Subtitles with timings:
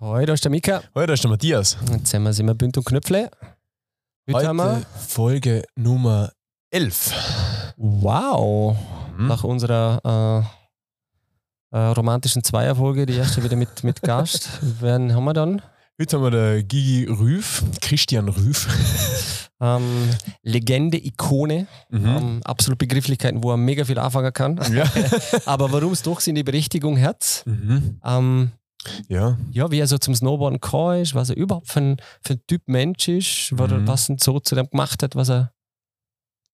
[0.00, 0.80] Hoi, da ist der Mika.
[0.94, 1.76] Hallo, da ist der Matthias.
[1.90, 3.32] Jetzt sind wir, sind wir Bünd und Knöpfle.
[4.32, 4.86] Heute, haben wir.
[5.08, 6.30] Folge Nummer
[6.70, 7.74] 11.
[7.76, 8.76] Wow.
[9.16, 9.26] Mhm.
[9.26, 10.46] Nach unserer
[11.72, 14.48] äh, äh, romantischen Zweierfolge, die erste wieder mit, mit Gast.
[14.80, 15.62] Wen haben wir dann?
[16.00, 18.68] Heute haben wir der Gigi Rüff, Christian Rüff.
[19.60, 20.10] Ähm,
[20.44, 21.66] Legende, Ikone.
[21.90, 22.06] Mhm.
[22.06, 24.60] Ähm, absolut Begrifflichkeiten, wo er mega viel anfangen kann.
[24.72, 24.84] Ja.
[25.46, 27.42] Aber warum es doch in die Berechtigung hat.
[27.44, 28.00] Mhm.
[28.04, 28.52] Ähm,
[29.08, 29.36] Ja.
[29.50, 32.40] ja, wie er so zum Snowboarden gekommen ist, was er überhaupt für ein, für ein
[32.46, 33.84] Typ Mensch ist, was er Mhm.
[33.84, 35.52] passend so zu dem gemacht hat, was er,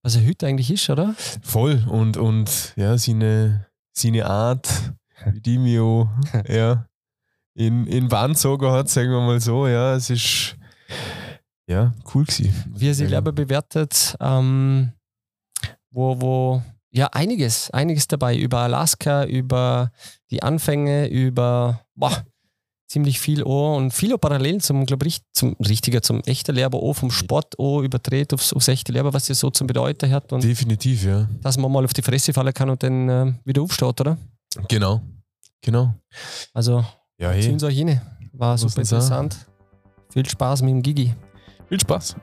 [0.03, 1.15] was er heute eigentlich ist, oder?
[1.41, 1.83] Voll.
[1.89, 4.69] Und, und ja, seine, seine Art,
[5.33, 6.07] wie die auch,
[6.47, 6.87] ja,
[7.55, 9.67] in, in Bahn gezogen hat, sagen wir mal so.
[9.67, 10.57] Ja, es ist
[11.67, 12.53] ja cool gewesen.
[12.75, 13.09] Wie er ich sie sagen.
[13.09, 14.91] selber bewertet, ähm,
[15.89, 19.91] wo, wo, ja, einiges, einiges dabei, über Alaska, über
[20.31, 22.25] die Anfänge, über, boah,
[22.87, 26.93] ziemlich viel auch und viele Parallelen zum, glaube ich, zum richtiger, zum echten Lehrer auch,
[26.93, 30.43] vom Sport auch überdreht aufs, aufs echte Lehrer, was das so zum Bedeuten hat und
[30.43, 31.27] Definitiv, ja.
[31.41, 34.17] dass man mal auf die Fresse fallen kann und dann äh, wieder aufsteht, oder?
[34.67, 35.01] Genau.
[35.61, 35.95] Genau.
[36.53, 36.85] Also,
[37.17, 37.59] Ja, ziehen hey.
[37.59, 38.01] Sie euch rein.
[38.33, 39.35] War super interessant.
[40.11, 41.13] Viel Spaß mit dem Gigi.
[41.67, 42.15] Viel Spaß.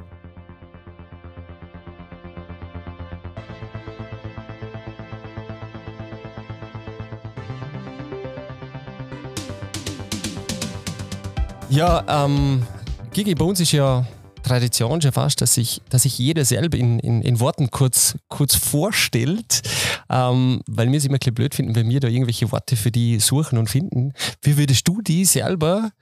[11.73, 12.67] Ja, ähm,
[13.15, 14.07] Gigi, bei uns ist ja
[14.43, 18.55] Tradition schon fast, dass sich dass sich jeder selber in, in, in Worten kurz, kurz
[18.55, 19.63] vorstellt,
[20.11, 22.91] ähm, weil wir es immer ein bisschen blöd finden, wenn wir da irgendwelche Worte für
[22.91, 24.13] die suchen und finden.
[24.43, 25.93] Wie würdest du die selber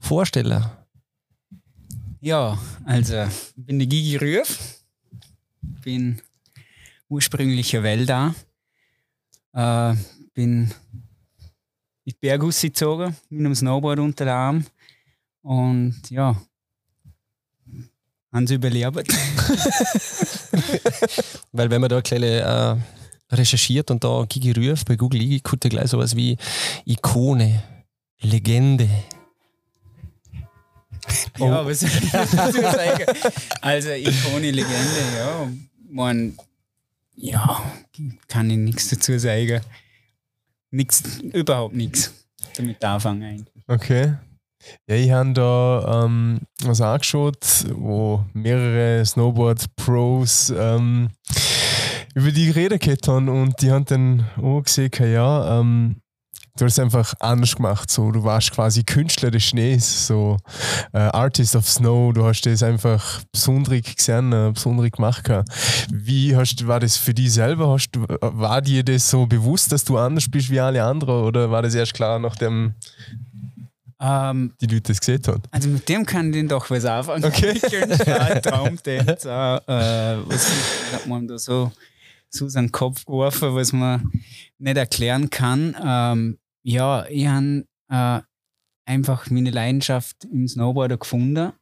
[0.00, 0.64] vorstellen?
[2.20, 4.80] Ja, also ich bin der Gigi Rüff,
[5.82, 6.22] bin
[7.10, 8.34] ursprünglicher Wälder,
[9.52, 9.94] äh,
[10.32, 10.72] bin
[12.06, 14.64] in die Berge gezogen mit einem Snowboard unter dem Arm
[15.44, 16.36] und ja,
[18.32, 18.96] haben sie überlebt.
[21.52, 22.76] Weil wenn man da ein bisschen äh,
[23.30, 26.36] recherchiert und da Gigi ruft bei Google Gigi, kommt gleich sowas wie
[26.86, 27.62] Ikone,
[28.20, 28.88] Legende.
[31.38, 33.04] Ja, was sagen?
[33.60, 35.48] Also Ikone, Legende, ja,
[35.90, 36.38] man,
[37.14, 37.62] ja,
[38.26, 39.60] kann ich nichts dazu sagen.
[40.70, 41.02] Nichts,
[41.32, 42.12] überhaupt nichts
[42.56, 43.64] damit anfangen eigentlich.
[43.66, 44.14] Okay.
[44.88, 51.08] Ja, ich habe da ähm, was angeschaut, wo mehrere Snowboard-Pros ähm,
[52.14, 55.96] über die geredet haben und die haben dann auch gesehen, ja, ähm,
[56.56, 57.90] du hast es einfach anders gemacht.
[57.90, 60.36] So, du warst quasi Künstler des Schnees, so
[60.92, 65.24] äh, Artist of Snow, du hast das einfach besonders gesehen, äh, besonders gemacht.
[65.24, 65.48] gehabt.
[65.92, 67.68] Wie hast, war das für dich selber?
[67.70, 71.50] Hast, du- war dir das so bewusst, dass du anders bist wie alle anderen oder
[71.50, 72.74] war das erst klar, nachdem
[74.06, 75.42] Ähm, die Leute das gesehen haben?
[75.50, 77.24] Also mit dem kann ich doch was anfangen.
[77.24, 77.54] Okay.
[78.42, 80.46] Traumtänzer, äh, was
[80.92, 81.72] hat man da so,
[82.28, 84.12] so seinen Kopf geworfen, was man
[84.58, 85.74] nicht erklären kann.
[85.82, 88.20] Ähm, ja, ich habe äh,
[88.84, 91.52] einfach meine Leidenschaft im Snowboarder gefunden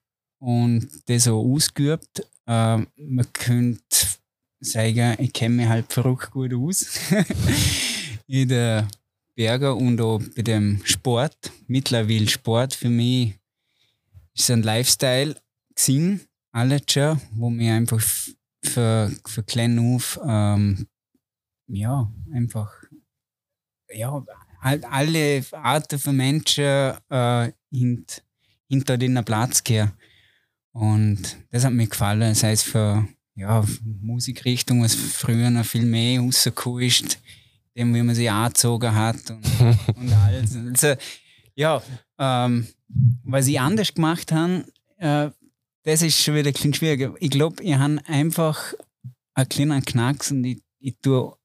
[0.41, 2.27] und das so ausgeübt.
[2.47, 4.07] Äh, man könnte
[4.59, 6.99] sagen, ich kenne mich halt verrückt gut aus.
[8.27, 8.89] in der
[9.35, 13.35] Berge und auch bei dem Sport, mittlerweile Sport für mich
[14.35, 15.37] ist ein Lifestyle
[15.75, 16.21] gesehen,
[16.53, 18.03] alles schon, wo mir einfach
[18.65, 20.87] für, für klein auf, ähm,
[21.67, 22.71] ja, einfach,
[23.91, 24.25] ja,
[24.61, 28.23] halt alle Arten von Menschen äh, hint,
[28.69, 29.93] hinter den Platz gehen.
[30.73, 36.21] Und das hat mir gefallen, sei es für ja, Musikrichtung, was früher noch viel mehr
[36.21, 37.19] rausgekommen ist,
[37.77, 39.45] dem, wie man sich angezogen hat und,
[39.97, 40.57] und alles.
[40.57, 40.95] Also,
[41.55, 41.83] ja,
[42.19, 42.67] ähm,
[43.25, 44.65] was ich anders gemacht habe,
[44.99, 45.31] äh,
[45.85, 47.15] das ist schon wieder ein bisschen schwieriger.
[47.19, 48.75] Ich glaube, ich habe einfach
[49.35, 51.37] einen kleinen Knacks und ich, ich tue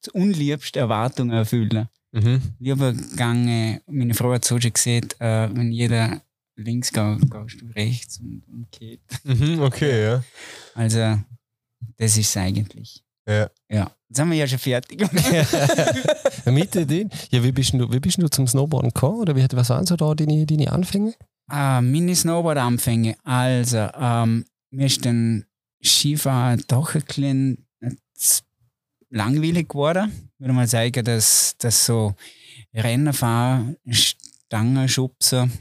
[0.00, 1.88] das unliebste Erwartungen erfüllen.
[2.12, 2.40] Mhm.
[2.58, 6.22] Lieber gange, meine Frau hat so schon gesehen, äh, wenn jeder
[6.56, 9.00] links geht, gehst du rechts und, und geht.
[9.24, 10.24] Mhm, okay, ja.
[10.74, 11.20] Also,
[11.96, 13.04] das ist es eigentlich.
[13.26, 13.50] Ja.
[13.70, 15.00] Ja, jetzt sind wir ja schon fertig.
[16.46, 17.10] Mit den?
[17.30, 19.20] Ja, wie bist du, wie bist du zum Snowboarden gekommen?
[19.20, 21.14] Oder wie, was waren so da deine, deine Anfänge?
[21.48, 23.16] Ah, meine Snowboard-Anfänge.
[23.24, 25.44] Also, ähm, mir ist dann
[25.82, 27.90] Skifahren doch ein bisschen äh,
[29.10, 30.12] langweilig geworden.
[30.34, 32.14] Ich würde mal sagen, dass, dass so
[32.74, 35.52] Rennenfahren, Stangenschubsen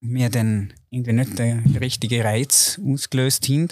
[0.00, 3.68] mir dann irgendwie nicht der richtige Reiz ausgelöst haben.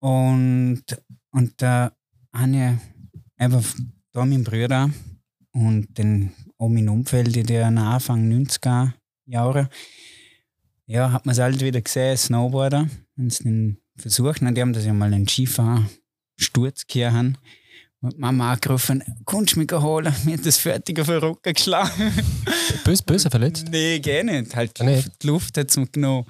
[0.00, 0.82] Und,
[1.30, 1.92] und da
[2.32, 2.91] habe ich
[3.42, 3.64] einfach
[4.12, 4.90] da meinen Bruder
[5.52, 8.92] und dann auch mein Umfeld in der Anfang 90er
[9.26, 9.68] Jahren.
[10.86, 14.46] Ja, hat man es halt wieder gesehen, Snowboarder, wenn sie den versuchen.
[14.46, 17.36] Und die haben das ja mal einen Skifahrer-Sturz haben.
[18.00, 20.12] Und Mama angerufen, kannst du mich holen?
[20.24, 22.12] Mir hat das fertig auf den Rücken geschlagen.
[22.84, 23.68] Böse, böse verletzt?
[23.70, 24.56] Nee, gar nicht.
[24.56, 25.22] Halt Ah, nicht?
[25.22, 26.26] die Luft hat es mir genommen.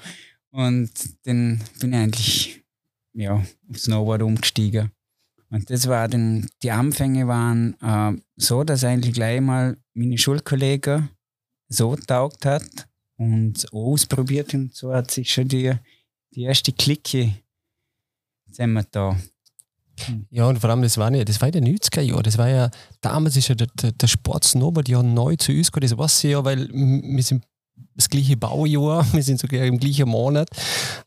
[0.50, 0.90] Und
[1.24, 2.62] dann bin ich eigentlich
[3.14, 4.90] ja, auf Snowboard umgestiegen.
[5.52, 11.10] Und das war dann, die Anfänge waren äh, so, dass eigentlich gleich mal meine Schulkollegen
[11.69, 12.88] so taugt hat
[13.19, 15.72] und ausprobiert und so hat sich schon die,
[16.34, 17.34] die erste Clique
[18.46, 19.14] zusammen da.
[20.31, 22.22] Ja, und vor allem, das war, nicht, das war in den 90er Jahren.
[22.22, 22.70] Das war ja,
[23.02, 25.90] damals ist ja der, der, der Sport Snowboard ja neu zu uns gekommen.
[25.90, 27.44] Das weiß ich ja, weil wir sind
[27.94, 30.48] das gleiche Baujahr, wir sind sogar im gleichen Monat.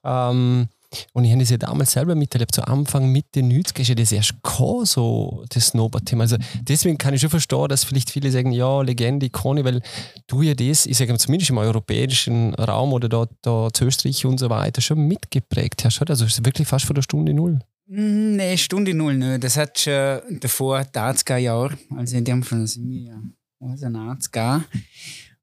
[0.04, 0.68] Ähm,
[1.14, 4.12] und ich habe das ja damals selber miterlebt, so Anfang, Mitte 90er ist ja das
[4.12, 6.24] erst gekommen, so das Snowboard-Thema.
[6.24, 9.82] Also deswegen kann ich schon verstehen, dass vielleicht viele sagen, ja, Legende, Ikone, weil
[10.28, 14.26] du ja das, ich sage mal, zumindest im europäischen Raum oder da, da zu Österreich
[14.26, 16.02] und so weiter schon mitgeprägt hast.
[16.02, 16.12] oder?
[16.12, 17.60] Also ist wirklich fast von der Stunde Null.
[17.88, 19.44] Mm, Nee, Stunde null nicht.
[19.44, 23.22] Das hat schon davor, die 80er Jahre, also in dem Fall sind wir ja
[23.60, 24.64] also 80er.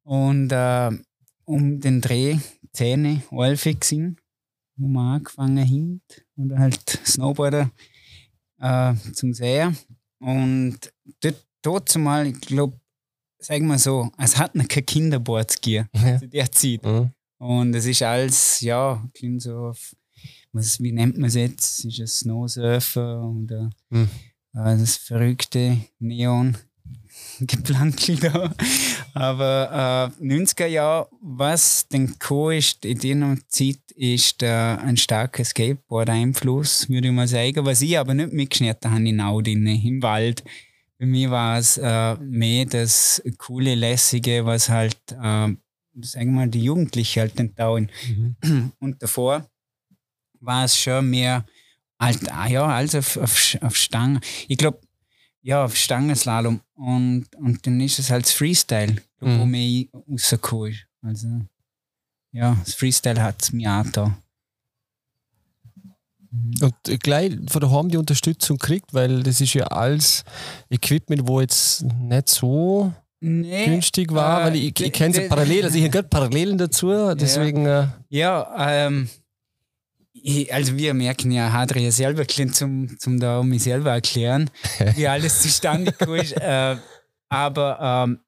[0.05, 0.91] Und äh,
[1.45, 2.39] um den Dreh,
[2.73, 4.17] Zähne, Allfixing,
[4.83, 6.03] wo wir angefangen haben.
[6.37, 7.71] Und halt Snowboarder
[8.59, 9.77] äh, zum Sehen.
[10.21, 10.79] Und
[11.21, 12.79] dort, dort zumal, ich glaube,
[13.39, 16.19] sagen wir so, es hat noch kein Kinderboard gegeben Ja.
[16.19, 16.85] zu der Zeit.
[16.85, 17.11] Mhm.
[17.39, 19.97] Und es ist alles, ja, klingt so auf,
[20.53, 21.85] was, wie nennt man es jetzt?
[21.85, 24.09] Ist es Snowsurfer oder Hm.
[24.55, 26.57] äh, das verrückte Neon
[27.41, 28.55] Geplankel da.
[29.15, 35.45] Aber äh, 90er Jahre, was dann gekommen ist in dieser Zeit, ist äh, ein starker
[35.45, 37.65] Skateboard-Einfluss, würde ich mal sagen.
[37.65, 40.43] Was ich aber nicht mitgeschnitten habe in Audin, im Wald.
[40.99, 45.59] Für mich war es äh, mehr das coole, lässige, was halt, äh, sagen
[45.97, 47.91] wir mal, die Jugendlichen halt entdecken.
[48.79, 49.51] Und davor
[50.41, 51.45] war es schon mehr,
[51.99, 54.21] halt, ah ja, also auf, auf, auf Stange.
[54.49, 54.81] Ich glaube,
[55.43, 56.61] ja, auf Stangenslalom.
[56.75, 59.51] Und, und dann ist es halt das Freestyle, glaub, wo Mhm.
[59.51, 60.87] mir rausgekommen ist.
[61.03, 61.29] Also,
[62.33, 64.17] ja, das Freestyle hat es mir auch da.
[66.63, 70.25] Und gleich von daheim die Unterstützung kriegt, weil das ist ja alles
[70.71, 75.29] Equipment, wo jetzt nicht so Nee, günstig war, äh, weil ich, ich kenne d- es
[75.29, 79.09] parallel, also ich habe gerade Parallelen dazu, deswegen äh, Ja, ähm,
[80.13, 84.51] ich, also wir merken ja, ja selber klingt zum, zum da um mich selber erklären,
[84.97, 86.33] wie alles zustande gekommen ist.
[86.33, 86.77] Äh,
[87.29, 88.21] aber ähm,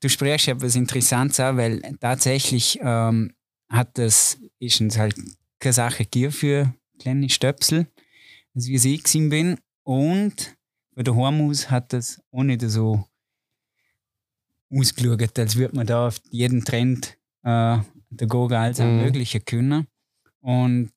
[0.00, 3.34] du sprichst ja was Interessantes an, weil tatsächlich ähm,
[3.68, 5.16] hat das, ist uns halt
[5.58, 7.88] keine Sache gegeben für kleine Stöpsel,
[8.54, 9.58] also wie ich gewesen bin.
[9.82, 10.56] Und
[10.94, 13.04] bei der Hormus hat das auch nicht so
[14.70, 17.78] ausgeschaut, als würde man da auf jeden Trend äh,
[18.10, 19.02] der Goga alles Mhm.
[19.02, 19.86] Mögliche können.
[20.44, 20.92] Und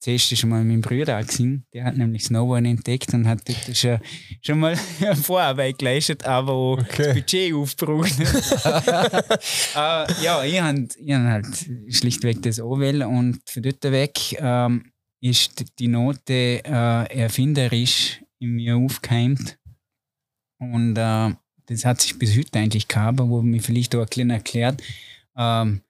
[0.00, 3.40] zuerst ist schon mal mein Bruder auch gesehen, der hat nämlich Snowboard entdeckt und hat
[3.48, 3.98] dort schon,
[4.42, 4.76] schon mal
[5.22, 7.04] Vorarbeit geleistet, aber auch Okay.
[7.06, 8.20] das Budget aufgebraucht.
[8.20, 8.24] äh,
[10.22, 14.92] ja, ich habe hab halt schlichtweg das anwählen und von dort weg ähm,
[15.22, 19.58] ist die Note äh, erfinderisch in mir aufgeheimt.
[20.58, 21.32] Und äh,
[21.64, 24.82] das hat sich bis heute eigentlich gehabt, wo mir vielleicht auch ein bisschen erklärt,
[25.34, 25.80] ähm,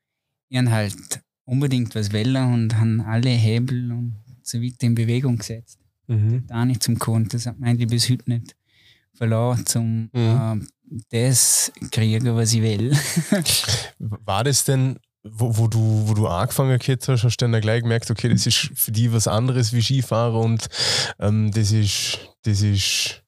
[0.49, 0.95] ich habe halt
[1.47, 5.79] unbedingt was wollen und haben alle Hebel und so weiter in Bewegung gesetzt.
[6.07, 6.45] Mhm.
[6.47, 7.31] Da nicht zum Kunden.
[7.31, 8.55] Das hat eigentlich bis heute nicht
[9.15, 10.69] verloren, zum Mhm.
[10.93, 12.93] äh, das kriegen, was ich will.
[13.99, 18.11] War das denn, wo, wo, du, wo du angefangen hast, hast du dann gleich gemerkt,
[18.11, 20.67] okay, das ist für dich was anderes wie Skifahrer und
[21.19, 23.23] ähm, das ist, das ist,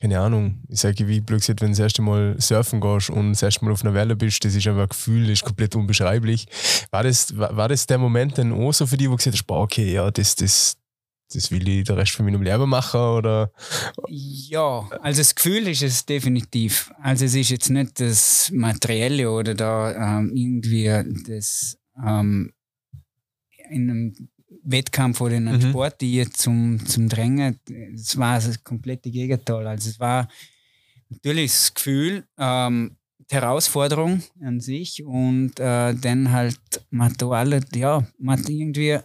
[0.00, 3.32] keine Ahnung, ich sage wie blöd gesagt, wenn du das erste Mal surfen gehst und
[3.32, 5.76] das erste Mal auf einer Welle bist, das ist einfach ein Gefühl, das ist komplett
[5.76, 6.46] unbeschreiblich.
[6.90, 9.36] War das, war, war das der Moment dann auch so für dich, wo du gesagt
[9.36, 10.78] hast, boah, okay, ja, das, das,
[11.34, 13.52] das will ich den Rest von meinem Leben machen oder?
[14.08, 16.90] Ja, also das Gefühl ist es definitiv.
[17.02, 20.86] Also es ist jetzt nicht das Materielle oder da ähm, irgendwie
[21.28, 22.54] das ähm,
[23.68, 24.28] in einem
[24.62, 25.70] Wettkampf oder in einem Mhm.
[25.70, 27.58] Sport, die zum, zum Drängen,
[27.94, 29.66] es war das komplette Gegenteil.
[29.66, 30.28] Also es war
[31.08, 32.96] natürlich das Gefühl, ähm,
[33.30, 36.58] die Herausforderung an sich und äh, dann halt,
[36.90, 38.98] man hat da alle, ja, man hat irgendwie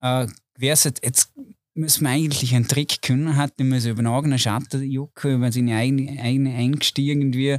[0.00, 1.32] äh, gewährt, jetzt
[1.74, 5.76] müssen wir eigentlich einen Trick können, hat so über einen eigenen Schatten jucken, über seine
[5.76, 7.58] eigene, eigene Ängste irgendwie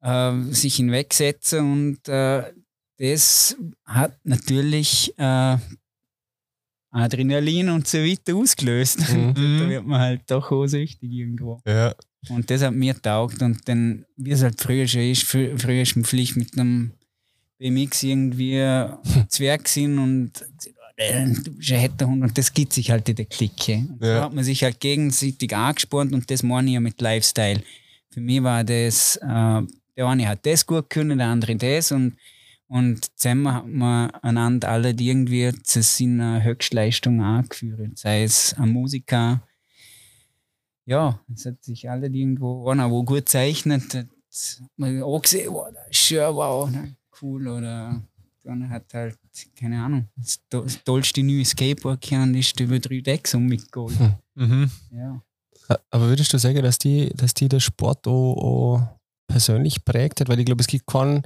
[0.00, 2.52] äh, sich hinwegsetzen und äh,
[2.98, 5.56] das hat natürlich äh,
[6.90, 9.00] Adrenalin und so weiter ausgelöst.
[9.12, 9.34] Mhm.
[9.60, 11.60] da wird man halt doch auch süchtig irgendwo.
[11.66, 11.94] Ja.
[12.28, 13.42] Und das hat mir taugt.
[13.42, 16.92] Und dann, wie es halt früher schon ist, frü früher ist man vielleicht mit einem
[17.58, 18.62] BMX irgendwie
[19.28, 20.32] Zwerg sind und
[20.96, 23.76] äh, du bist ein Hetterhund und das gibt sich halt in der Clique.
[23.88, 24.14] Und Ja.
[24.14, 27.62] Da hat man sich halt gegenseitig angespornt und das meine ich ja mit Lifestyle.
[28.10, 29.62] Für mich war das, äh,
[29.96, 32.16] der eine hat das gut können, der andere das und,
[32.68, 37.98] und zusammen hat man einander alle irgendwie zu seiner Höchstleistung angeführt.
[37.98, 39.42] Sei es ein Musiker,
[40.84, 44.06] ja, es hat sich alle irgendwo, einer, wo gut zeichnet, hat
[44.76, 46.70] man auch gesehen, wow, das ist schön, wow,
[47.20, 48.00] cool, oder
[48.44, 49.18] dann hat halt,
[49.58, 53.98] keine Ahnung, das, das tollste neue Skateboard gehabt, ist über drei Decks um mitgeholt.
[54.34, 54.70] Mhm.
[54.92, 55.22] Ja.
[55.90, 60.28] Aber würdest du sagen, dass die, dass die der Sport auch, auch persönlich prägt hat?
[60.28, 61.22] Weil ich glaube, es gibt keinen,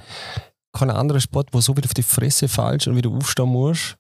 [0.73, 3.97] keinen anderen Sport, wo so wieder auf die Fresse fallst und wieder aufstehen musst.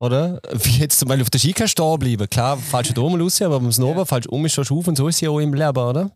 [0.00, 0.40] Oder?
[0.52, 2.28] Wie jetzt zum Beispiel auf der Ski kannst stehen bleiben.
[2.28, 4.88] Klar, fallst du da oben raus, aber beim Snowboard fallst du um, stehst du auf
[4.88, 6.10] und so ist ja auch im Leben, oder?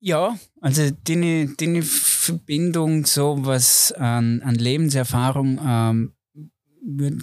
[0.00, 6.12] Ja, also die, die Verbindung, so was an, an Lebenserfahrung, ähm,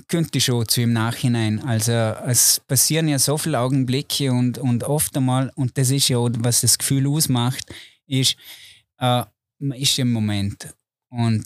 [0.08, 1.62] könnte schon zu im Nachhinein.
[1.64, 6.18] Also es passieren ja so viele Augenblicke und, und oft einmal, und das ist ja
[6.18, 7.66] auch, was das Gefühl ausmacht,
[8.08, 8.36] ist,
[8.98, 9.24] äh,
[9.60, 10.74] man ist im Moment.
[11.10, 11.46] Und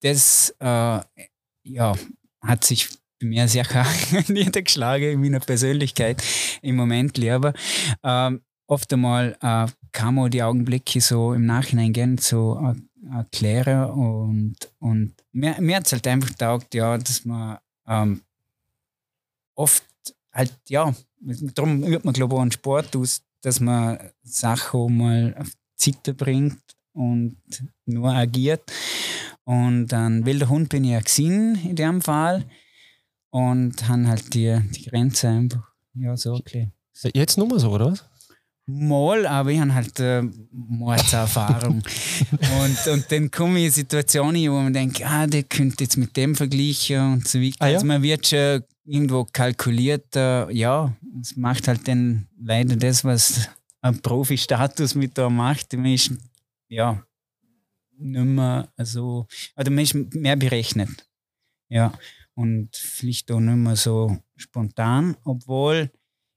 [0.00, 1.00] das äh,
[1.62, 1.94] ja,
[2.42, 2.88] hat sich
[3.20, 3.66] bei mir sehr
[4.28, 6.22] niedergeschlagen in meiner Persönlichkeit
[6.62, 7.52] im Moment lieber.
[8.02, 13.90] Ähm, oft einmal äh, kann man die Augenblicke so im Nachhinein gerne so äh, erklären
[13.90, 18.22] und, und mir, mir hat es halt einfach getaugt, ja, dass man ähm,
[19.54, 19.84] oft
[20.32, 20.94] halt, ja,
[21.54, 26.60] darum übt man glaube ich einen Sport aus, dass man Sachen mal auf Seite bringt
[26.92, 27.36] und
[27.86, 28.62] nur agiert.
[29.50, 32.44] Und ein wilder Hund bin ich ja gesehen in dem Fall
[33.30, 36.68] und haben halt die, die Grenze einfach ja, so erklärt.
[37.14, 38.04] Jetzt nur mal so, oder was?
[38.66, 41.82] Mal, aber ich habe halt äh, Mordserfahrung.
[42.62, 46.16] und, und dann komme ich in Situationen, wo man denkt, ah, der könnte jetzt mit
[46.16, 47.56] dem vergleichen und so weiter.
[47.58, 47.74] Ah, ja?
[47.74, 53.48] Also man wird schon irgendwo kalkuliert, äh, ja, es macht halt dann leider das, was
[53.80, 55.72] ein Profi-Status mit da macht.
[55.72, 56.12] Man ist,
[56.68, 57.04] ja,
[58.00, 59.26] nicht mehr so,
[59.56, 61.08] oder man ist mehr berechnet.
[61.68, 61.92] Ja,
[62.34, 65.90] und vielleicht auch nicht mehr so spontan, obwohl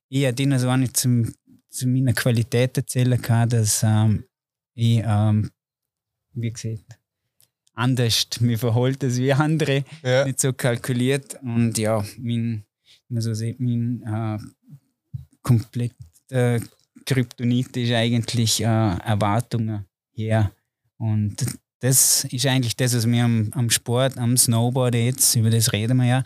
[0.09, 1.33] ich ja denen so auch nicht zum
[1.73, 4.25] zu meiner Qualität erzählen kann, dass ähm,
[4.75, 5.49] ich, ähm,
[6.33, 6.99] wie gesagt,
[7.73, 10.25] anders mich verhalte als wie andere, Ja.
[10.25, 11.41] nicht so kalkuliert.
[11.41, 12.63] Und ja, mein,
[13.09, 14.37] man so sieht, mein äh,
[15.41, 15.95] komplett
[16.29, 16.59] äh,
[17.05, 20.51] Kryptonit ist eigentlich äh, Erwartungen her.
[20.97, 21.45] Und
[21.79, 25.97] das ist eigentlich das, was mir am, am Sport, am Snowboard jetzt, über das reden
[25.97, 26.23] wir ja,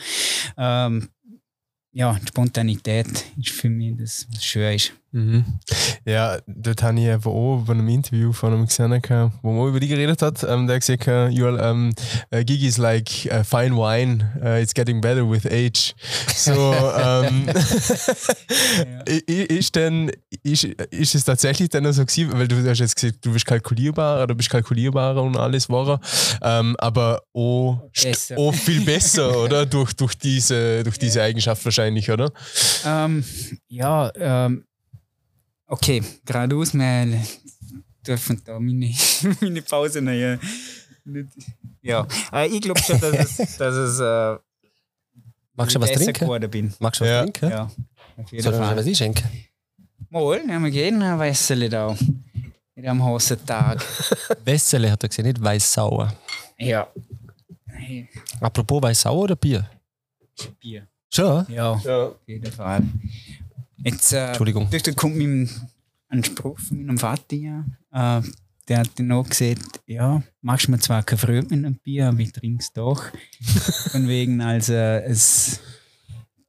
[0.58, 1.10] ähm,
[1.92, 4.94] ja, Spontanität ist für mich das, was schön ist.
[5.12, 5.46] Mhm.
[6.06, 9.70] Ja, dort habe ich einfach auch bei einem Interview von einem gesehen, gehabt, wo man
[9.70, 10.44] über die geredet hat.
[10.44, 11.94] Ähm, der hat gesagt, äh, Joel, ähm,
[12.34, 15.96] uh, Gigi is like uh, fine wine, uh, it's getting better with age.
[16.36, 17.48] So, ähm,
[19.06, 20.12] ist, denn,
[20.44, 24.24] ist, ist es tatsächlich dann so gewesen, weil du hast jetzt gesagt, du bist kalkulierbar
[24.24, 26.00] oder bist kalkulierbarer und alles war
[26.42, 28.38] ähm, aber auch, Besser.
[28.38, 29.66] auch viel besser, oder?
[29.66, 32.32] Durch, durch, diese, durch diese Eigenschaft wahrscheinlich, oder?
[32.86, 33.24] Ähm,
[33.68, 34.67] ja, ähm,
[35.68, 37.22] okay, geradeaus, wir
[38.06, 38.94] dürfen da meine,
[39.42, 40.12] meine Pause noch,
[41.82, 42.08] ja.
[42.34, 44.38] äh, ich glaube schon, dass es, dass es äh,
[45.56, 46.14] Magst du was trinken?
[46.20, 46.74] geworden bin.
[46.80, 47.22] Magst du was Ja.
[47.24, 47.50] trinken?
[47.50, 47.72] Ja,
[48.42, 49.26] Soll ich was einschenken?
[50.10, 51.96] Mal, nehmen wir gehen, ein Wässerli da.
[52.76, 53.84] In dem Hosentag.
[54.46, 56.14] Wessele hat er gesehen, nicht weiß-sauer.
[56.60, 56.88] Ja.
[57.66, 58.08] Hey,
[58.40, 59.68] Apropos weiß-sauer oder Bier?
[60.60, 60.88] Bier.
[61.12, 61.46] Schon?
[61.50, 62.04] Ja, Ja.
[62.08, 62.84] auf jeden Fall.
[63.84, 64.70] Jetzt, äh, Entschuldigung.
[64.70, 65.48] Da kommt mir
[66.10, 67.66] ein Spruch von meinem Vater.
[67.92, 68.22] Äh,
[68.68, 72.20] der hat dann auch gesagt, ja, machst mir zwar kein Früh mit einem Bier, aber
[72.20, 73.06] ich trinke es doch.
[73.92, 75.62] Von wegen, also es,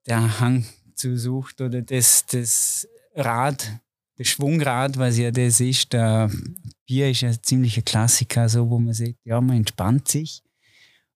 [0.07, 3.73] der Hang zu Sucht oder das, das Rad,
[4.17, 6.31] das Schwungrad, was ja das ist, der
[6.87, 10.43] Bier ist ja ein ziemlicher Klassiker, so wo man sagt, ja, man entspannt sich.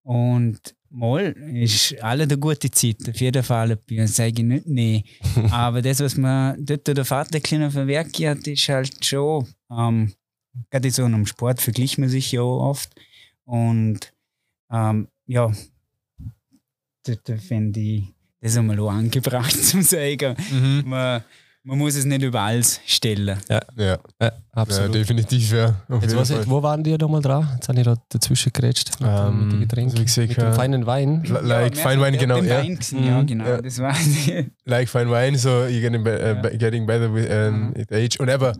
[0.04, 5.04] Und mal ist alle eine gute Zeit, auf jeden Fall Bier, sage ich nicht, nee.
[5.50, 10.12] Aber das, was man dort der Vater kleiner verwerkt hat, ist halt schon, ähm,
[10.70, 12.90] gerade so in einem Sport vergleicht man sich ja oft.
[13.44, 14.12] Und
[14.70, 15.52] ähm, ja,
[17.04, 18.04] da, da finde ich
[18.40, 20.36] das einmal auch angebracht zu sagen.
[20.50, 20.82] Mhm.
[20.86, 21.22] Man,
[21.64, 23.38] man muss es nicht über alles stellen.
[23.48, 24.94] Ja, Ja, ja, absolut.
[24.96, 25.74] definitiv, ja.
[26.00, 27.48] Jetzt was, wo waren die nochmal dran?
[27.54, 29.92] Jetzt habe ich da dazwischen gerätscht mit, dem- mit dem Ähm, Getränk.
[29.98, 31.22] wie gesagt, mit dem äh, feinen Wein.
[31.24, 32.34] L- Like Ja, Fine Wine, genau.
[32.36, 32.58] hat den Ja.
[32.62, 33.44] Wein gesehen, ja, Mhm, genau.
[33.46, 33.62] ja.
[33.62, 33.94] Das war
[34.64, 36.56] Like Fine Wine, so you're getting, be uh, Ja.
[36.56, 37.74] getting better with, um, Mhm.
[37.76, 38.18] with age.
[38.20, 38.54] Und aber,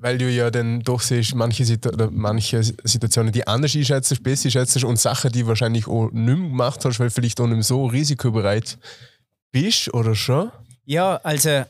[0.00, 4.46] weil du ja dann doch siehst, manche, Situ oder manche Situationen, die anders einschätzt, besser
[4.48, 7.62] einschätzt und Sachen, die wahrscheinlich auch nicht mehr gemacht hast, weil vielleicht auch nicht mehr
[7.62, 8.76] so risikobereit
[9.52, 10.50] bist oder schon?
[10.84, 11.64] Ja, also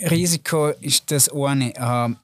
[0.00, 1.72] Risiko ist das eine.
[1.76, 2.16] Ähm,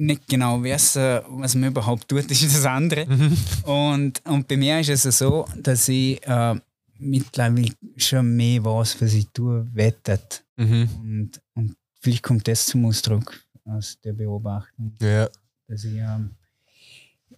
[0.00, 3.04] nicht genau wissen, was man überhaupt tut, ist das andere.
[3.06, 3.36] Mhm.
[3.64, 6.54] Und, und bei mir ist es so, dass ich äh,
[6.98, 10.44] mittlerweile schon mehr weiß, was ich tue, wettet.
[10.56, 10.88] Mhm.
[11.00, 15.28] Und, und vielleicht kommt das zum Ausdruck aus der Beobachtung, Ja.
[15.66, 16.30] dass ich ähm,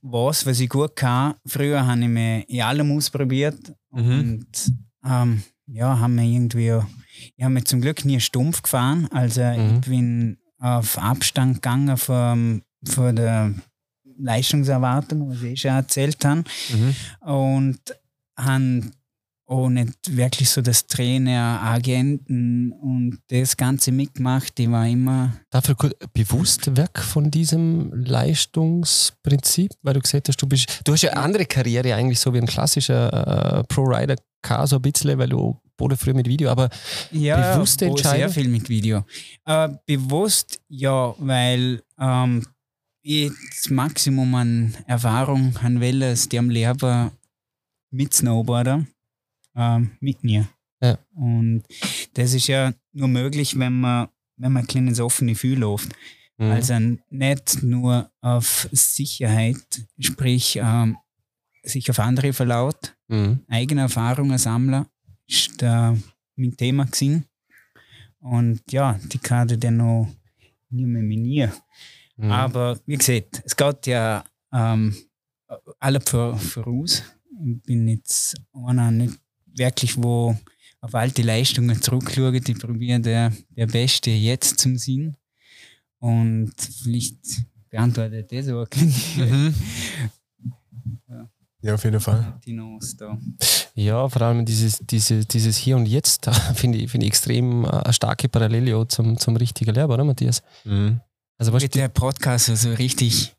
[0.02, 1.34] weiß, was ich gut kann.
[1.46, 4.10] Früher habe ich mich in allem ausprobiert Mhm.
[4.20, 4.72] und
[5.04, 5.42] ähm,
[5.72, 6.72] ja, haben wir irgendwie,
[7.36, 9.08] ich habe mich zum Glück nie stumpf gefahren.
[9.12, 9.74] Also Mhm.
[9.82, 13.54] ich bin auf Abstand gegangen von, von der
[14.18, 16.44] Leistungserwartung, was ich schon erzählt habe.
[16.70, 16.94] Mhm.
[17.28, 17.78] Und
[18.36, 18.92] haben
[19.46, 24.58] auch nicht wirklich so das Trainer, Agenten und das Ganze mitgemacht.
[24.60, 25.74] Ich war immer Dafür
[26.12, 31.20] bewusst weg von diesem Leistungsprinzip, weil du gesagt hast, du bist, du hast ja eine
[31.22, 35.60] andere Karriere eigentlich so wie ein klassischer äh, Pro-Rider K, so ein bisschen, weil du
[35.78, 36.68] wurde früher mit Video, aber
[37.10, 38.32] ja, Bewusste wo sehr Entscheidung?
[38.32, 39.04] viel mit Video.
[39.46, 42.46] Äh, bewusst, ja, weil ähm,
[43.02, 47.12] ich das Maximum an Erfahrung haben will, als die am Lehrer
[47.90, 48.86] mit Snowboarder,
[49.56, 50.48] ähm, mit mir.
[50.82, 50.98] Ja.
[51.14, 51.64] Und
[52.14, 55.90] das ist ja nur möglich, wenn man, wenn man ein kleines offenes Gefühl läuft.
[56.38, 56.50] Mhm.
[56.50, 56.78] Also
[57.10, 60.96] nicht nur auf Sicherheit, sprich ähm,
[61.62, 63.40] sich auf andere verlaut, Mhm.
[63.48, 64.86] eigene Erfahrungen sammeln,
[65.26, 65.96] ist da
[66.36, 67.24] mein Thema gewesen.
[68.20, 70.08] Und ja, die Karte dann noch
[70.70, 71.52] nicht mehr mit mir.
[72.16, 72.30] Mhm.
[72.30, 74.94] Aber wie gesagt, es geht ja ähm,
[75.78, 77.02] alle vor, voraus.
[77.44, 80.36] Ich bin jetzt einer nicht wirklich, wo
[80.80, 82.48] auf alte Leistungen zurückschaut.
[82.48, 85.16] Ich probiere der, der Beste jetzt zum Sinn.
[85.98, 86.52] Und
[86.82, 87.18] vielleicht
[87.70, 88.68] beantwortet das auch
[89.16, 89.54] Mhm.
[91.62, 92.38] Ja, auf jeden Fall.
[92.46, 93.18] Dinos da.
[93.74, 97.68] Ja, vor allem dieses, dieses, dieses Hier und Jetzt finde ich, finde ich extrem äh,
[97.68, 100.42] eine starke Parallele zum, zum richtigen Lehrer, oder Matthias?
[100.64, 101.00] Mhm.
[101.38, 103.34] Also was Wird der Podcast so richtig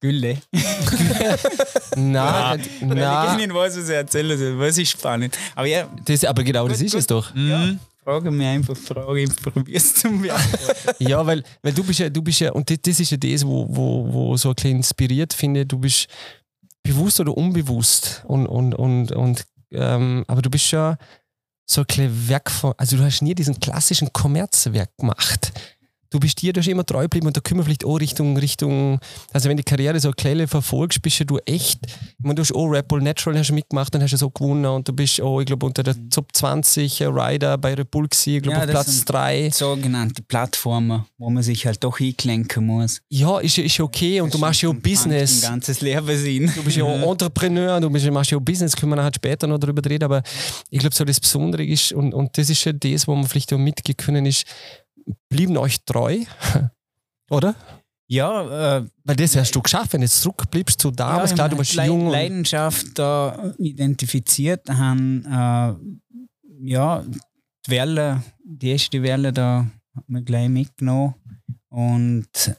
[0.00, 0.38] Gülle?
[1.96, 4.58] na, Weil ich na, nicht weiß, was ich erzählen soll.
[4.58, 5.36] Was ist spannend.
[5.54, 7.00] Aber ja, das, aber genau das Gut, ist gut.
[7.00, 7.34] es doch.
[7.34, 7.74] ja
[8.08, 10.94] frage mir einfach Frage, ich probiere es zum beantworten.
[10.98, 13.46] Ja, weil, weil du bist ja, du bist ja, und das, das ist ja das,
[13.46, 16.08] wo, wo, wo so ein bisschen inspiriert finde, du bist
[16.82, 20.96] bewusst oder unbewusst und, und, und, und ähm, aber du bist ja
[21.66, 25.52] so ein Werk von, also du hast nie diesen klassischen Kommerzwerk gemacht.
[26.10, 28.34] Du bist dir, du hast immer treu geblieben und da können wir vielleicht auch Richtung,
[28.38, 28.98] Richtung,
[29.34, 32.54] also wenn die Karriere so kleine verfolgst, bist ja du echt, ich meine, du hast
[32.54, 35.20] auch Red Bull Natural hast du mitgemacht, dann hast du so gewonnen und du bist
[35.20, 38.64] auch, ich glaube, unter der Top 20 Rider bei Red Bull gewesen, ich glaube, Ja,
[38.64, 39.50] auf Platz sind 3.
[39.50, 43.02] Sogenannte Plattformen, wo man sich halt doch einklenken muss.
[43.10, 45.42] Ja, ist, ja- ist okay und du machst ja auch Ein Business.
[45.42, 46.50] ganzes Leben sein.
[46.56, 49.46] Du bist ja auch Entrepreneur, du bist, machst ja auch Business, können wir halt später
[49.46, 50.22] noch darüber reden, aber
[50.70, 53.52] ich glaube, so das Besondere ist, und, und das ist ja das, wo man vielleicht
[53.52, 54.44] auch mitgehen können, ist,
[55.28, 56.24] blieben euch treu,
[57.30, 57.54] oder?
[58.10, 61.48] Ja, äh, Weil das hast du geschafft, wenn du jetzt zurückbliebst zu damals, ja, klar,
[61.50, 62.08] du warst Leid- jung.
[62.08, 65.74] Leidenschaft da identifiziert, haben äh,
[66.70, 67.04] ja,
[67.66, 71.14] die Welle, die erste Welle da hat man gleich mitgenommen
[71.68, 72.56] und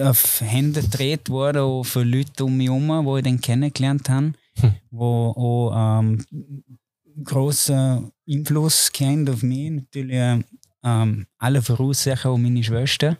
[0.00, 4.32] auf Hände gedreht worden auch von Leuten um mich herum, die ich dann kennengelernt habe,
[4.58, 4.74] Hm.
[4.90, 6.22] wo auch ähm,
[7.24, 9.70] großer Einfluss kennt auf mich.
[9.70, 10.44] Natürlich
[10.84, 13.18] ähm, alle voraussagen auch meine Schwester.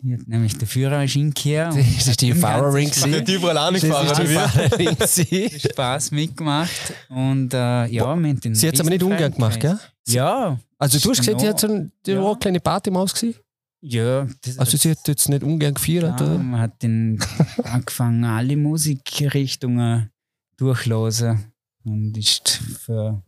[0.00, 1.74] Die hat nämlich den Führerschein gehabt.
[1.74, 3.10] und Das ist die Fahrerin gewesen.
[3.10, 5.60] Der Typ war auch nicht Das gefahren, ist die.
[5.70, 6.70] Spaß mitgemacht.
[7.08, 9.78] Und äh, ja, wir haben den Sie hat es aber nicht ungern gemacht, gell?
[10.06, 11.80] Ja, Also du hast gesagt, sie hat so Genau.
[11.80, 12.22] ein, die Ja.
[12.22, 13.38] war eine kleine Partymaus gewesen.
[13.80, 14.26] ja.
[14.58, 16.20] Also sie hat jetzt nicht ungern gefeiert.
[16.20, 16.38] ja, oder?
[16.38, 17.18] man hat den
[17.64, 20.10] angefangen, alle Musikrichtungen
[20.56, 21.52] durchlassen
[21.84, 22.48] und ist
[22.84, 23.22] für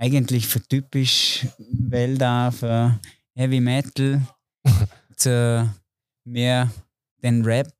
[0.00, 2.98] eigentlich für typisch Wälder, für
[3.34, 4.22] Heavy Metal,
[5.16, 5.70] zu
[6.24, 6.70] mehr
[7.22, 7.72] den Rap,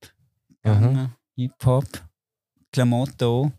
[0.62, 1.86] gegangen, Hip-Hop,
[2.72, 3.52] Klamotten.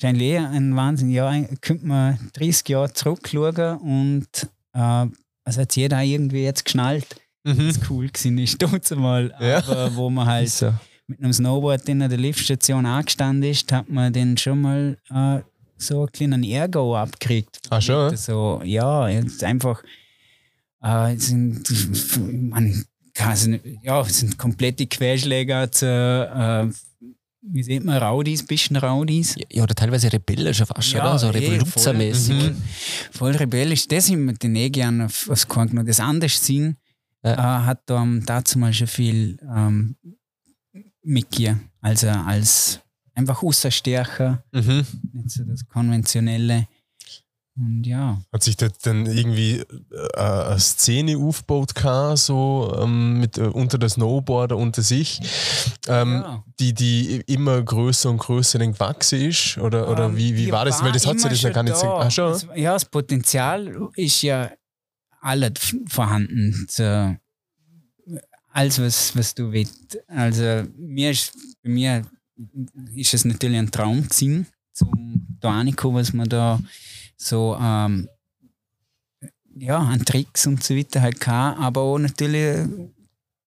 [0.00, 1.10] Wahrscheinlich eher ein Wahnsinn.
[1.10, 4.28] Ja, könnte man 30 Jahre zurückschauen und
[4.74, 5.06] äh,
[5.44, 7.68] also hat jeder irgendwie jetzt geschnallt, Mhm.
[7.68, 9.32] was cool gewesen ist, dort mal.
[9.40, 9.58] Ja.
[9.58, 10.72] Aber wo man halt so.
[11.06, 15.40] mit einem Snowboard in der Liftstation angestanden ist, hat man dann schon mal äh,
[15.78, 17.58] so einen kleinen Ärger auch abgekriegt.
[17.70, 18.16] Ah, schon?
[18.16, 19.82] So, ja, jetzt einfach
[20.82, 21.64] äh, sind,
[22.50, 26.72] man kann es nicht, ja, sind komplette Querschläger zu, äh,
[27.40, 29.36] wie sieht man, Raudis, bisschen Raudis.
[29.50, 31.18] Ja, oder teilweise rebellisch fast, oder?
[31.18, 32.36] So eh, revoluzzermäßig.
[32.36, 32.56] Voll, voll,
[33.12, 33.88] voll rebellisch.
[33.88, 35.86] Das sind wir den eh gerne auf, aufs Korn genommen.
[35.86, 36.76] Das anders sehen,
[37.24, 37.32] ja.
[37.32, 39.96] äh, hat da dazu mal schon viel ähm,
[41.02, 41.70] mitgegeben.
[41.80, 42.80] Also als
[43.18, 44.86] einfach Außerstärker, mhm.
[45.12, 46.68] nicht so das konventionelle.
[47.56, 48.22] Und ja.
[48.32, 51.72] Hat sich da dann irgendwie äh, eine Szene aufgebaut,
[52.14, 55.20] so ähm, mit, äh, unter der Snowboarder unter sich,
[55.88, 56.44] ähm, ja.
[56.60, 59.58] die, die immer größer und größer gewachsen ist?
[59.58, 60.84] Oder, oder ähm, wie, wie war das?
[60.84, 61.88] Weil das hat sie das ja gar nicht so.
[61.88, 62.30] Ach, schon?
[62.30, 64.52] Das, ja, das Potenzial ist ja
[65.20, 66.68] alles vorhanden.
[66.70, 67.16] So,
[68.52, 69.98] alles, was, was du willst.
[70.06, 71.32] Also, mir ist,
[71.64, 72.04] bei mir
[72.94, 76.60] ist es natürlich ein Traum gewesen, zum da was man da
[77.16, 78.08] so ähm,
[79.56, 82.68] ja, an Tricks und so weiter halt kann, aber auch natürlich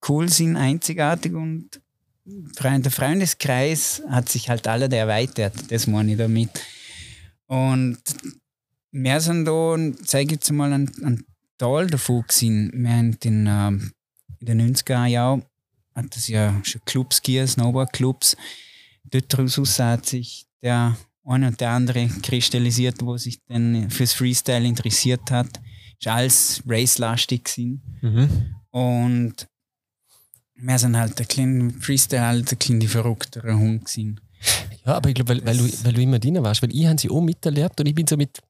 [0.08, 1.82] cool sind, einzigartig und
[2.26, 6.50] der Freundeskreis hat sich halt alle erweitert, das meine ich damit.
[7.48, 8.00] Und
[8.92, 9.76] wir sind da,
[10.06, 11.26] zeige jetzt mal, ein, ein
[11.58, 12.72] Teil davon gewesen.
[12.74, 15.44] Wir haben den, äh, in den 90er Jahren
[15.96, 18.38] hat es ja schon Clubs gegeben, Snowboard-Clubs.
[19.04, 25.30] Daraus hat sich der eine und der andere kristallisiert, wo sich dann fürs Freestyle interessiert
[25.32, 25.60] hat.
[26.00, 27.82] Ist alles race-lastig gewesen.
[28.02, 28.56] Mhm.
[28.72, 29.48] Und
[30.56, 34.20] wir sind halt der kleine Freestyle, halt der kleine verrücktere Hund gewesen.
[34.86, 37.00] Ja, aber ich glaube, weil, weil, du, weil du immer Diener warst, weil ich habe
[37.00, 38.42] sie auch miterlebt und ich bin so mit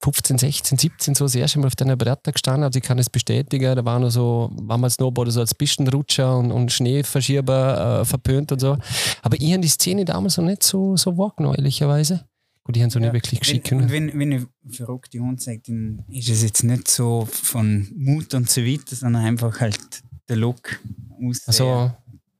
[0.00, 3.10] 15, 16, 17 so das erste Mal auf deiner Bretter gestanden, also ich kann es
[3.10, 8.04] bestätigen, da war noch so, war mal Snowboarder so als Pistenrutscher und, und Schneeverschieber äh,
[8.04, 8.78] verpönt und so.
[9.22, 12.24] Aber ich habe die Szene damals noch nicht so, so wahrgenommen, ehrlicherweise.
[12.62, 15.62] Gut, die haben so ja, nicht wirklich geschickt wenn, wenn, wenn ich verrückte Hund sage,
[15.66, 20.36] dann ist es jetzt nicht so von Mut und so weiter, sondern einfach halt der
[20.36, 20.78] Look
[21.20, 21.90] aus also,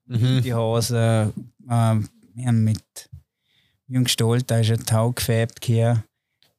[0.07, 1.33] die Hose,
[1.68, 3.11] äh, mit
[3.88, 6.05] Jung Stolt, da ist ein Tau gefärbt hier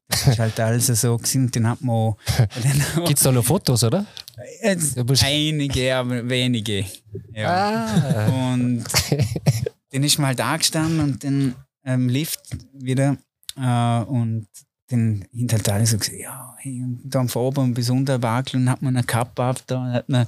[0.09, 1.51] das ist halt alles so gewesen.
[1.51, 2.15] Dann hat man.
[3.05, 4.05] Gibt es da noch Fotos, oder?
[5.23, 6.85] einige, aber wenige.
[7.33, 7.85] Ja.
[7.85, 8.27] Ah.
[8.51, 8.83] Und
[9.91, 12.41] dann ist man halt angestanden und dann ähm, Lift
[12.73, 13.17] wieder.
[13.55, 14.47] Äh, und
[14.87, 18.59] dann hinter halt alle so gesagt, ja, hey, und dann von oben bis unter Wackel
[18.59, 20.25] und hat man eine Kappe ab, da hat man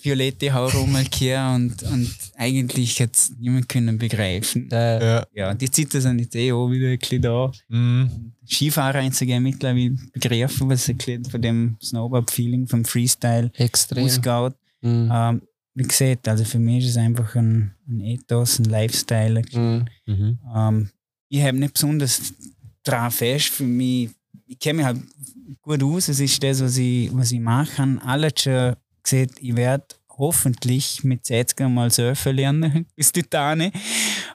[0.00, 4.70] violette Haare rumgekehrt und, und eigentlich hat es niemand können begreifen.
[4.70, 5.26] Äh, ja.
[5.34, 7.50] ja, die Zeiten sind jetzt eh auch wieder ein bisschen da.
[7.68, 8.32] Mhm.
[8.46, 14.04] Skifahrer einzugehen mittlerweile begreifen, was ein bisschen von dem Snowboard-Feeling, vom Freestyle Extrem.
[14.04, 14.54] ausgeht.
[14.82, 15.10] Mhm.
[15.12, 15.42] Ähm,
[15.74, 19.42] wie gesagt, also für mich ist es einfach ein, ein Ethos, ein Lifestyle.
[19.52, 19.84] Mhm.
[20.06, 20.38] mhm.
[20.54, 20.90] Ähm,
[21.28, 22.34] ich habe nicht besonders
[22.84, 24.10] daran fest, für mich,
[24.46, 25.00] ich kenne mich halt
[25.60, 27.98] gut aus, es ist das, was ich, was ich mache.
[28.04, 29.86] Alles schon gesagt, ich werde
[30.18, 33.72] hoffentlich mit 60 mal surfen lernen bis Titane.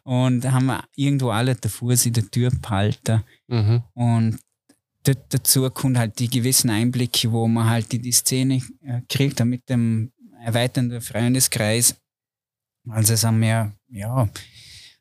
[0.03, 3.23] Und da haben wir irgendwo alle den Fuß in der Tür behalten.
[3.47, 3.83] Mhm.
[3.93, 4.39] Und
[5.03, 9.67] dazu kommt halt die gewissen Einblicke, wo man halt in die Szene äh, kriegt, mit
[9.69, 10.11] dem
[10.43, 11.95] erweiternden Freundeskreis.
[12.89, 14.27] Also sind wir, ja,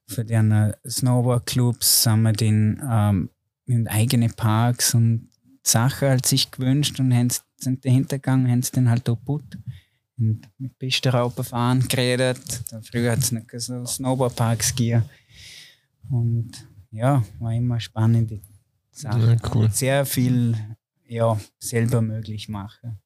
[0.07, 3.31] für den Snowboard-Clubs haben wir den ähm,
[3.67, 5.29] in eigene Parks und
[5.63, 9.59] Sachen halt sich gewünscht und haben sind dahinter gegangen, haben es dann halt auch gebaut.
[10.21, 12.39] Und mit Pistenraupen fahren geredet.
[12.83, 15.05] Früher hat es noch so Snowboardparks gegeben.
[16.11, 16.53] Und
[16.91, 18.41] ja, war immer spannende
[18.91, 19.39] Sache.
[19.41, 19.71] Ja, cool.
[19.71, 20.55] Sehr viel
[21.07, 22.99] ja, selber möglich machen.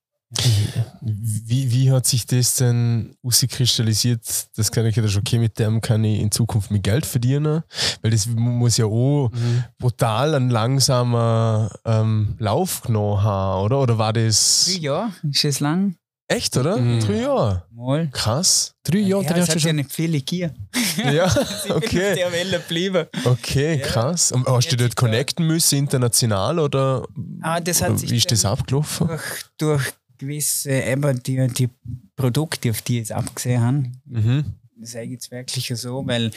[1.00, 4.48] Wie, wie hat sich das denn auskristallisiert?
[4.56, 7.62] Das kann ich ja schon, okay, mit dem kann ich in Zukunft mehr Geld verdienen,
[8.02, 9.64] weil das muss ja auch mhm.
[9.78, 13.80] brutal ein langsamer ähm, Lauf genommen haben, oder?
[13.80, 14.76] Oder war das.
[14.80, 15.96] Ja, ist es lang?
[16.26, 16.78] Echt, oder?
[16.78, 17.00] Mhm.
[17.00, 17.66] Drei Jahre.
[17.70, 18.08] Mal.
[18.10, 18.74] Krass.
[18.82, 19.78] Drei Jahre, ja, das hat schon...
[19.78, 20.54] ja viele hier.
[20.96, 21.26] ja,
[21.68, 22.10] okay.
[22.10, 23.06] auf der Welle geblieben.
[23.24, 24.32] Okay, krass.
[24.32, 27.06] Und hast du dort connecten müssen, international, oder
[27.42, 29.08] ah, das hat wie ist das abgelaufen?
[29.08, 31.68] Durch, durch gewisse, eben die, die
[32.16, 33.84] Produkte, auf die ich jetzt abgesehen habe.
[34.06, 34.44] Mhm.
[34.76, 36.30] Das sage ich jetzt wirklich so, weil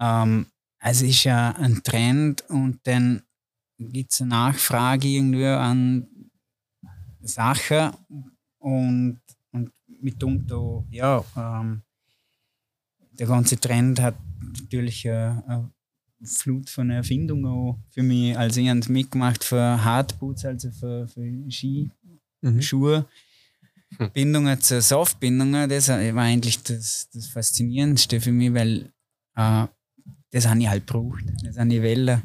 [0.00, 0.46] ähm,
[0.78, 3.22] also ist ja ein Trend und dann
[3.78, 6.06] gibt es eine Nachfrage irgendwie an
[7.22, 7.92] Sachen
[8.64, 9.20] und,
[9.52, 11.82] und mitunter, ja, ähm,
[13.12, 15.70] der ganze Trend hat natürlich eine, eine
[16.26, 18.30] Flut von Erfindungen auch für mich.
[18.30, 21.90] Ich habe mitgemacht für Hardboots, also für, für Ski,
[22.40, 22.62] mhm.
[22.62, 23.06] Schuhe.
[23.98, 24.10] Hm.
[24.12, 28.90] Bindungen zu Softbindungen, das war eigentlich das, das Faszinierendste für mich, weil
[29.36, 29.66] äh,
[30.30, 31.24] das habe ich halt gebraucht.
[31.44, 32.22] Das habe ich Wellen.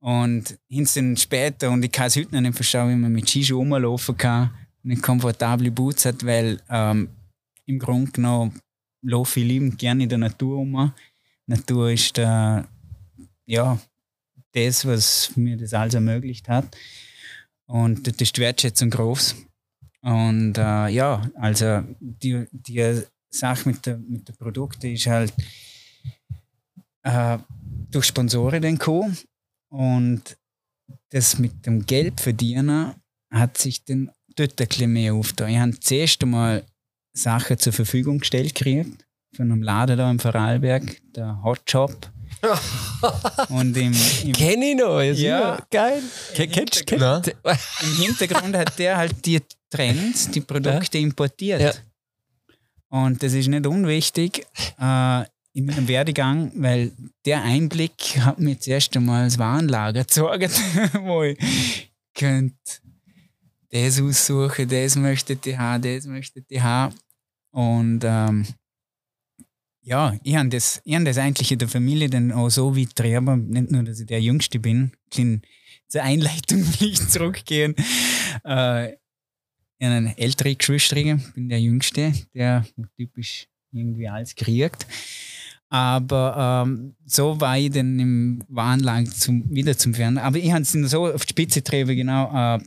[0.00, 3.72] Und hinten später, und ich kann es heute noch nicht verstehen, wie man mit Skischuhen
[3.72, 4.50] rumlaufen kann
[4.88, 7.08] eine komfortable Boots hat, weil ähm,
[7.66, 8.60] im Grunde genommen
[9.02, 10.92] laufe ich liebend gerne in der Natur um.
[11.46, 12.66] Natur ist der,
[13.46, 13.78] ja,
[14.52, 16.76] das, was mir das alles ermöglicht hat.
[17.66, 19.36] Und das ist die Wertschätzung groß.
[20.00, 25.32] Und äh, ja, also die, die Sache mit der, mit der Produkten ist halt
[27.02, 27.38] äh,
[27.90, 29.10] durch Sponsoren den Co.
[29.68, 30.38] Und
[31.10, 32.94] das mit dem Geld verdienen
[33.30, 35.50] hat sich dann dort ein bisschen mehr aufgetan.
[35.50, 36.64] Ich habe das erste Mal
[37.12, 39.04] Sachen zur Verfügung gestellt gekriegt
[39.36, 42.10] von einem Laden da im Vorarlberg, der Hot Shop.
[43.48, 45.00] Und im, im, Kenn ich noch.
[45.00, 45.66] Ja, Ja.
[45.70, 46.02] geil.
[46.36, 47.20] Im du?
[47.50, 51.60] im Hintergrund hat der halt die Trends, die Produkte importiert.
[51.60, 51.72] Ja.
[52.90, 54.46] Und das ist nicht unwichtig
[54.80, 56.92] äh, in meinem Werdegang, weil
[57.26, 60.60] der Einblick hat mir zuerst einmal das Warenlager gezeigt,
[61.02, 62.54] wo ich könnte
[63.70, 66.94] das aussuchen, das möchte ich haben, das möchte ich haben.
[67.50, 68.46] Und ähm,
[69.82, 73.48] ja, ich habe das, hab das eigentlich in der Familie dann auch so weit getrieben,
[73.48, 75.42] nicht nur, dass ich der Jüngste bin, klein,
[75.88, 77.74] zur Einleitung ich zurückgehen.
[78.44, 78.92] Äh,
[79.80, 80.96] ich habe eine ältere Geschwister,
[81.34, 84.86] bin der Jüngste, der typisch irgendwie alles kriegt.
[85.70, 90.24] Aber ähm, so war ich dann im Warenlager zum, wieder zum Fernsehen.
[90.24, 92.56] Aber ich habe es so auf die Spitze getrieben, genau.
[92.56, 92.60] Äh,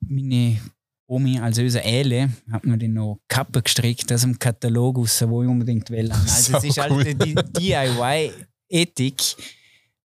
[0.00, 0.60] meine
[1.06, 5.42] Omi, also unsere Eile, hat mir den noch Kappe gestrickt aus dem Katalog raus, wo
[5.42, 6.10] ich unbedingt will.
[6.12, 7.04] Also es ist halt cool.
[7.04, 9.22] die DIY-Ethik,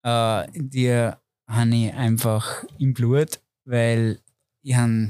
[0.04, 1.10] äh, die
[1.48, 4.20] habe ich einfach im Blut, weil
[4.64, 5.10] ich habe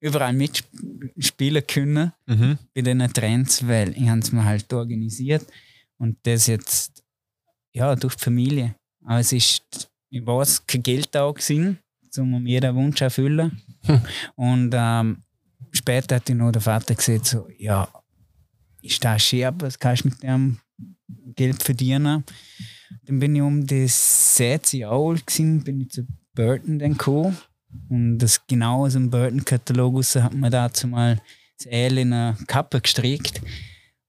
[0.00, 2.58] überall mitspielen können Mhm.
[2.74, 5.46] bei den Trends, weil ich es mir halt organisiert
[5.98, 7.02] und das jetzt
[7.74, 8.74] ja durch die Familie.
[9.04, 11.78] Aber es ist, ich weiß, kein Geld da gewesen,
[12.16, 13.60] um jeden Wunsch erfüllen.
[13.82, 14.00] Hm.
[14.36, 15.22] Und ähm,
[15.72, 17.88] später hat noch der Vater gesagt, so, ja,
[18.82, 20.58] ist das scherb, was kannst du mit dem
[21.34, 22.24] Geld verdienen?
[23.04, 27.36] Dann bin ich um das 16 Jahre alt gewesen, bin ich zu Burton dann gekommen.
[27.88, 31.20] Und das genau aus dem Burton-Katalog hat man dazu mal
[31.58, 33.42] das L in eine Kappe gestrickt.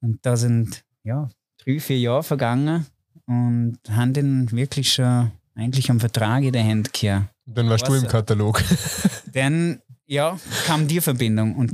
[0.01, 2.85] Und da sind ja drei, vier Jahre vergangen
[3.25, 7.27] und haben dann wirklich schon eigentlich am Vertrag in der Hand gehabt.
[7.53, 8.07] Dann warst du im.
[8.07, 8.63] Katalog.
[9.33, 11.73] Dann ja, kam die Verbindung und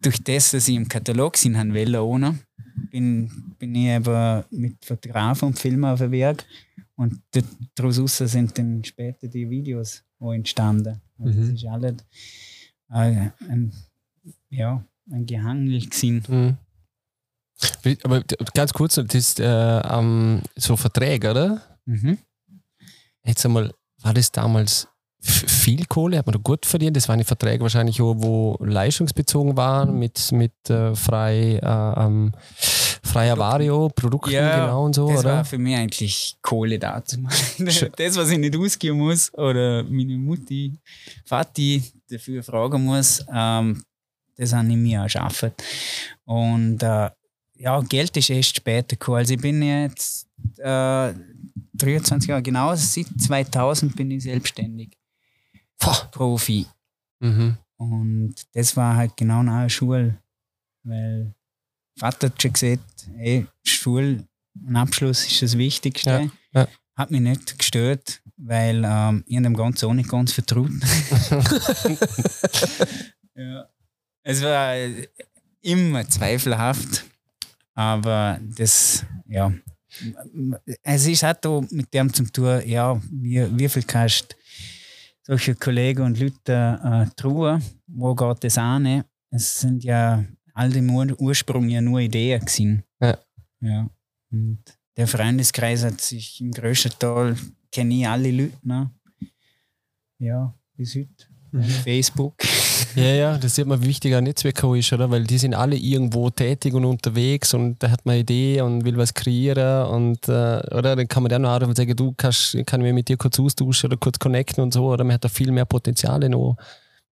[0.00, 2.38] durch das, dass ich im Katalog sind haben wollte, ohne,
[2.90, 6.44] bin, bin ich aber mit Fotografen und Filmen auf dem Werk
[6.96, 7.20] und
[7.74, 11.00] daraus sind dann später die Videos auch entstanden.
[11.18, 11.40] Also Mhm.
[11.40, 11.94] Das ist alles
[12.90, 13.72] äh, ein,
[14.48, 16.22] ja, ein Gehangel gewesen.
[16.28, 16.56] Mhm.
[18.04, 18.22] Aber
[18.54, 21.78] ganz kurz, das ist äh, ähm, so Verträge, oder?
[21.84, 22.18] Mhm.
[23.24, 24.88] Jetzt einmal, war das damals
[25.22, 26.18] viel Kohle?
[26.18, 26.96] Hat man da gut verdient?
[26.96, 32.32] Das waren die Verträge wahrscheinlich auch, wo leistungsbezogen waren, mit, mit äh, frei, äh, ähm,
[33.02, 35.32] freier Vario, Produkten Ja, genau und so, Das oder?
[35.36, 37.18] war für mich eigentlich Kohle dazu.
[37.68, 37.90] Schön.
[37.96, 40.78] Das, was ich nicht ausgeben muss oder meine Mutti,
[41.26, 43.82] Vati dafür fragen muss, ähm,
[44.36, 45.52] das habe ich mir erschaffen.
[46.24, 47.10] Und äh,
[47.56, 49.18] ja, Geld ist erst später gekommen.
[49.18, 51.12] Also ich bin jetzt äh,
[51.74, 54.96] 23 Jahre, genau seit 2000 bin ich selbstständig,
[55.78, 56.08] Pah.
[56.12, 56.66] Profi.
[57.20, 57.56] Mhm.
[57.76, 60.18] Und das war halt genau nach der Schule.
[60.82, 61.34] Weil
[61.98, 64.26] Vater hat schon gesagt, ey, Schule,
[64.66, 66.30] ein Abschluss ist das Wichtigste.
[66.52, 66.68] Ja, ja.
[66.96, 70.70] Hat mich nicht gestört, weil ähm, ich dem Ganzen auch nicht ganz vertraut.
[73.34, 73.66] ja.
[74.22, 75.08] Es war äh,
[75.62, 77.04] immer zweifelhaft,
[77.74, 79.52] aber das, ja.
[80.82, 84.36] Es ist auch da mit dem zum tun, ja, wie, wie viel kannst du
[85.22, 89.04] solche Kollegen und Leute äh, trauen, wo geht das an?
[89.30, 90.24] Es sind ja
[90.54, 92.82] all im Ur Ursprung ja nur Ideen gewesen.
[93.00, 93.18] Ja.
[93.60, 93.90] ja.
[94.30, 94.62] Und
[94.96, 97.36] der Freundeskreis hat sich im größten Teil,
[97.70, 98.90] kenne ich alle Leute noch.
[100.18, 101.26] Ja, bis heute.
[101.52, 101.62] Mhm.
[101.62, 102.34] Facebook.
[102.94, 105.10] Ja, ja, das sieht man, wie wichtig ein Netzwerk auch ist, oder?
[105.10, 108.84] Weil die sind alle irgendwo tätig und unterwegs und da hat man eine Idee und
[108.84, 110.96] will was kreieren und, äh, oder?
[110.96, 113.16] Dann kann man dann noch anrufen und sagen, du kannst, kann ich mich mit dir
[113.16, 115.04] kurz austauschen oder kurz connecten und so, oder?
[115.04, 116.56] Man hat da viel mehr Potenziale noch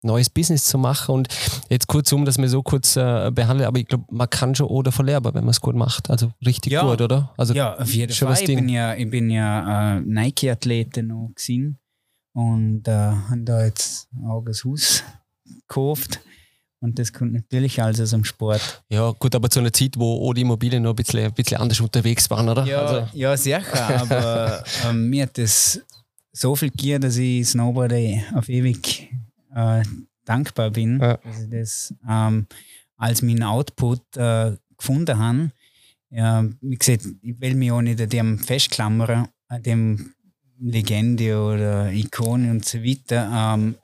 [0.03, 1.27] neues Business zu machen und
[1.69, 4.91] jetzt kurzum, dass man so kurz äh, behandelt, aber ich glaube, man kann schon oder
[4.91, 6.09] verlernen, wenn man es gut macht.
[6.09, 6.83] Also richtig Ja.
[6.83, 7.33] gut, oder?
[7.37, 8.29] Also Ja, auf jeden Fall.
[8.29, 11.79] was Ich bin ja, ich bin ja äh, Nike-Athlet noch gewesen
[12.33, 15.03] und äh, habe da jetzt auch ein Haus
[15.67, 16.21] gekauft.
[16.79, 18.83] Und das kommt natürlich alles aus dem Sport.
[18.89, 21.57] ja, gut, aber zu einer Zeit, wo auch die Immobilien noch ein bisschen, ein bisschen
[21.57, 22.65] anders unterwegs waren, oder?
[22.65, 25.81] Ja, Also, ja sicher, aber ähm, mir hat das
[26.31, 27.97] so viel gegeben, dass ich Snowboarder
[28.36, 29.12] auf ewig
[29.55, 29.81] äh,
[30.23, 31.17] dankbar bin, Ja.
[31.17, 32.45] dass ich das ähm,
[32.95, 35.51] als meinen Output äh, gefunden habe.
[36.12, 40.13] Ja, wie gesagt, ich will mich auch nicht an dem festklammern, an dem
[40.60, 43.55] Legende oder Ikone und so weiter.
[43.55, 43.75] Ähm,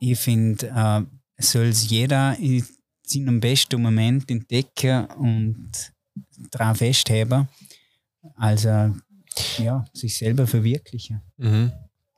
[0.00, 1.02] ich finde, äh,
[1.42, 2.64] soll es jeder in
[3.06, 5.70] seinem besten Moment entdecken und
[6.50, 7.48] daran festheben.
[8.36, 8.94] Also,
[9.58, 11.22] ja, sich selber verwirklichen.
[11.36, 11.72] Mhm.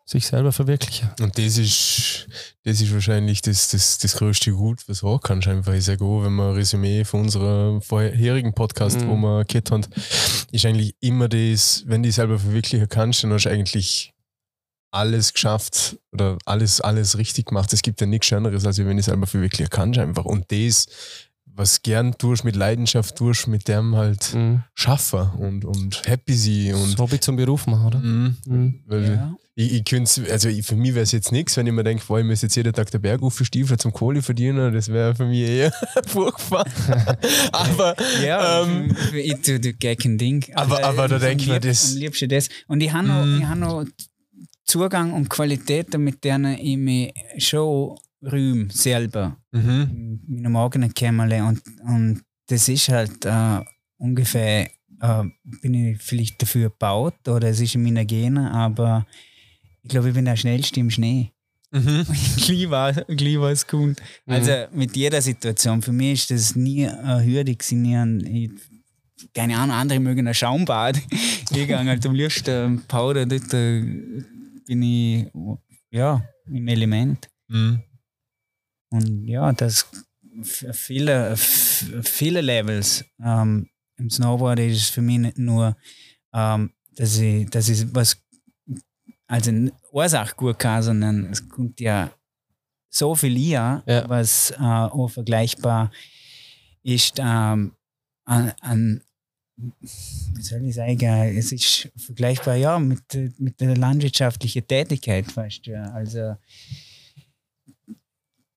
[0.07, 1.11] Sich selber verwirklichen.
[1.21, 2.27] Und das ist,
[2.65, 5.49] das ist wahrscheinlich das, das, das größte Gut, was du haben kannst.
[5.49, 9.09] Einfach, ich sage auch, wenn man ein Resümee von unserem vorherigen Podcast, Mhm.
[9.09, 9.85] wo wir gehört haben,
[10.51, 14.15] ist eigentlich immer das, wenn du dich selber verwirklichen kannst, dann hast du eigentlich
[14.91, 17.73] alles geschafft oder alles, alles richtig gemacht.
[17.73, 20.25] Es gibt ja nichts Schöneres, als wenn du dich selber verwirklichen kannst einfach.
[20.25, 20.87] Und das,
[21.45, 24.63] was gern tust, mit Leidenschaft tust, mit dem halt Mhm.
[24.75, 27.99] schaffen und, und happy sein und Das Hobby zum Beruf machen, oder?
[27.99, 28.37] Mhm.
[28.47, 28.81] Mhm.
[28.87, 29.35] Weil Ja.
[29.57, 32.05] ich, ich könnte, also ich, für mich wäre es jetzt nichts, wenn ich mir denke,
[32.07, 35.25] boah, ich muss jetzt jeden Tag den Berg Stiefel zum Kohle verdienen, das wäre für
[35.27, 35.73] mich eher
[36.07, 36.65] furchtbar.
[37.53, 40.45] aber Ja, ähm, für, für ich tue da gar kein Ding.
[40.55, 42.49] Aber- aber da am denk ich mir, das- am liebsten das.
[42.69, 43.85] Und ich habe noch, ich hab noch
[44.69, 49.37] Zugang und Qualitäten, mit denen ich mich schon rühme, selber.
[49.53, 50.21] mhm.
[50.29, 51.43] in meinem eigenen Kämmerle.
[51.45, 53.61] Und, und das ist halt äh,
[53.97, 54.69] ungefähr,
[55.01, 55.25] äh,
[55.63, 59.07] bin ich vielleicht dafür gebaut oder es ist in meinen Genen, aber
[59.83, 61.33] ich glaube, ich bin der Schnellste im Schnee.
[61.71, 62.07] Mhm.
[62.37, 62.95] gleich war
[63.43, 64.01] was kommt.
[64.27, 65.83] Also mit jeder Situation.
[65.83, 67.85] Für mich ist das nie eine Hürde gewesen.
[67.85, 68.57] Ich, hab-
[69.23, 70.99] ich, keine Ahnung, andere mögen ein Schaumbad.
[71.11, 73.83] ich gehe halt am liebsten Powder, dort äh,
[74.69, 75.27] bin ich
[75.91, 77.29] ja, im Element.
[77.49, 77.83] Mhm.
[78.91, 79.87] Und ja, das
[80.43, 83.05] viele, viele Levels.
[83.21, 85.77] Ähm, Im Snowboard ist für mich nicht nur,
[86.33, 88.23] ähm, dass, ich, dass ich was
[89.27, 92.11] als eine Ursache gut kann, sondern es kommt ja
[92.91, 94.09] so viel hier, Ja.
[94.09, 95.91] was äh, auch vergleichbar
[96.83, 97.73] ist ähm,
[98.25, 99.03] an, an
[99.59, 103.03] wie soll ich sagen, es ist vergleichbar ja mit,
[103.39, 105.83] mit der landwirtschaftlichen Tätigkeit, weißt du.
[105.93, 106.37] Also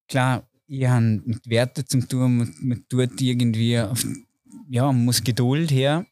[0.08, 4.06] klar, ich habe mit Werten zu tun, man, man tut irgendwie, auf,
[4.70, 6.06] ja, man muss Geduld her,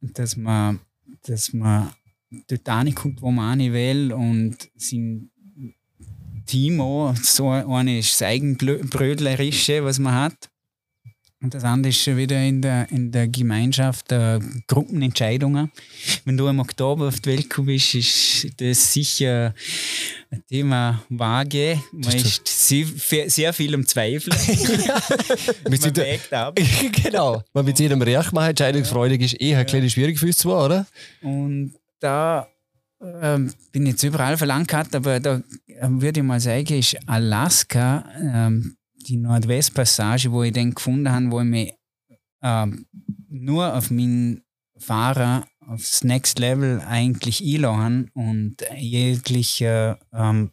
[0.00, 0.80] dass man,
[1.22, 1.90] dass man
[2.48, 5.30] dort ankommt, wo man hin will und sein
[6.46, 10.50] Team auch, so eine ist das Eigenbrödlerische, was man hat.
[11.46, 15.70] Und das andere ist schon wieder in der, in der Gemeinschaft äh, Gruppenentscheidungen.
[16.24, 19.54] Wenn du im Oktober auf die Welt bist, ist das sicher
[20.28, 21.80] ein Thema vage.
[21.92, 22.84] Man ist sehr,
[23.30, 24.32] sehr viel im Zweifel.
[24.32, 26.58] Wir Man sind wägt ab.
[27.04, 27.44] genau.
[27.52, 30.86] Man mit jedem Recht machen, entscheidungsfreudig ist eh ein kleines schwierig für uns zwei, oder?
[31.22, 32.48] Und da
[33.00, 35.42] ähm, bin ich jetzt überall verlangt, aber da
[35.80, 38.75] würde ich mal sagen, ist Alaska ähm,
[39.06, 41.72] die Nordwestpassage, wo ich den gefunden habe, wo ich mich
[42.42, 42.86] ähm,
[43.28, 44.42] nur auf meinen
[44.78, 50.50] Fahrer aufs Next Level eigentlich einladen und jegliche ähm,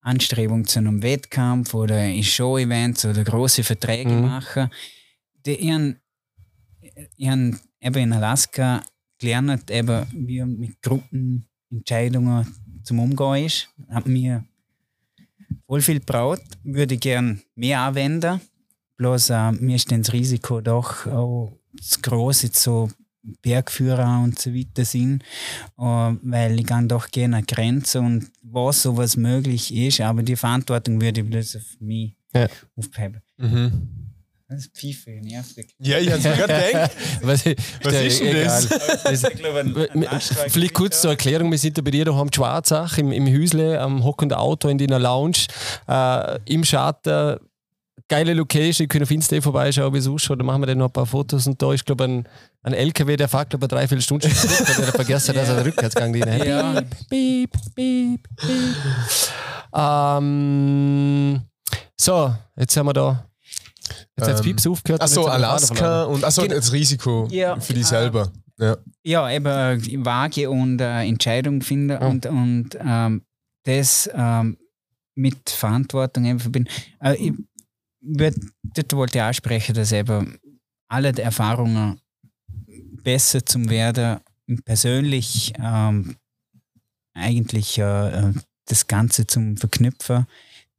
[0.00, 4.22] Anstrebung zu einem Wettkampf oder in Show-Events oder große Verträge Mhm.
[4.22, 4.70] machen.
[5.44, 5.96] Die, ich habe
[7.16, 7.38] ich hab
[7.82, 8.82] eben in Alaska
[9.18, 12.46] gelernt, eben, wie man mit Gruppenentscheidungen
[12.82, 13.68] zum Umgehen ist.
[13.90, 14.44] Hat mir
[15.66, 18.40] voll viel gebraucht, würde ich gern mehr anwenden.
[18.96, 22.90] Bloß äh, mir ist das Risiko doch auch zu groß, jetzt so
[23.42, 25.22] Bergführer und so weiter sind,
[25.78, 25.82] äh,
[26.22, 31.00] weil ich kann doch gerne eine Grenze und was sowas möglich ist, aber die Verantwortung
[31.00, 32.48] würde ich bloß auf mich Ja.
[32.76, 33.20] aufheben.
[33.38, 33.99] Mhm.
[34.50, 35.76] Das ist Pfeife, wirklich.
[35.78, 36.90] Ja, ich hab's mir gerade gedacht.
[37.22, 37.44] Was,
[37.84, 38.68] Was ist denn das?
[38.68, 39.22] das?
[39.22, 43.28] Lastwagen Vielleicht kurz zur Erklärung, wir sind da bei dir daheim in Schwarzach im, im
[43.28, 45.46] Hüsle, am hockenden Auto in deiner Lounge,
[45.86, 47.38] äh, im Schatten.
[48.08, 50.86] Geile Location, ihr könnt auf Insta vorbeischauen, wie es ausschaut, da machen wir dann noch
[50.86, 52.28] ein paar Fotos und da ist, glaube ich, ein,
[52.64, 55.48] ein LKW, der fährt, glaube ich, drei, vier Stunden zurück, weil der hat vergessen, dass
[55.48, 56.44] er den Rückwärtsgang drin hat.
[56.44, 56.82] Ja.
[57.08, 58.80] Piep, piep, piep.
[59.76, 61.40] Ähm,
[61.96, 63.29] so, jetzt haben wir da.
[64.20, 65.02] Jetzt hat Ähm, Pieps aufgehört.
[65.02, 66.54] Achso, Alaska und achso, Genau.
[66.54, 68.30] das Risiko Ja, für dich selber.
[68.58, 68.76] Ja.
[69.04, 72.06] Ja, eben äh, vage und äh, Entscheidung finden Ja.
[72.06, 73.22] und, und ähm,
[73.64, 74.58] das ähm,
[75.14, 76.70] mit Verantwortung eben verbinden.
[77.00, 77.32] Äh, ich
[78.02, 80.38] würd, das wollte ich ansprechen, dass eben
[80.88, 82.00] alle die Erfahrungen
[83.02, 84.20] besser zum Werden
[84.64, 86.16] persönlich ähm,
[87.14, 87.82] eigentlich äh,
[88.28, 88.32] äh,
[88.66, 90.26] das Ganze zum Verknüpfen.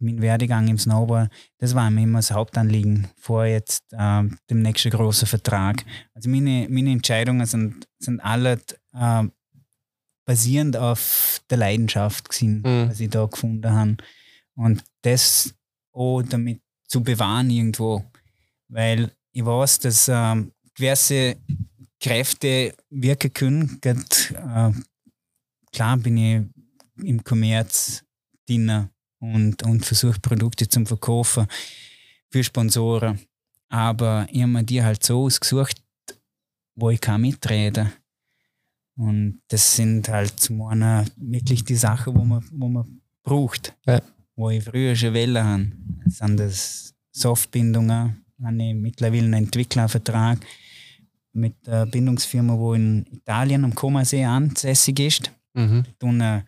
[0.02, 1.30] Mein Werdegang im Snowboard,
[1.60, 5.86] das war mir immer das Hauptanliegen vor jetzt ähm, dem nächsten großen Vertrag.
[6.14, 8.60] Also meine, meine Entscheidungen sind, sind alle
[8.94, 9.24] äh,
[10.26, 12.90] basierend auf der Leidenschaft gewesen, Mhm.
[12.90, 13.98] was ich da gefunden habe.
[14.56, 15.54] Und das
[15.94, 18.04] auch damit zu bewahren irgendwo.
[18.68, 21.38] Weil ich weiß, dass ähm, gewisse
[22.00, 23.80] Kräfte wirken können.
[23.82, 24.72] Grad, äh,
[25.72, 26.42] klar bin ich
[27.04, 28.04] im Kommerz
[28.48, 28.90] Diener
[29.22, 31.48] und, und versuche Produkte zum Verkaufen
[32.30, 33.20] für Sponsoren.
[33.70, 35.82] Aber ich habe mir die halt so ausgesucht,
[36.76, 37.94] wo ich kann mitreden.
[38.98, 43.74] Und das sind halt zum einen wirklich die Sachen, wo man, wo man braucht.
[43.86, 44.02] Ja.
[44.36, 45.72] Wo ich früher schon wählen habe.
[46.04, 50.40] Das sind das Softbindungen, habe ich mittlerweile einen Entwicklervertrag
[51.34, 55.32] mit einer Bindungsfirma, wo in Italien am Comasee ansässig ist.
[55.54, 55.84] Mhm.
[56.00, 56.42] Tun, äh,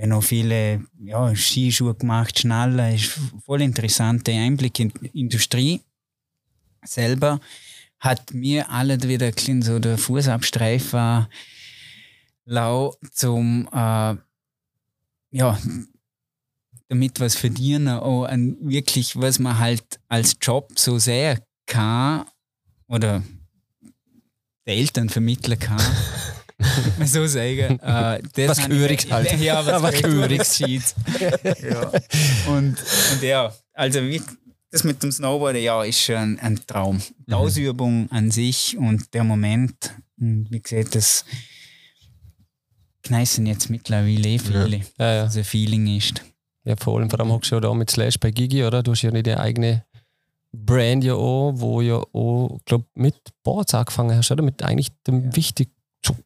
[0.00, 5.82] wenn auch viele ja, Skischuhe gemacht, Schnaller, ist voll interessante Einblick in die Industrie
[6.82, 7.38] selber.
[7.98, 11.28] Hat mir alle wieder bisschen so der Fußabstreifer
[12.46, 14.16] lau zum äh,
[15.32, 15.58] ja,
[16.88, 22.24] damit was verdienen, auch an wirklich, was man halt als Job so sehr kann
[22.88, 23.22] oder
[24.66, 25.78] der Eltern vermitteln kann.
[26.98, 27.78] man so sagen.
[27.82, 29.40] Äh, das Was Gehöriges halt.
[29.40, 30.58] Ja, was Was Gehöriges.
[30.58, 31.90] ja.
[32.46, 32.76] Und,
[33.12, 34.22] und ja, also wie,
[34.70, 37.00] das mit dem Snowboarden, ja, ist schon ein, ein Traum.
[37.26, 41.24] Die Ausübung an sich und der Moment, und wie gesagt, das
[43.02, 44.80] kneißen jetzt mittlerweile eh viele.
[44.98, 45.22] Ja, ja.
[45.22, 46.22] Also Feeling ist.
[46.64, 48.82] Ja, vor allem, vor allem hockst du ja da mit Slash bei Gigi, oder?
[48.82, 49.84] Du hast ja nicht deine eigene
[50.52, 54.42] Brand ja auch, wo ja auch, glaub mit Boards angefangen hast, oder?
[54.42, 55.36] Mit eigentlich dem Ja.
[55.36, 55.70] wichtig,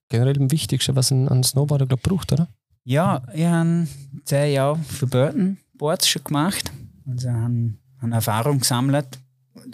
[0.09, 2.49] generell dem Wichtigsten, was ein, ein Snowboarder, glaub braucht, oder?
[2.85, 3.89] Ja, ich habe
[4.25, 6.71] zehn Jahre für Burton Boards schon gemacht.
[7.07, 9.19] Also habe habe Erfahrung gesammelt,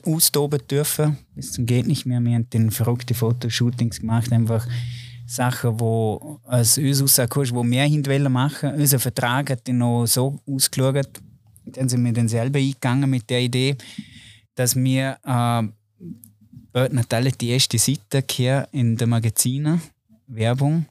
[0.05, 2.21] austoben dürfen, bis zum geht nicht mehr.
[2.21, 4.67] Wir haben den verrückte Fotoshootings gemacht, einfach
[5.27, 8.75] Sachen, wo als uns rauskommt, wo wir hinwollen machen.
[8.75, 11.21] Unser Vertrag hat dann noch so ausgeschaut,
[11.65, 13.77] dann sind wir dann selber eingegangen mit der Idee,
[14.55, 15.63] dass wir äh,
[16.73, 19.81] Hat alle die erste Seite hier in den Magazinen,
[20.27, 20.87] Werbung.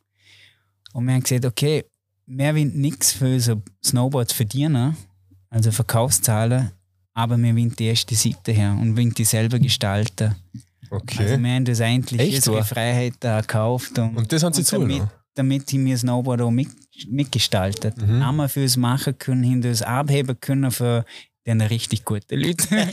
[0.93, 1.85] Und wir haben gesagt, okay,
[2.25, 4.95] wir wollen nichts für unser Snowboard verdienen,
[5.49, 6.71] also Verkaufszahlen,
[7.13, 10.35] aber wir wollen die erste Seite her und wollen die selber gestalten.
[10.89, 11.23] Okay.
[11.23, 12.63] Also wir haben das eigentlich Echt unsere?
[12.63, 13.97] Freiheit da gekauft.
[13.99, 15.03] Und, Und das haben sie zu, damit,
[15.35, 16.69] damit haben wir Snowboard auch mit,
[17.07, 17.97] mitgestaltet.
[17.97, 18.25] Mhm.
[18.25, 21.05] Haben wir für uns machen können, haben das abheben können für
[21.57, 22.67] den richtig gute Leute.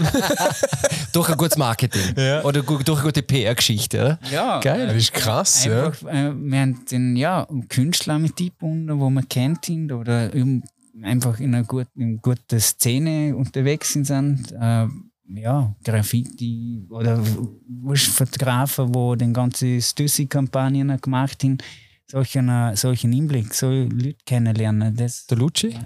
[1.13, 2.15] Durch ein gutes Marketing.
[2.17, 2.43] Ja.
[2.43, 4.19] Oder durch eine gute PR-Geschichte, oder?
[4.31, 4.87] ja, Geil.
[4.89, 5.87] Das ist krass, ja.
[5.87, 10.31] Einfach, äh, wir haben den ja, Künstler mit eingebunden, wo man kennt ihn oder
[11.03, 14.07] einfach in einer guten, in guten Szene unterwegs sind.
[14.07, 14.87] sind äh,
[15.29, 17.23] ja, Graffiti oder
[17.95, 21.59] Fotografen, wo den ganzen Stussy-Kampagnen gemacht haben,
[22.07, 24.95] solchen, solchen Einblick, so Leute kennenlernen.
[24.95, 25.77] Das, Der Lucci?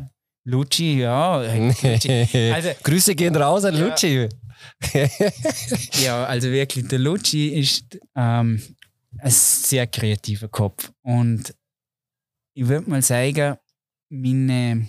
[0.45, 1.43] Lucci, ja.
[1.43, 2.53] Lucci.
[2.53, 3.87] Also, Grüße gehen raus an Ja.
[3.89, 4.29] Lucci.
[6.03, 8.61] Ja, also wirklich, der Lucci ist ähm,
[9.19, 10.93] ein sehr kreativer Kopf.
[11.03, 11.55] Und
[12.55, 13.57] ich würde mal sagen,
[14.11, 14.87] meine,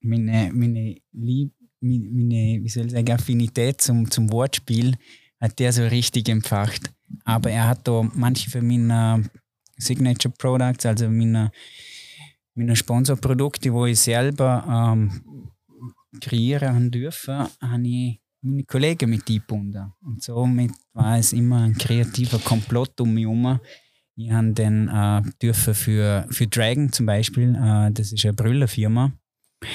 [0.00, 4.96] meine, meine, Lieb, meine, meine wie soll ich sagen, Affinität zum, zum Wortspiel
[5.40, 6.90] hat der so richtig empfacht.
[7.24, 9.28] Aber er hat da manche von meinen
[9.78, 11.08] Signature Products, also
[12.56, 15.48] meine, meine Sponsorprodukte, wo ich selber ähm,
[16.20, 19.92] kreieren haben dürfen, habe ich meine Kollegen mit eingebunden.
[20.02, 23.60] Und somit war es immer ein kreativer Komplott um mich herum.
[24.18, 29.12] Ich habe dann äh, dürfen für, für Dragon zum Beispiel, äh, das ist eine Brüllerfirma,
[29.62, 29.66] äh,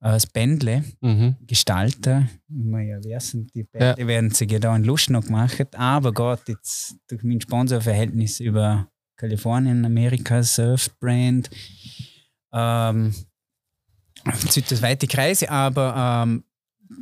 [0.00, 1.36] das Bändle Mhm.
[1.46, 2.28] gestalten.
[2.50, 6.46] Immer ja wissen, die Bändle werden sich ja da in Lust noch gemacht, aber Gott,
[6.48, 11.48] jetzt durch mein Sponsorverhältnis über Kalifornien, Amerika, Surf-Brand,
[12.56, 13.14] ähm,
[14.48, 16.44] zieht das weite Kreise, aber ähm,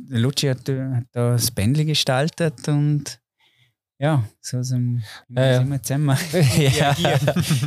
[0.09, 3.19] Lucci hat, hat da das Bändle gestaltet und
[3.97, 5.57] ja, so sind Ja, ja.
[5.59, 6.17] sind wir zusammen.
[6.57, 6.95] ja,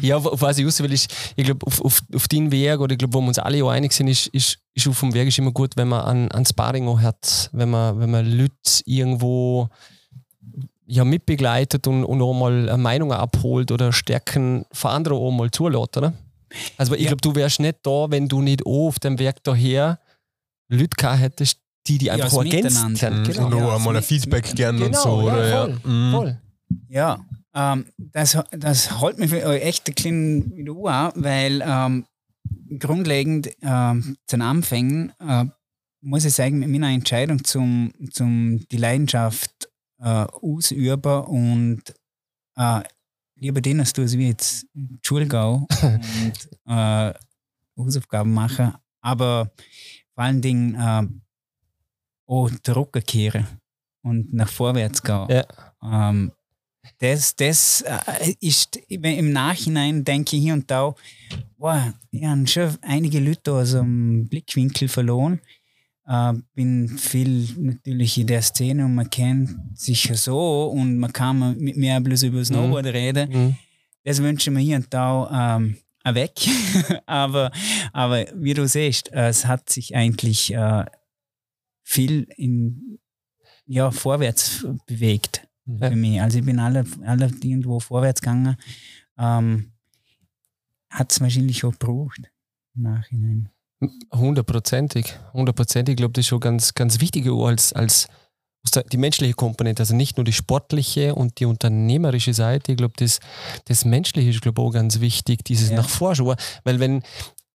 [0.02, 2.92] ja, auf was ich raus will, ist, ich glaube, auf, auf, auf deinen Weg, oder
[2.92, 5.28] ich glaube, wo wir uns alle auch einig sind, ist, ist, ist auf dem Weg
[5.28, 8.52] ist immer gut, wenn man an, an Sparring auch hat, wenn man, wenn man Leute
[8.84, 9.70] irgendwo
[10.84, 15.96] ja, mitbegleitet und, und auch mal Meinungen abholt oder Stärken von anderen auch mal zulässt,
[15.96, 16.12] oder?
[16.76, 17.08] Also ich Ja.
[17.08, 20.00] glaube, du wärst nicht da, wenn du nicht auch auf dem Weg daher
[20.68, 23.06] Leute gehabt hättest, die die einfach das auch ergänzt Miteinander.
[23.06, 23.20] haben.
[23.20, 23.24] Mhm.
[23.24, 23.46] Genau.
[23.46, 25.48] und auch Ja, einmal ein Feedback mit- gern und Genau, so, oder?
[25.48, 26.12] ja, Ja, voll, Mhm.
[26.12, 26.40] voll.
[26.88, 32.06] Ja, ähm, das, das holt mich für euch echt ein bisschen wieder an, weil ähm,
[32.78, 35.46] grundlegend ähm, zu den Anfängen äh,
[36.00, 39.68] muss ich sagen, mit meiner Entscheidung zum, zum die Leidenschaft
[40.00, 41.82] äh, ausüben und
[42.56, 42.82] äh,
[43.38, 44.66] lieber den, als du es wie jetzt
[45.02, 47.14] gehen und äh,
[47.76, 49.50] Hausaufgaben machen, aber
[50.14, 51.06] vor allen Dingen äh,
[52.26, 53.46] auch zurückkehren
[54.02, 55.26] und nach vorwärts gehen.
[55.28, 55.44] Ja.
[55.82, 56.32] Ähm,
[56.98, 60.94] das, das äh, ist im Nachhinein denke ich hier und da,
[61.58, 65.40] wow, ich habe schon einige Leute aus dem Blickwinkel verloren.
[66.08, 71.12] Äh, bin viel natürlich in der Szene und man kennt sich ja so und man
[71.12, 72.90] kann mit mir bloß über Snowboard mhm.
[72.90, 73.30] reden.
[73.30, 73.56] Mhm.
[74.04, 75.76] Das wünsche ich mir hier und da ähm,
[76.14, 76.32] weg.
[77.06, 77.50] aber,
[77.92, 80.86] aber wie du siehst, es hat sich eigentlich äh,
[81.82, 82.98] viel in,
[83.66, 85.90] ja, vorwärts bewegt ja.
[85.90, 86.22] für mich.
[86.22, 88.56] Also ich bin alle, alle irgendwo vorwärts gegangen.
[89.18, 89.72] Ähm,
[90.88, 92.30] hat es wahrscheinlich auch gebraucht
[92.74, 93.50] im Nachhinein.
[94.12, 95.92] Hundertprozentig, hundertprozentig.
[95.92, 98.08] Ich glaube, das ist schon ganz, ganz wichtig als, als
[98.92, 102.72] die menschliche Komponente, also nicht nur die sportliche und die unternehmerische Seite.
[102.72, 103.20] Ich glaube, das,
[103.66, 105.76] das Menschliche ist, glaube ich, auch ganz wichtig, dieses ja.
[105.76, 106.36] nach Vorschauen.
[106.64, 107.02] Weil wenn,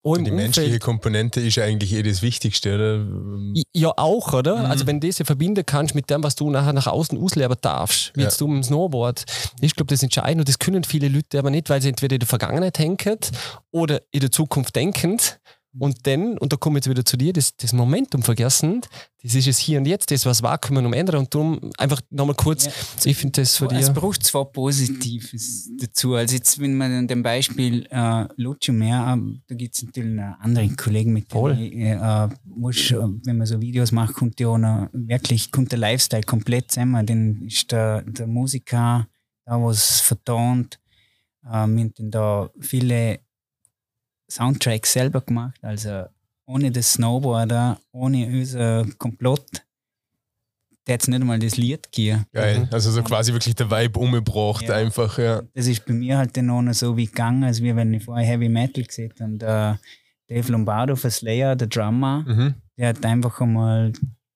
[0.05, 0.35] die Umfeld.
[0.35, 3.53] menschliche Komponente ist eigentlich eh das Wichtigste, oder?
[3.75, 4.57] Ja, auch, oder?
[4.57, 4.67] Mhm.
[4.67, 7.57] Also, wenn du das ja verbinden kannst mit dem, was du nachher nach außen ausleben
[7.61, 8.27] darfst, wie ja.
[8.27, 9.25] jetzt du dem Snowboard,
[9.61, 12.15] ich glaube, das ist entscheidend und das können viele Leute aber nicht, weil sie entweder
[12.15, 13.19] in der Vergangenheit denken
[13.71, 15.19] oder in der Zukunft denken
[15.79, 18.81] und dann, und da komme ich jetzt wieder zu dir, das, das Momentum vergessen,
[19.23, 21.17] das ist es hier und jetzt, das, was war, können wir noch ändern.
[21.17, 22.73] Und darum einfach nochmal kurz, ja.
[23.05, 23.79] ich finde das von dir.
[23.79, 26.15] Es braucht zwar Positives dazu.
[26.15, 30.69] Also jetzt, wenn man dem Beispiel äh, Lucio mehr, äh, da gibt es natürlich andere
[30.71, 31.59] Kollegen mit Voll.
[31.59, 32.91] Äh, muss,
[33.25, 37.05] wenn man so Videos macht, kommt ja auch noch, wirklich, kommt der Lifestyle komplett zusammen.
[37.05, 39.09] Dann ist der, der Musiker
[39.45, 40.79] da, was vertont.
[41.45, 43.21] Äh, wir haben da viele
[44.31, 45.59] Soundtrack selber gemacht.
[45.63, 46.05] Also
[46.47, 49.65] ohne das Snowboarder, ohne unser Komplott,
[50.87, 52.25] der jetzt nicht einmal das Lied gegeben.
[52.33, 52.69] Geil, mhm.
[52.71, 54.75] also so quasi wirklich der Vibe umgebracht ja.
[54.75, 55.43] einfach, ja.
[55.55, 58.27] Das ist bei mir halt dann auch so wie gegangen, als wir, wenn ich vorher
[58.27, 59.25] Heavy Metal gesehen habe.
[59.25, 59.79] Und der
[60.29, 62.55] Dave Lombardo von Slayer, der Drummer, mhm.
[62.79, 63.93] der hat einfach einmal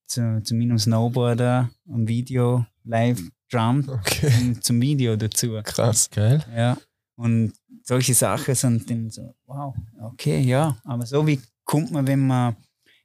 [0.07, 4.57] zu, zu meinem Snowboarder ein Video live drummed okay.
[4.61, 5.59] zum Video dazu.
[5.63, 6.45] Krass, geil.
[6.55, 6.77] Ja.
[7.17, 7.53] Und
[7.83, 10.77] solche Sachen sind dann so, wow, okay, ja.
[10.85, 12.57] Aber so wie kommt man, wenn man,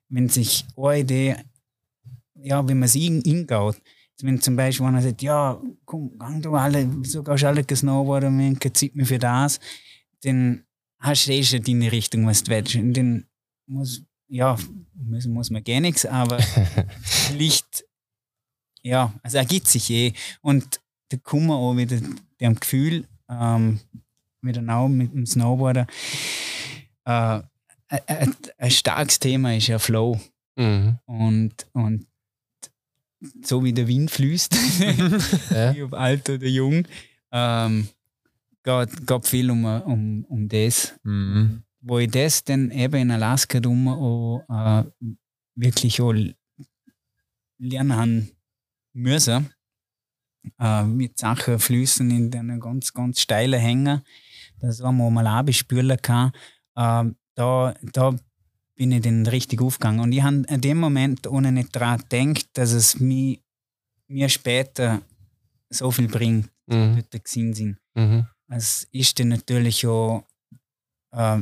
[0.10, 1.36] wenn sich eine Idee,
[2.36, 3.78] ja, wenn man sie hingaut,
[4.22, 8.38] wenn zum Beispiel einer sagt, ja, komm, gang du alle, wieso gehst du alle Snowboarden,
[8.38, 9.60] wenn keine Zeit mehr für das,
[10.24, 10.64] dann
[11.00, 12.76] hast du eh schon deine Richtung, was du willst.
[12.76, 13.26] Und dann
[13.68, 14.58] muss, ja,
[14.94, 16.40] müssen muss man gar nichts, aber
[17.34, 17.86] Licht,
[18.82, 20.14] ja, also ergibt sich eh.
[20.42, 22.00] Und da kommen wir auch wieder
[22.40, 23.80] dem Gefühl, ähm,
[24.48, 25.88] wieder auch mit dem Snowboarder.
[27.06, 27.42] Äh,
[27.90, 30.20] ein, ein, starkes Thema ist ja Flow.
[30.56, 30.98] Mhm.
[31.06, 32.08] Und, und
[33.44, 34.56] so wie der Wind fließt,
[35.52, 35.74] ja.
[35.84, 36.88] ob alt oder jung,
[37.32, 37.88] ähm,
[38.64, 40.94] geht, geht viel um, um, um das.
[41.04, 41.64] Mhm.
[41.82, 44.84] Wo ich das dann eben in Alaska drum auch, äh,
[45.56, 46.14] wirklich auch
[47.58, 48.32] lernen
[48.94, 49.50] müssen,
[50.60, 54.04] äh, mit Sachen fließen in einen ganz, ganz steilen Hänger
[54.60, 56.32] das man mal abspülen kann,
[56.76, 57.04] äh,
[57.36, 58.16] da, da
[58.76, 60.00] bin ich dann richtig aufgegangen.
[60.00, 63.38] Und ich habe in dem Moment ohne nicht daran gedacht, dass es mir,
[64.08, 65.02] mir später
[65.70, 67.04] so viel bringt, mhm.
[67.12, 67.78] dort gesehen sind.
[67.96, 68.28] Mhm.
[68.50, 70.24] Es ist dann natürlich auch
[71.12, 71.42] äh,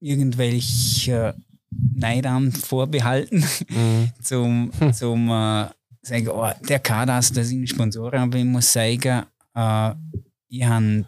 [0.00, 1.34] irgendwelche
[1.70, 4.10] Neidern vorbehalten, mhm.
[4.22, 4.92] zum, hm.
[4.92, 5.68] zum äh,
[6.02, 9.94] sagen, oh, der kann das, das sind Sponsoren, aber ich muss sagen, äh,
[10.48, 11.06] ich habe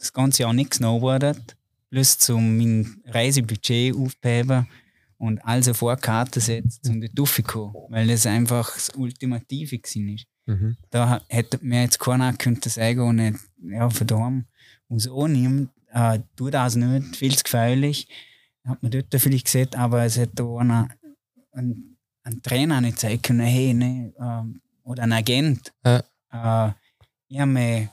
[0.00, 1.56] das ganze Jahr nicht snowboardet,
[1.90, 4.66] plus zum mein Reisebudget aufzuheben
[5.18, 10.26] und also vor Karte setzt um die Duffiko, weil das einfach das Ultimative ist.
[10.46, 10.76] Mhm.
[10.88, 14.44] Da hätte mir jetzt keiner könnte sagen, ohne, ja, von daheim
[14.88, 18.08] aus ohne äh, tu das nicht, viel zu gefährlich.
[18.64, 20.88] Hat man dort vielleicht gesehen, aber es hätte da einer,
[21.52, 25.72] ein, ein Trainer nicht sagen können, hey, ne, äh, oder ein Agent.
[25.84, 25.98] Ja.
[26.32, 26.72] Äh,
[27.28, 27.88] ich habe mich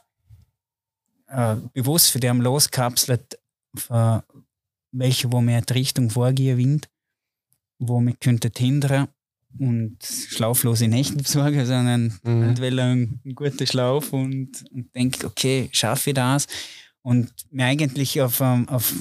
[1.28, 3.40] äh, bewusst für die haben loskapselt,
[3.76, 4.24] für
[4.92, 6.90] welche, wo mehr die Richtung vorgehen Wind,
[7.80, 9.08] wo wir könnte hindern
[9.60, 12.44] und schlaflose Nächte besorgen, sondern mhm.
[12.44, 16.48] entweder einen, einen guten Schlaf und, und denkt, okay, schaffe ich das
[17.02, 18.94] und mir eigentlich auf, ähm, auf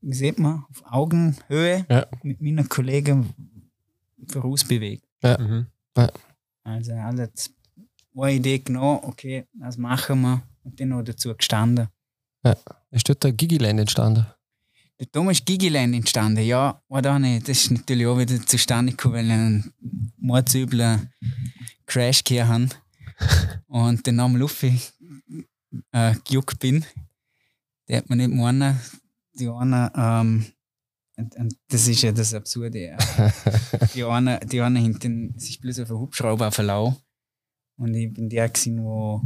[0.00, 2.06] wie sieht man, auf Augenhöhe ja.
[2.22, 3.32] mit meinen Kollegen
[4.30, 5.04] vorausbewegt.
[5.22, 5.38] Ja.
[5.38, 5.66] Mhm.
[5.96, 6.10] Ja.
[6.62, 7.50] Also alles
[8.16, 11.88] eine Idee genommen, okay, das machen wir und dann noch dazu gestanden.
[12.44, 12.56] Ja.
[12.90, 14.26] Ist dort der Gigiland entstanden?
[14.98, 17.48] Der Thomas Gigiland entstanden, ja, oder nicht.
[17.48, 19.74] Das ist natürlich auch wieder zustande gekommen, weil ich einen
[20.18, 21.12] mordsüblen
[21.86, 22.70] Crash gehabt haben
[23.66, 24.80] und den Namen Luffy
[25.92, 26.84] äh, gejuckt bin.
[27.88, 28.78] Der hat mir nicht meinen,
[29.34, 30.46] die einen, ähm,
[31.16, 32.96] und, und, das ist ja das Absurde.
[33.94, 36.96] die einen, die einen hinten sich bloß auf einen Hubschrauber verlau.
[37.76, 39.22] Und ich bin der gewesen, der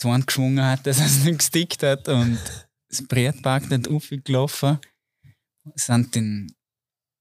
[0.00, 2.38] Zorn geschwungen hat, dass er es nicht gestickt hat und
[2.88, 4.78] das Brettpark nicht aufgelaufen.
[5.76, 6.52] Sind dann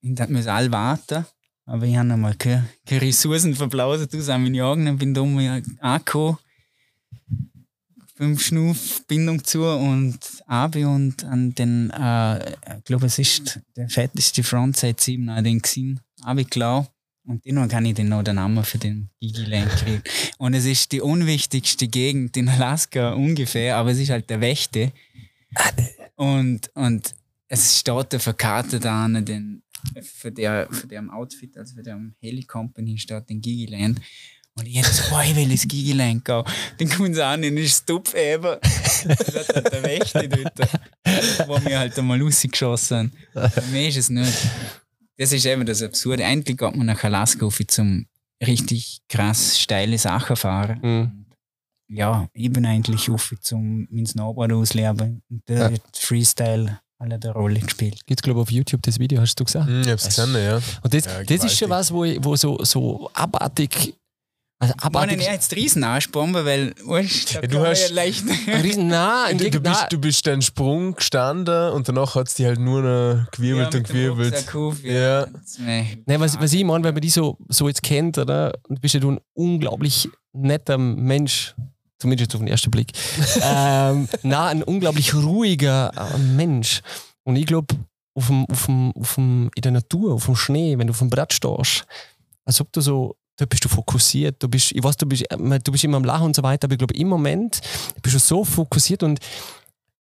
[0.02, 1.26] ich müssen alle warten.
[1.66, 5.16] Aber ich habe einmal keine, keine Ressourcen verblasen, du sind meine Jagen, dann bin ich
[5.16, 6.38] da mal angekommen.
[8.16, 13.88] Fünf Schnuf, Bindung zu und Abi und an den, äh, ich glaube, es ist der
[13.88, 16.88] fetteste Frontside 7, an den gesehen, Abi klar.
[17.30, 20.02] Und den kann ich den noch den Namen für den Gigiland kriegen.
[20.40, 24.92] Und es ist die unwichtigste Gegend in Alaska ungefähr, aber es ist halt der Wächte.
[26.16, 27.14] Und, und
[27.48, 29.62] es steht der verkartet an den,
[30.02, 34.02] für der, für der Outfit, also für der Heli Company steht den Gigiland.
[34.56, 36.44] Und ich hätte boah, ich will das Gigiland gehen.
[36.80, 38.58] Dann kommen sie an, dann ist es Tupf eben.
[39.06, 43.52] Der Wächte dort, wo wir halt einmal rausgeschossen haben.
[43.52, 44.50] Für mich ist es nicht
[45.20, 46.26] das ist eben das Absurde.
[46.26, 48.08] Eigentlich geht man nach Alaska auf zum
[48.42, 50.80] richtig krass steile Sachen fahren.
[50.82, 51.26] Mhm.
[51.90, 55.78] Ja, ich bin eigentlich auf zum mein Snowboard ausleben und der ja.
[55.94, 58.06] Freestyle alle der Rolle gespielt.
[58.06, 59.70] Gibt es, glaube ich, auf YouTube das Video, hast du gesagt?
[59.70, 60.56] Mhm, ich hab's gesehen, ja.
[60.82, 63.96] Und das, ja, das ist schon was, wo, ich, wo so, so abartig
[64.62, 65.20] also abartig.
[65.20, 68.26] Ich meine, jetzt Riesenarschbombe, weil weißt, ja, du hast ja leicht.
[68.62, 72.46] Riesen, nein, du, du, bist, du bist den Sprung gestanden und danach hat es dich
[72.46, 74.56] halt nur noch gewirbelt ja, und gewirbelt.
[74.56, 75.22] Auf, ja.
[75.22, 75.28] ja.
[75.58, 78.52] Nein, was, was ich meine, wenn man die so, so jetzt kennt, oder?
[78.68, 81.56] Und bist ja du ein unglaublich netter Mensch,
[81.98, 82.92] zumindest auf den ersten Blick.
[83.42, 86.82] ähm, na, ein unglaublich ruhiger äh, Mensch.
[87.24, 87.76] Und ich glaube,
[88.14, 91.00] auf dem, auf dem, auf dem, in der Natur, auf dem Schnee, wenn du auf
[91.00, 91.86] dem Brett stehst,
[92.44, 95.60] als ob du so da bist du fokussiert, du bist, ich weiß, du bist, äh,
[95.64, 97.62] du bist immer am Lachen und so weiter, aber ich glaube, im Moment
[98.02, 99.20] bist du so fokussiert und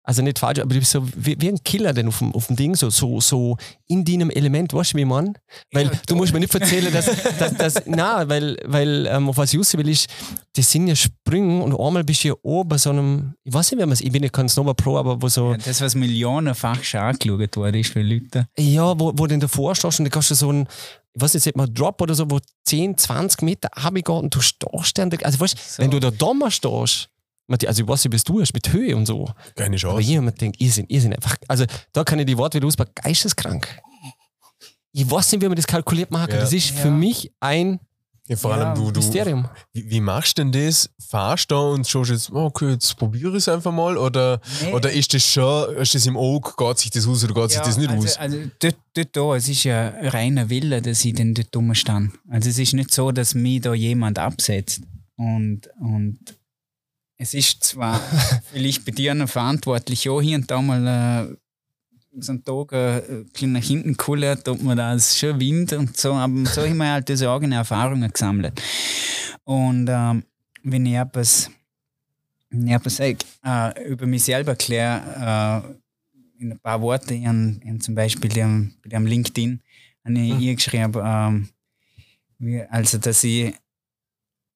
[0.09, 2.47] also nicht falsch, aber du bist so wie, wie ein Killer denn auf dem, auf
[2.47, 5.37] dem Ding, so, so, so in deinem Element, weißt du, wie man?
[5.71, 9.37] Weil ja, du musst mir nicht erzählen, dass, dass, dass na, weil, weil ähm, auf
[9.37, 10.09] was ich will, ist,
[10.57, 13.71] das sind ja Sprünge und einmal bist du ja oben bei so einem, ich weiß
[13.71, 15.51] nicht, wie man es, ich bin ja kein Snowboard Pro, aber wo so.
[15.51, 18.49] Ja, das, was millionenfach schon angeschaut worden ist für Leute.
[18.59, 20.67] Ja, wo, wo du davor stehst und du kannst du so ein,
[21.13, 24.41] ich weiß nicht, jetzt mal Drop oder so, wo 10, 20 Meter runtergeht und du
[24.41, 25.83] stehst dann, also weißt, so.
[25.83, 27.11] wenn du da dummer stehst,
[27.49, 29.29] also ich weiß nicht, was du hast mit Höhe und so.
[29.55, 29.93] Keine Chance.
[29.93, 32.67] Aber jemand denkt, ihr seid, ihr seid einfach, also da kann ich die Worte wieder
[32.67, 33.69] ausbauen, geisteskrank.
[34.93, 36.37] Ich weiß nicht, wie man das kalkuliert machen kann.
[36.37, 36.43] Ja.
[36.43, 36.77] Das ist ja.
[36.77, 37.81] für mich ein
[38.29, 39.49] ja, vor allem du, du Mysterium.
[39.73, 40.91] Wie, wie, machst du denn das?
[40.99, 43.97] Fahrst du da und schaust jetzt, oh, okay, jetzt probiere ich es einfach mal?
[43.97, 44.75] Oder, nee.
[44.75, 47.61] oder ist das schon, ist das im Auge, geht sich das aus oder geht sich
[47.61, 48.19] das nicht also, aus?
[48.19, 52.13] Also dort, dort da, es ist ja reiner Wille, dass ich dann dort stand.
[52.29, 54.83] Also es ist nicht so, dass mich da jemand absetzt.
[55.17, 56.19] Und, und
[57.19, 58.01] es ist zwar
[58.53, 61.37] vielleicht bei dir noch verantwortlich, auch hier und da mal äh,
[62.21, 66.47] so einen Tag äh, nach hinten kullert, ob man da schon Wind und so, aber
[66.47, 68.61] so haben wir halt diese eigenen Erfahrungen gesammelt.
[69.45, 70.25] Und ähm,
[70.63, 71.51] wenn ich etwas,
[72.51, 75.65] wenn ich etwas äh, über mich selber erkläre,
[76.39, 79.61] äh, in ein paar Worten, ich zum Beispiel dem, bei dem LinkedIn,
[80.05, 80.57] habe ich mhm.
[80.57, 81.49] geschrieben, ähm,
[82.39, 83.55] wie, also dass ich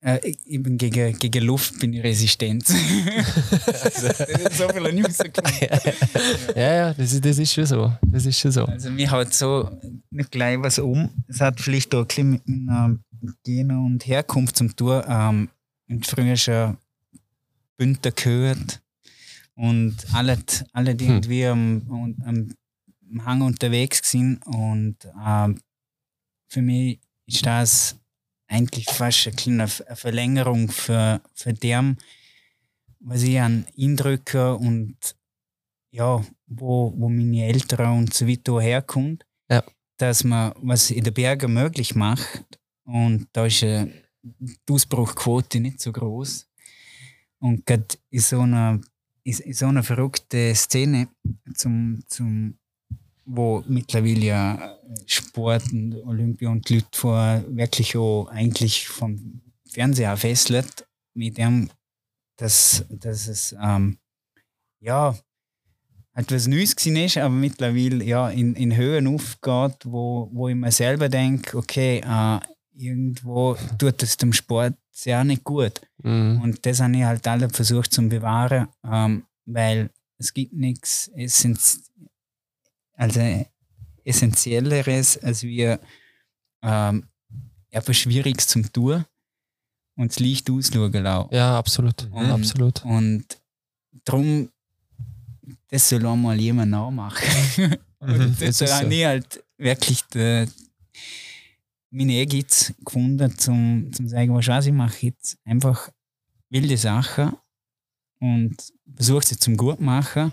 [0.03, 2.69] äh, ich bin gegen, gegen Luft bin ich resistent.
[3.67, 4.09] also,
[4.51, 5.19] so viele News
[6.57, 7.93] Ja, ja, das ist, das ist schon so.
[8.03, 8.65] Das ist schon so.
[8.65, 9.71] Also mir hat so
[10.11, 11.11] nicht gleich was um.
[11.29, 12.99] Es hat vielleicht auch ein bisschen mit einer
[13.45, 15.05] Gene und Herkunft zum Tour.
[15.09, 15.49] Ähm,
[16.03, 16.77] früher schon
[17.77, 18.83] Bündner gehört
[19.55, 20.39] und alle,
[20.73, 21.15] alle die hm.
[21.15, 22.55] irgendwie am, am,
[23.27, 25.61] Hang unterwegs sind und ähm,
[26.49, 27.99] für mich ist das
[28.53, 31.97] eigentlich fast eine kleine Verlängerung für, für dem,
[33.01, 34.97] was ich an Eindrücken und
[35.91, 39.63] ja, wo, wo meine Eltern und so weiter herkommt, ja.
[39.97, 43.93] dass man was in den Bergen möglich macht und da ist die
[44.71, 46.49] Ausbruchquote nicht so groß
[47.41, 48.81] und gerade in so einer
[49.25, 51.09] in so einer verrückten Szene
[51.55, 52.59] zum, zum
[53.25, 60.17] wo mittlerweile ja Sport und Olympia und die Leute vor wirklich auch eigentlich vom Fernseher
[60.17, 61.71] fesselt, mit dem,
[62.37, 63.99] dass, dass es ähm,
[64.81, 65.17] ja
[66.15, 70.55] halt was Neues gewesen ist, aber mittlerweile ja in, in Höhen aufgeht, wo, wo ich
[70.55, 72.41] mir selber denke, okay, äh,
[72.75, 75.81] irgendwo tut es dem Sport sehr nicht gut.
[76.03, 76.41] Mhm.
[76.43, 81.11] Und das habe ich halt alle versucht zu bewahren, ähm, weil es gibt nichts
[82.95, 83.45] also
[84.05, 85.81] essentielleres als wir
[86.63, 87.05] ähm,
[87.71, 89.05] etwas Schwieriges zum Tun
[89.97, 91.35] und das Licht ausschauen lassen.
[91.35, 92.09] Ja, absolut.
[92.11, 92.85] Und, absolut.
[92.85, 93.25] Und
[94.05, 94.49] darum,
[95.69, 97.79] das soll einmal jemand nachmachen.
[98.01, 98.91] mhm, das, das habe so.
[98.91, 100.47] ich halt wirklich die,
[101.91, 105.91] meine Ehrgeiz gefunden, zum, zum sagen, was ich mache jetzt einfach
[106.49, 107.37] wilde Sachen
[108.21, 108.57] und
[108.95, 110.33] versuche sie zum gut machen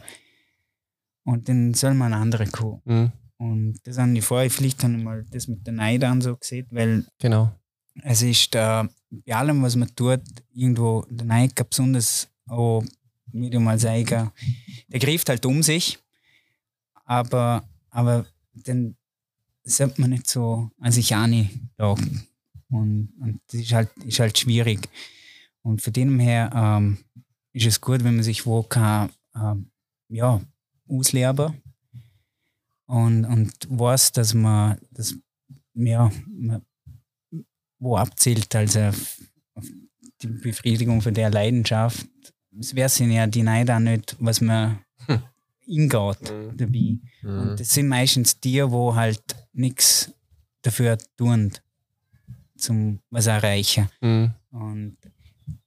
[1.23, 2.81] und dann soll man andere kommen.
[2.85, 3.11] Mhm.
[3.37, 6.67] und das haben die vorher, vielleicht wir mal das mit der Neid an so gesehen,
[6.71, 7.51] weil Genau.
[8.03, 10.21] es ist äh, bei allem, was man tut,
[10.53, 12.83] irgendwo der Neid besonders auch,
[13.31, 14.31] wie du mal sagen,
[14.87, 15.99] der greift halt um sich,
[17.05, 18.95] aber, aber dann
[19.63, 22.27] sollte man nicht so an sich anlagen.
[22.69, 24.87] Und, und das ist halt, ist halt schwierig.
[25.61, 26.97] Und von dem her ähm,
[27.53, 29.71] ist es gut, wenn man sich wo kann, ähm,
[30.09, 30.39] ja,
[30.89, 31.61] ausleben
[32.85, 35.15] und, und weiß, dass man, dass,
[35.73, 36.61] ja, man
[37.79, 39.21] wo abzielt, also auf,
[39.55, 39.65] auf
[40.21, 42.05] die Befriedigung von der Leidenschaft.
[42.59, 45.21] Es wäre sind ja die Neid auch nicht, was man Hm.
[45.65, 46.97] ingeht dabei.
[47.21, 47.39] Mhm.
[47.39, 49.21] Und das sind meistens die, wo halt
[49.53, 50.11] nichts
[50.61, 51.53] dafür tun,
[52.57, 53.89] zum was erreichen.
[54.01, 54.31] Mhm.
[54.51, 54.97] Und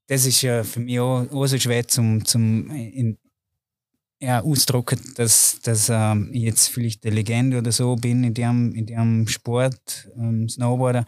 [0.06, 3.16] das ist ja für mich auch, auch so schwer zum, zum in,
[4.22, 8.72] ja, ausdrucken, dass, dass ähm, ich jetzt vielleicht eine Legende oder so bin in dem,
[8.72, 11.04] in dem Sport, ähm, Snowboarder.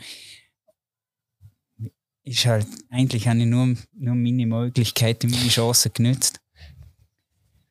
[2.25, 6.41] Ist halt, eigentlich habe ich nur, nur meine Möglichkeiten, meine Chancen genützt.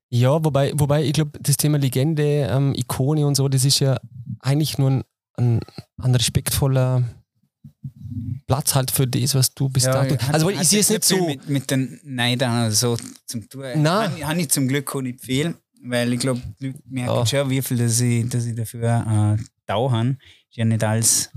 [0.09, 3.99] Ja, wobei, wobei ich glaube, das Thema Legende, ähm, Ikone und so, das ist ja
[4.39, 5.59] eigentlich nur ein, ein,
[5.97, 7.03] ein respektvoller
[8.47, 10.15] Platz halt für das, was du bis dato.
[10.15, 11.25] hat- Also ich sehe es nicht so.
[11.27, 13.61] Mit, mit den Neidern oder so zum tun.
[13.75, 14.11] Nein.
[14.11, 17.25] Habe hab ich zum Glück auch nicht viel, weil ich glaube, die Leute merken Ja.
[17.25, 20.17] schon, wie viel dass ich, dass ich dafür äh, dauern.
[20.49, 21.29] Ist ja nicht alles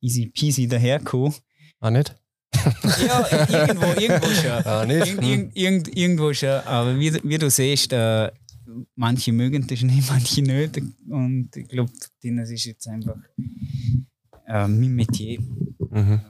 [0.00, 1.34] easy peasy dahergekommen.
[1.80, 2.14] Ah, nicht?
[3.06, 4.50] Ja, irgendwo, irgendwo schon.
[4.66, 5.06] Ah, nicht?
[5.06, 6.48] Irgend, irgend, irgend, irgendwo schon.
[6.66, 8.30] Aber wie, wie du siehst, äh,
[8.96, 10.80] manche mögen das nicht, manche nicht.
[11.08, 11.92] Und ich glaube,
[12.22, 13.16] das ist jetzt einfach
[14.46, 15.38] äh, mein Metier.
[15.90, 16.20] Mhm.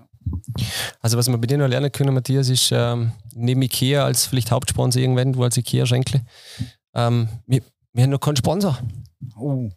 [1.01, 4.51] Also was wir bei dir noch lernen können, Matthias, ist ähm, neben Ikea als vielleicht
[4.51, 6.23] Hauptsponsor irgendwann, du als Ikea-Schenkle,
[6.95, 8.79] ähm, wir, wir haben noch keinen Sponsor.
[9.37, 9.71] Oh.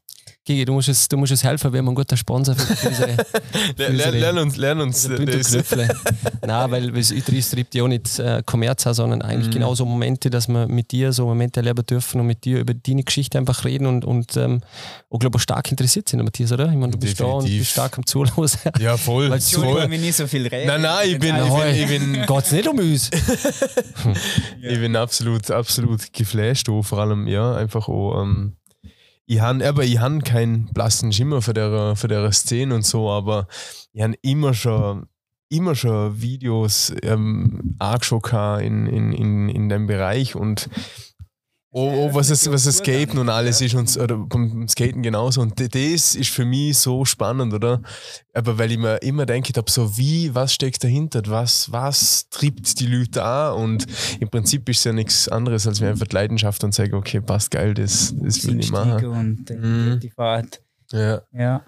[0.46, 2.90] Gigi, du musst uns, du musst uns helfen, wir haben einen guten Sponsor für, für
[2.90, 5.08] unsere, Lern, uns, lern uns.
[5.08, 5.88] Bündnerknöpfle.
[6.46, 9.52] Nein, weil es es treibt ja auch nicht äh, Kommerz an, sondern eigentlich Mhm.
[9.52, 12.74] genau so Momente, dass wir mit dir so Momente erleben dürfen und mit dir über
[12.74, 14.60] deine Geschichte einfach reden und, und ähm,
[15.10, 16.66] auch, glaube ich, stark interessiert sind, Matthias, oder?
[16.68, 18.50] Ich meine, du bist da und bist stark am Zuhören.
[18.80, 19.30] Ja, voll.
[19.30, 19.88] Weil voll.
[19.94, 20.68] ich nicht so viel rede.
[20.68, 23.10] Nein, nein, ich bin, Also, ich bin, ich bin, Geht es nicht um uns?
[24.62, 28.58] ich bin absolut, absolut geflasht, auch, vor allem, ja, einfach auch, ähm,
[29.26, 33.10] ich habe, aber ich habe keinen blassen Schimmer für der, für der Szene und so,
[33.10, 33.48] aber
[33.94, 35.08] ich habe immer schon,
[35.50, 40.70] immer schon Videos ähm, angeschaut in, in, in, in dem Bereich und
[41.76, 45.42] Oh, oh, was, es, was das Skaten und alles ist und oder beim Skaten genauso.
[45.42, 47.82] Und das ist für mich so spannend, oder?
[48.32, 51.24] Aber weil ich mir immer denke, ich so wie, was steckt dahinter?
[51.26, 53.56] Was, was triebt die Leute an?
[53.56, 53.88] Und
[54.20, 57.22] im Prinzip ist es ja nichts anderes, als mir einfach die Leidenschaft und sage, okay,
[57.22, 59.08] passt geil, das, das will ich machen.
[59.08, 60.00] Und äh, Mhm.
[60.00, 60.62] die Fahrt.
[60.92, 61.24] Ja.
[61.32, 61.66] Ja.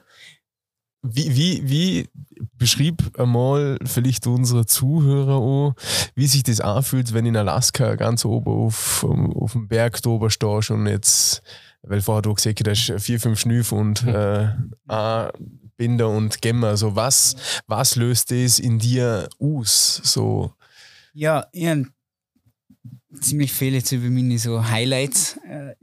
[1.08, 2.10] Wie, wie, wie
[2.58, 5.76] beschrieb einmal vielleicht unsere Zuhörer auch,
[6.16, 10.30] wie sich das anfühlt, wenn in Alaska ganz oben auf, auf dem Berg da oben
[10.30, 11.42] stehst und jetzt,
[11.82, 14.50] weil vorher du gesagt hast, vier, fünf Schnüff und äh,
[14.88, 15.30] ein
[15.78, 16.68] Binder und Gemmer.
[16.70, 17.36] Also was,
[17.68, 20.02] was löst das in dir aus?
[20.04, 20.54] So,
[21.14, 21.88] Ja, ich habe
[23.22, 25.76] ziemlich viel jetzt über meine so Highlights äh,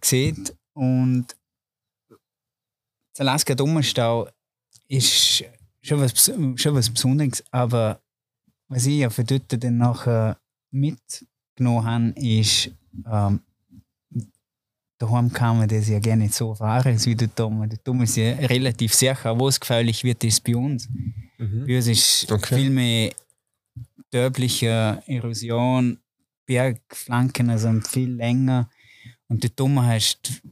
[0.00, 1.26] gesehen und
[3.22, 4.28] das Alaska Dommerstau
[4.88, 5.44] ist
[5.82, 8.00] schon was, schon was Besonderes, aber
[8.68, 10.38] was ich ja für dort dann nachher
[10.70, 12.70] mitgenommen habe, ist,
[13.10, 13.40] ähm,
[14.98, 17.68] daheim kann man das ja gerne nicht so fahren, wie dort oben.
[17.68, 20.88] Dort oben ist ja relativ sicher, wo es gefährlich wird, ist bei uns.
[21.38, 22.56] Bei uns ist Okay.
[22.56, 23.12] viel mehr
[24.12, 25.98] dörbliche Erosion,
[26.46, 28.70] Bergflanken, also viel länger.
[29.28, 30.42] Und dort oben hast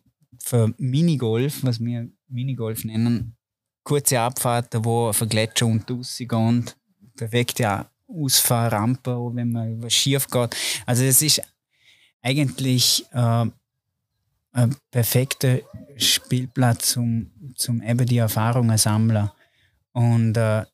[0.42, 3.36] für Minigolf, was wir Minigolf nennen,
[3.82, 6.70] kurze Abfahrten, wo ein Gletscher und rausgehen.
[7.16, 10.56] Perfekte Ausfahrrampe, wenn man über schief geht.
[10.86, 11.42] Also es ist
[12.22, 13.46] eigentlich äh,
[14.52, 15.60] ein perfekter
[15.96, 19.30] Spielplatz, um, zum eben die Erfahrungen sammeln.
[19.92, 20.64] Und äh,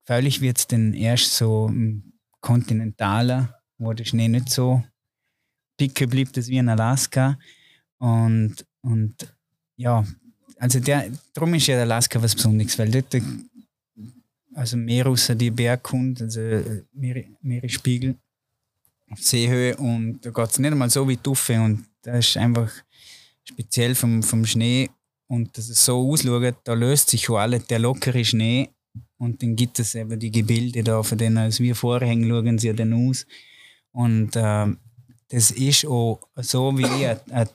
[0.00, 3.48] gefährlich wird es dann erst so im Kontinentalen,
[3.78, 4.82] wo der Schnee nicht so
[5.78, 7.38] dicke bleibt als wie in Alaska.
[7.98, 9.34] Und, und
[9.76, 10.04] ja,
[10.60, 13.22] also der, darum ist ja Alaska was Besonderes, weil dort äh,
[14.54, 18.14] also mehr außer die Berghund, also äh, Meere, Meeresspiegel
[19.10, 22.70] auf Seehöhe und da geht es nicht einmal so wie Tuffe und das ist einfach
[23.42, 24.90] speziell vom, vom Schnee
[25.28, 28.68] und dass es so ausschaut, da löst sich schon alles der lockere Schnee
[29.16, 32.68] und dann gibt es eben die Gebilde da, von denen als wir vorhängen, schauen sie
[32.68, 33.26] ja dann aus.
[33.92, 34.78] Und ähm,
[35.28, 37.48] das ist auch so, wie ich ein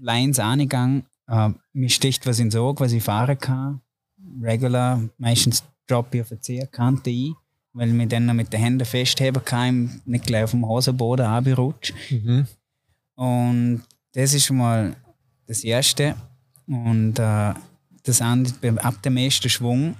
[0.00, 3.80] Lines angegangen äh, mir sticht was ins Auge, was ich fahren kann.
[4.40, 7.34] Regular, meistens droppe ich auf eine C-Kante ein,
[7.72, 11.26] weil ich mich dann noch mit den Händen festheben kann, nicht gleich auf dem Hosenboden
[11.26, 11.94] abrutsche.
[12.10, 12.46] Mhm.
[13.14, 14.96] Und das ist schon mal
[15.46, 16.14] das Erste.
[16.66, 17.54] Und äh,
[18.04, 19.96] das andere, ab dem ersten Schwung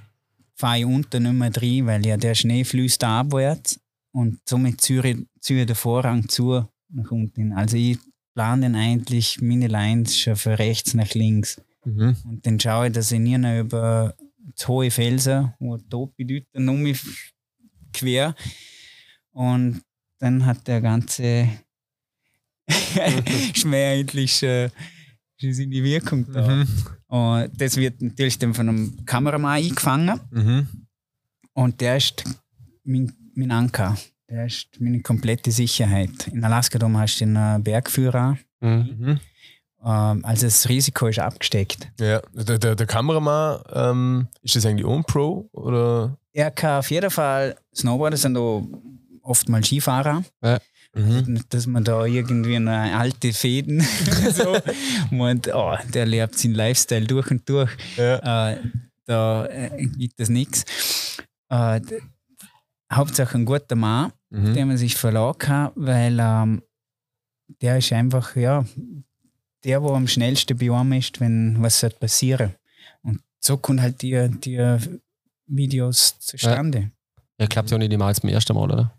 [0.55, 3.81] fahre ich unten nicht mehr rein, weil ja der Schnee fließt abwärts
[4.13, 7.53] und somit ziehe ich, ziehe ich den Vorrang zu nach unten.
[7.53, 7.99] Also ich
[8.35, 11.61] plane dann eigentlich meine Lines schon von rechts nach links.
[11.85, 12.17] Mhm.
[12.25, 14.15] Und dann schaue ich, dass ich nie noch über
[14.67, 16.13] hohe Felsen, wo dort
[16.53, 17.01] dann um mich
[17.93, 18.35] quer.
[19.31, 19.83] Und
[20.19, 21.49] dann hat der ganze
[23.55, 24.71] Schmäh eigentlich schon,
[25.41, 26.49] schon seine Wirkung da.
[26.49, 26.69] Mhm.
[27.09, 30.21] Und das wird natürlich dann von einem Kameramann eingefangen.
[30.31, 30.87] Mhm.
[31.55, 32.25] Und der ist
[32.85, 33.97] mein, mein Anker.
[34.33, 36.29] Der ist meine komplette Sicherheit.
[36.29, 38.39] In Alaska da hast du einen Bergführer.
[38.61, 39.21] Mhm.
[39.85, 41.93] Ähm, also das Risiko ist abgesteckt.
[42.01, 46.17] Ja, der, der, der Kameramann, ähm, ist das eigentlich on Pro oder?
[46.33, 48.63] Er kann auf jeden Fall Snowboarder sind da
[49.21, 50.25] oft mal Skifahrer.
[50.95, 51.25] Mhm.
[51.27, 53.81] Nicht, dass man da irgendwie eine alte Fäden
[54.33, 54.57] so
[55.11, 57.71] meint, oh, der lebt seinen Lifestyle durch und durch.
[57.99, 58.53] Ja.
[58.53, 58.61] Äh,
[59.05, 60.65] da äh, gibt es nichts.
[61.51, 61.83] Äh,
[62.91, 64.55] Hauptsache ein guter Mann, Mhm.
[64.55, 66.63] den man sich verlassen kann, weil ähm,
[67.61, 68.65] der ist einfach, ja,
[69.65, 72.55] der, der am schnellsten bei einem ist, wenn was passieren.
[73.03, 74.77] Und so kommen halt die, die
[75.47, 76.91] Videos zustande.
[77.39, 78.93] Ja, klappt ja auch nicht immer zum ersten Mal, oder?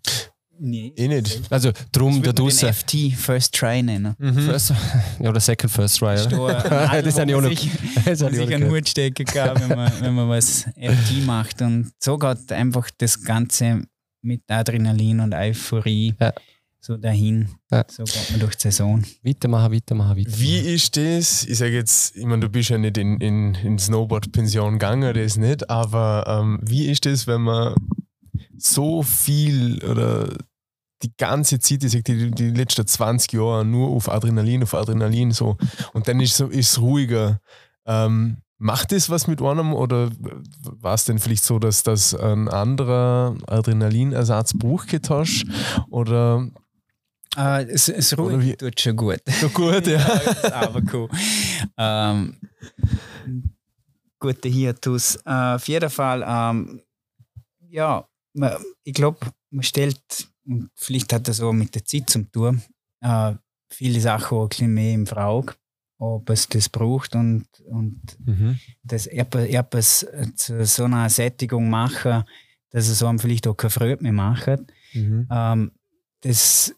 [0.60, 0.94] Nee.
[0.96, 1.42] Eh nicht.
[1.52, 2.72] Also drum der den Dusse.
[2.72, 4.16] FT First Try nennen.
[4.20, 4.40] Mhm.
[4.46, 4.72] First,
[5.20, 6.62] ja, oder Second First Try, Ist oder?
[6.62, 7.72] da Das ich wo noch- man sich-
[8.06, 8.72] Das wo ich noch einen gehört.
[8.82, 11.62] Hut stecken kann, wenn man, wenn man was FT macht.
[11.64, 13.82] Und so geht einfach das Ganze
[14.24, 16.34] mit Adrenalin und Euphorie Ja.
[16.80, 17.50] so dahin.
[17.72, 17.86] Ja.
[17.90, 19.04] So geht man durch die Saison.
[19.24, 20.40] Weitermachen, weitermachen, weitermachen.
[20.42, 21.44] Wie ist das?
[21.46, 25.38] Ich sage jetzt, ich meine, du bist ja nicht in, in, in Snowboard-Pension gegangen, das
[25.38, 27.76] nicht, aber ähm, wie ist das, wenn man
[28.58, 30.30] so viel oder
[31.02, 35.32] die ganze Zeit, ich sag die, die letzten 20 Jahre nur auf Adrenalin, auf Adrenalin
[35.32, 35.58] so
[35.94, 37.42] und dann ist so ist ruhiger.
[37.86, 40.10] Ähm, macht das was mit einem oder
[40.64, 44.54] war es denn vielleicht so, dass das ein anderer Adrenalinersatz
[45.10, 45.46] hast
[45.90, 46.50] oder
[47.36, 49.22] Äh, es, es ruhig tut schon gut.
[49.42, 50.06] so gut, ja?
[50.54, 51.10] aber cool.
[51.78, 52.38] Ähm,
[54.20, 55.16] gute Hiatus.
[55.26, 56.82] Äh, auf jeden Fall, ähm,
[57.70, 58.54] ja, man,
[58.84, 59.18] ich glaube,
[59.50, 60.00] man stellt,
[60.46, 62.62] und vielleicht hat das auch mit der Zeit zu tun,
[63.02, 63.34] äh,
[63.70, 65.56] viele Sachen auch ein bisschen mehr im Frage,
[66.04, 68.60] ob es das braucht und, und Mhm.
[68.84, 72.24] das etwas, zu so einer Sättigung machen,
[72.72, 74.60] dass es einem vielleicht auch keine Freude mehr macht.
[74.94, 75.28] Mhm.
[75.32, 75.72] Ähm,
[76.22, 76.74] das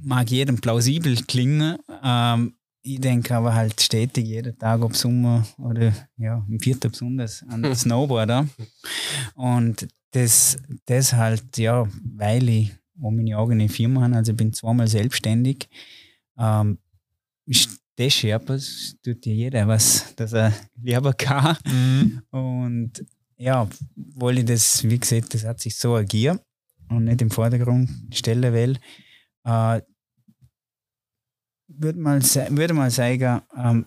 [0.00, 1.78] mag jedem plausibel klingen.
[2.02, 2.54] Ähm,
[2.84, 7.62] ich denke aber halt stetig jeden Tag ob Sommer oder ja, im Viertel besonders an
[7.62, 8.48] den Snowboarder.
[9.34, 14.52] Und das, das halt, ja, weil ich auch meine eigene Firma habe, also ich bin
[14.52, 15.68] zweimal selbstständig,
[16.38, 16.78] ähm,
[17.96, 21.56] das schon etwas, tut ja jeder was, dass er lieber kann.
[21.64, 22.22] Mhm.
[22.30, 23.04] Und
[23.36, 26.40] ja, weil ich das, wie gesagt, das hat sich so ergeben
[26.88, 28.78] und nicht im Vordergrund stellen will,
[29.44, 29.80] äh,
[31.68, 33.86] würde mal, würde mal sagen, ähm,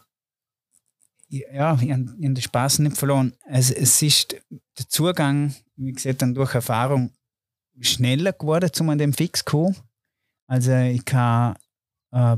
[1.27, 3.33] ja, ich habe den Spaß nicht verloren.
[3.47, 4.35] Es, es ist
[4.77, 7.11] der Zugang, wie gesagt, dann durch Erfahrung
[7.79, 9.75] schneller geworden, an dem Fix zu kommen.
[10.47, 11.55] Also ich kann
[12.11, 12.37] äh,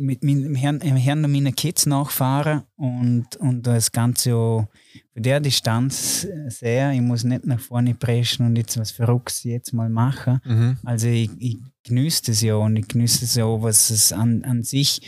[0.00, 4.66] mit meinem Herrn, im Herrn meiner Kids nachfahren und, und das Ganze auch
[5.12, 6.92] für der Distanz sehr.
[6.92, 10.40] Ich muss nicht nach vorne preschen und jetzt was Verrücktes jetzt mal machen.
[10.44, 10.78] Mhm.
[10.84, 14.42] Also ich, ich genieße das ja und ich genieße das ja auch, was es an,
[14.44, 15.02] an sich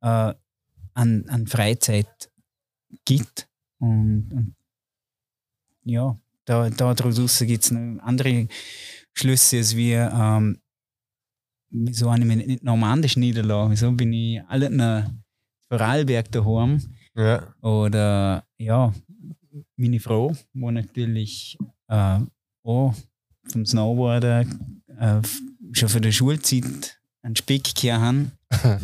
[0.00, 0.34] äh,
[0.94, 2.30] an, an Freizeit
[3.04, 3.48] gibt.
[3.78, 4.54] Und, und
[5.84, 8.48] ja, da, da daraus gibt es noch andere
[9.14, 10.58] Schlüsse, als wie ähm,
[11.72, 13.70] wieso habe ich mich nicht anders niederlassen?
[13.72, 15.10] Wieso bin ich alle nach
[15.68, 16.80] Vorarlberg daheim?
[17.16, 17.54] Ja.
[17.60, 18.92] Oder ja,
[19.76, 21.58] meine Frau, wo natürlich
[21.88, 22.18] äh,
[22.62, 22.94] auch
[23.50, 24.42] vom Snowboarder
[24.98, 25.20] äh,
[25.72, 28.32] schon für die Schulzeit einen Spick gehabt haben.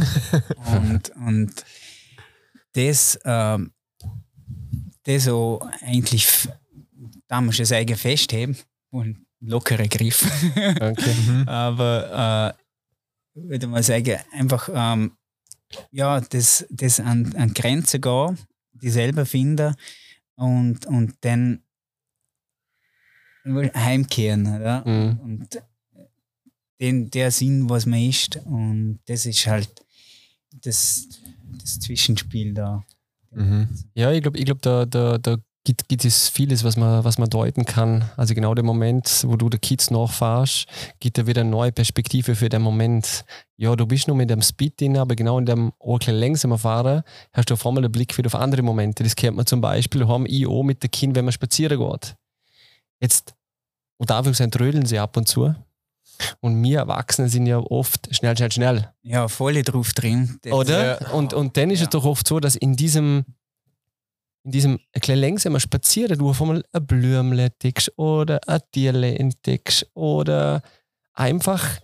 [0.77, 1.53] und, und
[2.73, 3.73] das, ähm,
[5.05, 6.49] das auch eigentlich, f-
[7.29, 8.57] da muss ich es eigentlich festheben
[8.91, 10.25] und lockere Griff.
[10.57, 11.15] Okay.
[11.27, 11.49] Mhm.
[11.49, 12.63] Aber äh,
[13.45, 15.13] würde mal sagen, einfach ähm,
[15.91, 18.39] ja, das, das an, an Grenzen gehen,
[18.73, 19.75] die selber finden
[20.37, 21.63] und, und dann
[23.45, 24.47] heimkehren.
[24.47, 24.87] Oder?
[24.87, 25.19] Mhm.
[25.21, 25.63] Und
[26.81, 28.37] den, der Sinn, was man ist.
[28.45, 29.85] Und das ist halt,
[30.63, 31.09] das,
[31.61, 32.85] das Zwischenspiel da.
[33.31, 33.69] Mhm.
[33.95, 37.19] Ja, ich glaube, ich glaub, da, da, da gibt, gibt es vieles, was man, was
[37.19, 38.11] man deuten kann.
[38.17, 40.67] Also genau der Moment, wo du der Kids nachfährst,
[41.01, 43.25] gibt da wieder eine neue Perspektive für den Moment.
[43.57, 46.59] Ja, du bist nur mit dem Speed drin, aber genau in dem auch ein langsamer
[46.59, 47.03] Fahren
[47.33, 49.03] hast du auf einmal den Blick wieder auf andere Momente.
[49.05, 52.15] Das kennt man zum Beispiel, haben auch mit den Kindern, wenn man spazieren geht.
[53.01, 53.35] Jetzt,
[53.99, 55.55] und dafür sind trödeln sie ab und zu.
[56.41, 58.93] Und wir Erwachsene sind ja oft schnell, schnell, schnell.
[59.03, 60.39] Ja, voll drauf drin.
[60.43, 61.15] Das- Oder?
[61.15, 61.85] Und, und dann ist Ja.
[61.85, 63.25] es doch oft so, dass in diesem,
[64.49, 69.19] in diesem ein bisschen langsamer Spazieren du auf einmal ein Blümle entdeckst oder ein Tierle
[69.19, 70.63] entdeckst oder
[71.13, 71.79] einfach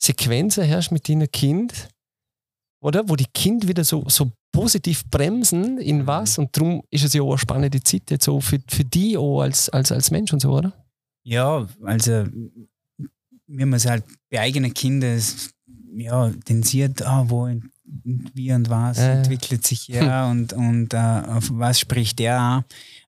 [0.00, 1.88] Sequenzen herrscht mit deinem Kind,
[2.80, 3.08] oder?
[3.08, 7.22] Wo die Kind wieder so, so positiv bremsen in was und darum ist es ja
[7.22, 10.38] auch eine spannende Zeit jetzt so für, für die auch als, als, als Mensch und
[10.38, 10.72] so, oder?
[11.24, 12.26] Ja, also
[13.48, 15.20] wenn man es halt bei eigenen Kindern
[15.96, 19.18] ja, den sieht, ah, wo und wie und was Äh.
[19.18, 22.64] entwickelt sich er und, und äh, auf was spricht er an.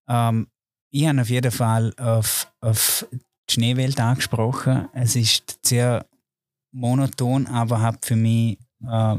[0.08, 0.46] Ähm,
[0.90, 4.88] ich habe auf jeden Fall auf, auf die Schneewelt angesprochen.
[4.92, 6.06] Es ist sehr
[6.72, 9.16] monoton, aber hat für mich äh,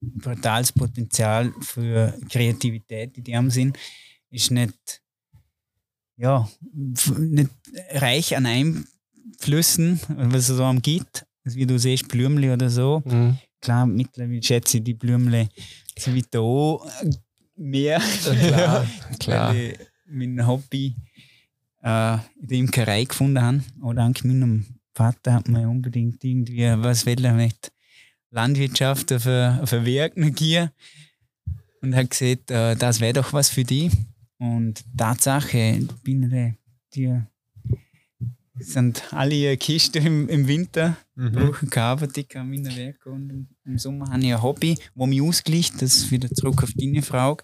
[0.00, 3.72] brutales Potenzial für Kreativität in dem Sinn.
[4.30, 5.02] Ist nicht,
[6.16, 6.48] ja,
[7.18, 7.50] nicht
[7.92, 11.25] reich an Einflüssen, was es so am gibt.
[11.54, 13.02] Wie du siehst, Blümli oder so.
[13.04, 13.38] Mhm.
[13.60, 15.48] Klar, mittlerweile schätze ich die Blümle
[15.98, 16.86] so wie da auch
[17.56, 18.00] mehr.
[18.00, 18.86] Klar,
[19.20, 19.54] klar.
[19.54, 19.78] Weil ich
[20.08, 20.94] mein Hobby
[21.82, 23.60] äh, in der Imkerei gefunden habe.
[23.82, 27.72] Auch dank meinem Vater hat man unbedingt irgendwie was will er mit
[28.30, 29.10] Landwirtschaft
[29.84, 30.70] Werk negieren
[31.80, 33.90] und hat gesagt, äh, das wäre doch was für die.
[34.38, 36.54] Und Tatsache, bin
[36.94, 37.20] die
[38.58, 41.32] sind alle ihre Kisten im, im Winter Mhm.
[41.32, 45.06] brauchen keine Arbeit, ich kann meine Werke und im- Sommer habe ich ein Hobby, wo
[45.06, 47.42] mich ausgleicht, das ist wieder zurück auf deine Frage.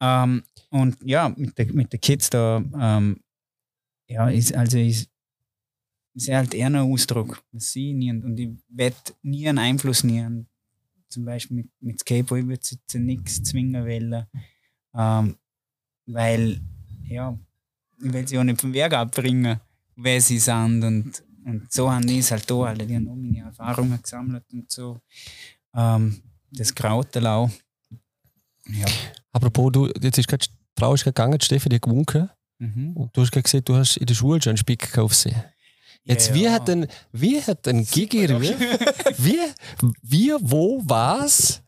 [0.00, 3.20] Ähm, und ja, mit den mit der Kids da, ähm,
[4.08, 5.08] ja, ist, also ist,
[6.14, 10.46] ist halt eher ein Ausdruck, was sie nie und, ich werde nie einen Einfluss nehmen.
[11.08, 14.26] Zum Beispiel mit, mit Skateboard würde ich jetzt nichts zwingen wollen,
[14.94, 15.36] ähm,
[16.06, 16.60] weil,
[17.04, 17.38] ja,
[18.02, 19.60] ich will sie auch nicht vom Werk abbringen,
[19.98, 23.14] wer sie sind und und so haben die es halt da alle, die haben auch
[23.14, 25.00] meine Erfahrungen gesammelt und so.
[25.74, 26.20] Ähm,
[26.50, 27.50] das Krauterlau.
[28.66, 28.86] Ja.
[29.32, 32.28] Apropos, du, jetzt ist gerade die Frau ist gegangen, Steffi, die hat gewunken.
[32.58, 32.92] Mhm.
[32.94, 35.16] Und du hast gesagt, du hast in der Schule schon einen Spick gekauft.
[35.16, 35.34] sie.
[36.04, 36.52] Jetzt, Ja, wie ja.
[36.52, 38.54] hat denn, wie hat denn Gigi, wie,
[39.16, 39.38] wie,
[40.02, 41.62] wie, wo, was?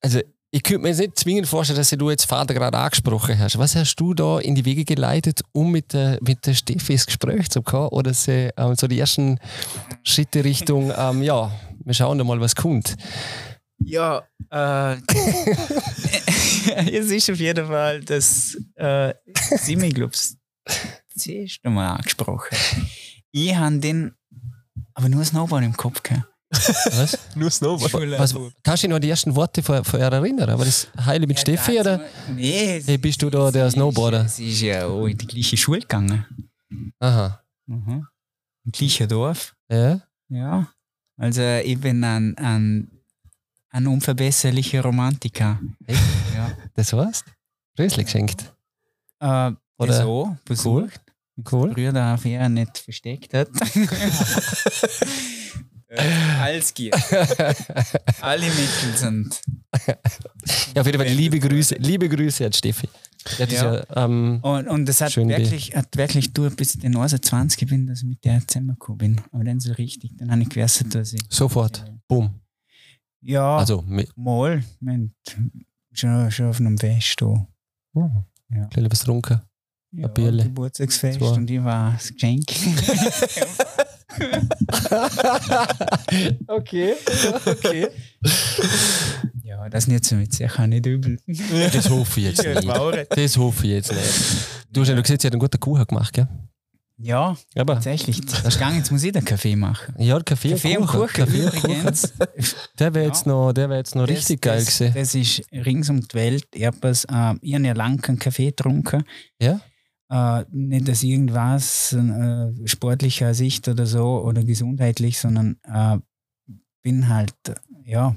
[0.00, 0.20] Also,
[0.52, 3.56] ich könnte mir jetzt nicht zwingend vorstellen, dass du jetzt Vater gerade angesprochen hast.
[3.58, 7.06] Was hast du da in die Wege geleitet, um mit der, mit der Steffi ins
[7.06, 7.88] Gespräch zu kommen?
[7.88, 9.38] Oder sie, ähm, so die ersten
[10.02, 11.52] Schritte Richtung, ähm, ja,
[11.84, 12.96] wir schauen da mal, was kommt.
[13.78, 14.94] Ja, äh,
[16.92, 19.14] es ist auf jeden Fall, dass äh,
[19.56, 20.36] sie mich, glaube ich,
[21.14, 22.56] das angesprochen.
[23.30, 24.12] Ich habe den,
[24.94, 26.29] aber nur Snowboard im Kopf gehabt.
[26.50, 27.16] Was?
[27.36, 27.92] Nur Snowboard.
[28.18, 28.34] was
[28.64, 30.58] kannst du dich noch an die ersten Worte von, von ihr erinnern?
[30.58, 31.98] War das Heile mit Steffi Ja, oder?
[31.98, 34.24] das- Nee, Hey, bist du da der Snowboarder?
[34.26, 36.24] Ist, sie ist ja auch in die gleiche Schule gegangen.
[36.98, 37.40] Aha.
[37.66, 38.06] Mhm.
[38.64, 39.54] Im gleichen Dorf.
[39.70, 40.00] Ja.
[40.28, 40.68] Ja.
[41.16, 42.90] Also ich bin ein, ein,
[43.70, 45.60] ein unverbesserlicher Romantiker.
[45.86, 46.00] Echt?
[46.34, 46.50] Ja.
[46.74, 47.24] Das heißt?
[47.78, 48.52] Rösli geschenkt.
[49.20, 51.00] Äh, Oder- so, besucht.
[51.50, 51.72] Cool.
[51.72, 53.48] Früher der Affäre nicht versteckt hat.
[55.90, 56.00] äh,
[56.40, 56.94] alles geht.
[58.20, 59.40] Alle Mittel sind.
[60.74, 62.88] Ja, auf jeden Fall liebe Grüße, liebe Grüße an Steffi.
[63.38, 64.04] Ja, Ja.
[64.04, 67.98] ähm, Und, und das hat wirklich, hat wirklich durch, bis ich den 29 bin, dass
[68.02, 69.20] ich mit der zusammengekommen bin.
[69.32, 70.12] Aber dann so richtig.
[70.16, 71.20] Dann habe ich gewusst, dass ich.
[71.28, 71.84] sofort.
[72.08, 72.40] Boom.
[73.22, 73.84] Ja, Also,
[74.16, 74.64] mal.
[74.80, 75.12] Moment,
[75.92, 77.46] schon, schon auf einem Fest da.
[77.94, 78.10] oh,
[78.50, 78.64] Ja.
[78.68, 79.40] kleine was getrunken.
[79.92, 80.06] Ja.
[80.08, 81.32] Geburtstagsfest So.
[81.34, 82.46] und ich war das Geschenk.
[86.46, 86.94] okay,
[87.46, 87.88] okay.
[89.44, 91.18] ja, das nicht so mit sicher nicht übel.
[91.72, 93.08] Das hoffe ich jetzt Ja, nicht.
[93.16, 94.04] Das hoffe ich jetzt nicht.
[94.72, 96.28] Du hast ja noch gesehen, sie hat einen guten Kuchen gemacht, gell?
[97.02, 98.20] Ja, Aber, tatsächlich.
[98.20, 99.94] Das ist gegangen, jetzt muss ich den Kaffee machen.
[99.98, 101.70] ja, der Kaffee, Kaffee und Kuchen, Kaffee und Kuchen.
[101.70, 102.12] übrigens.
[102.78, 103.10] Der wäre Ja.
[103.10, 104.94] jetzt noch, der wär jetzt noch richtig geil das, gewesen.
[104.94, 106.44] Das ist rings um die Welt.
[106.54, 106.66] Äh, ich
[107.54, 109.02] habe ja lange keinen Kaffee getrunken.
[109.40, 109.60] Ja?
[110.10, 115.98] Äh, nicht aus irgendwas äh, sportlicher Sicht oder so oder gesundheitlich, sondern äh,
[116.82, 117.54] bin halt, äh,
[117.90, 118.16] ja,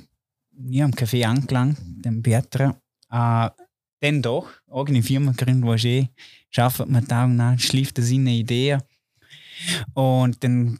[0.55, 2.75] nie am Kaffee angelangt, dem Bertra.
[3.11, 3.49] Äh,
[4.01, 6.09] dann doch, eigene Firma gegründet, wo ich eh
[6.49, 8.77] schafft man Tag und Nacht, schläft das in eine Idee.
[9.93, 10.77] Und dann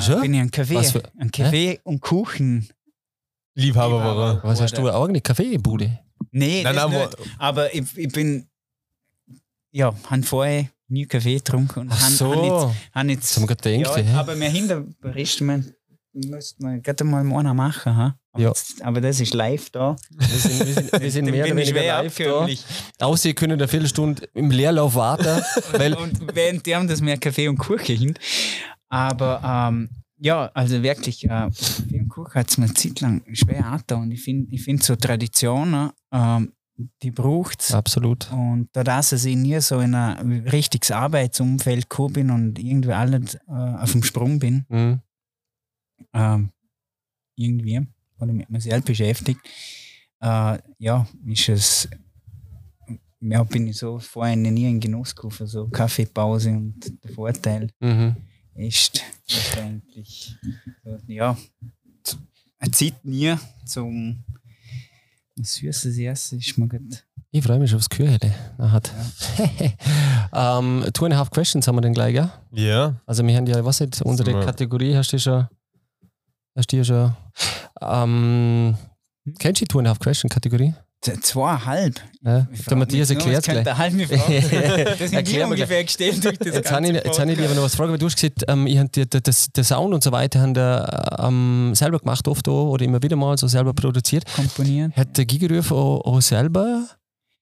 [0.00, 0.20] so?
[0.20, 2.68] bin ich einen Kaffee, für- einen Kaffee und Kuchen
[3.54, 4.44] Liebhaber war er.
[4.44, 5.98] Was hast du, eine eigene Kaffeebude?
[6.30, 7.16] Nee, Nein, das nein, nicht.
[7.38, 8.46] aber ich, ich bin,
[9.72, 12.34] ja, han vorher nie Kaffee getrunken und Ach han, so.
[12.34, 14.14] han jetzt, han jetzt haben gedacht, ja, hä?
[14.14, 14.84] aber wir hinter
[15.42, 15.72] man
[16.12, 18.18] müsste man gerade mal einer machen, ha?
[18.32, 18.48] Aber, Ja.
[18.48, 19.96] jetzt, aber das ist live da.
[20.10, 22.16] Wir sind, wir sind, wir sind mehr oder weniger schwer live
[22.98, 23.06] da.
[23.06, 25.42] Außer ihr könnt eine Viertelstunde im Leerlauf warten,
[25.72, 28.14] weil Und während die haben das mehr Kaffee und Kuchen hin.
[28.88, 29.40] Aber
[29.70, 33.64] ähm, ja, also wirklich, äh, Kaffee und Kuchen hat es mir eine Zeit lang schwer
[33.66, 34.02] angetan.
[34.02, 36.52] Und ich finde ich find so Traditionen, ähm,
[37.02, 37.72] die braucht es.
[37.72, 38.30] absolut.
[38.32, 43.16] Und da dass ich nie so in ein richtiges Arbeitsumfeld gekommen bin und irgendwie alle
[43.48, 43.52] äh,
[43.82, 45.00] auf dem Sprung bin, Mhm.
[46.12, 46.50] ähm,
[47.36, 47.86] irgendwie,
[48.18, 49.40] oder mit mir selbst beschäftigt,
[50.20, 51.88] äh, ja, ist es,
[53.20, 58.16] ja, bin ich so vorher nie in Genuss gekommen, so Kaffeepause und der Vorteil Mhm.
[58.54, 60.36] ist letztendlich,
[60.84, 61.36] so, ja,
[62.58, 64.22] eine Zeit nie zum
[65.36, 67.04] süßes Essen ist mir gut.
[67.32, 68.34] Ich freue mich aufs Kühlhelle.
[68.58, 68.92] Hat.
[70.32, 72.30] ähm, two and a half questions haben wir dann gleich, gell?
[72.52, 72.96] Ja.
[73.06, 75.46] Also wir haben ja, was nicht, unsere wir- Kategorie hast du schon,
[76.56, 77.16] hast du ja schon,
[77.80, 78.76] ähm,
[79.38, 80.74] kennst du die Two and a half Question Kategorie?
[81.02, 81.98] Zweieinhalb.
[82.22, 83.64] Ja, Ich der Matthias erklärt gleich.
[84.98, 87.54] Das sind mir ungefähr gestellt durch das Jetzt habe ich, jetzt habe ich dir aber
[87.54, 89.94] noch was fragen, weil du hast gesagt, ähm, ich hab die, die, das, der Sound
[89.94, 93.46] und so weiter haben der, ähm, selber gemacht, oft auch, oder immer wieder mal so
[93.48, 94.24] selber produziert.
[94.34, 94.92] komponieren.
[94.94, 96.86] Hat der Gigerüf auch, auch selber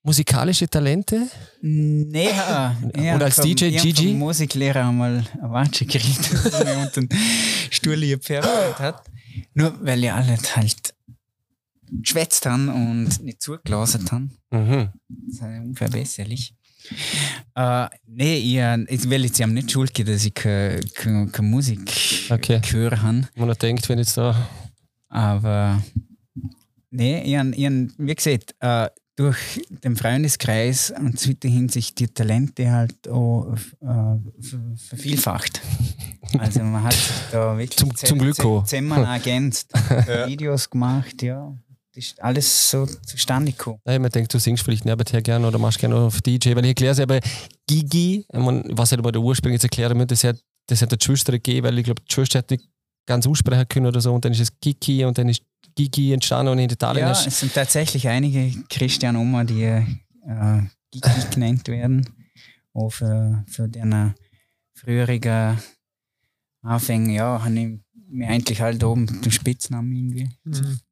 [0.05, 1.27] musikalische Talente?
[1.61, 2.77] Nee, ja,
[3.15, 4.11] Und als vom- DJ, ich Gigi?
[4.11, 7.09] vom Musiklehrer einmal eine Watsche gekriegt, dass er mir unter den
[7.71, 8.49] Stuhl gepfercht
[8.79, 9.03] hat.
[9.55, 10.95] Nur weil ja alle halt
[11.91, 14.31] geschwätzt haben und nicht zugelassen haben.
[14.51, 14.89] Mhm.
[15.09, 16.55] Das ist ja unverbesserlich.
[17.55, 21.49] Äh, nee, ich, äh, ich will jetzt nicht schuld geben, dass ich keine, keine, keine
[21.49, 21.81] Musik
[22.31, 22.61] Okay.
[22.61, 23.29] gehört habe.
[23.37, 24.35] Man denkt, wenn jetzt da.
[25.09, 25.83] Aber
[26.91, 29.37] nee, ich, hab- ich, hab, wie gesagt, äh, durch
[29.85, 35.61] den Freundeskreis und zweite Hinsicht die Talente halt auch äh, ver- vervielfacht.
[36.39, 38.63] Also man hat sich da wirklich Zum- zum Glück auch.
[38.65, 39.73] zusammen ergänzt,
[40.27, 41.57] Videos gemacht, ja.
[41.99, 43.81] Ist alles so zustande gekommen.
[43.85, 46.69] Nein, man denkt, du singst vielleicht nebenher gerne oder machst gerne auf DJ, weil ich
[46.69, 47.19] erkläre es aber
[47.67, 50.39] Gigi, was halt aber der Ursprung jetzt erklären muss, das hat,
[50.69, 52.69] das hat der Schwester gegeben, weil ich glaube, die Schwester hat nicht
[53.05, 55.43] ganz aussprechen können oder so und dann ist es Gigi und dann ist
[55.75, 59.83] Gigi entstanden und in Italien Ja, es sind tatsächlich einige Christian Oma, die äh,
[60.93, 62.09] Gigi genannt werden.
[62.75, 64.15] Auch für, für den
[64.73, 65.59] früheren
[66.63, 67.81] Anfänge, ja, habe ich
[68.11, 70.29] mir eigentlich halt oben den Spitznamen irgendwie.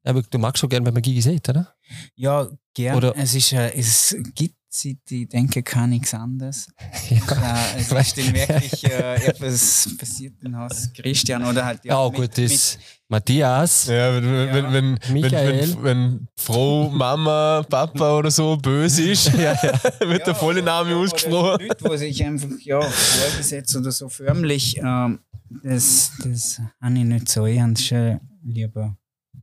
[0.03, 1.73] aber du magst schon gerne, wenn man Gigi sieht, oder?
[2.15, 2.97] Ja, gerne.
[2.97, 6.67] Oder- Es, ist, äh, es gibt seit ich denke, kann nichts anderes.
[7.09, 7.17] Ja.
[7.41, 12.37] Ja, es ist wirklich äh, etwas passiert in Haus Christian oder halt Ja, mit- gut,
[12.37, 13.87] das Matthias.
[13.87, 15.69] Ja, wenn, wenn, wenn, wenn, wenn, Michael.
[15.77, 21.65] wenn, wenn Frau, Mama, Papa oder so böse ist, wird der volle Name ausgesprochen.
[21.65, 25.19] Leute, wo sich einfach ja, vorgesetzt oder so förmlich, ähm,
[25.63, 27.45] das, das habe ich nicht so.
[27.45, 28.97] Ich habe es schon lieber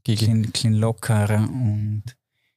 [0.04, 0.24] Gigi.
[0.24, 2.02] klein, klein lockerer und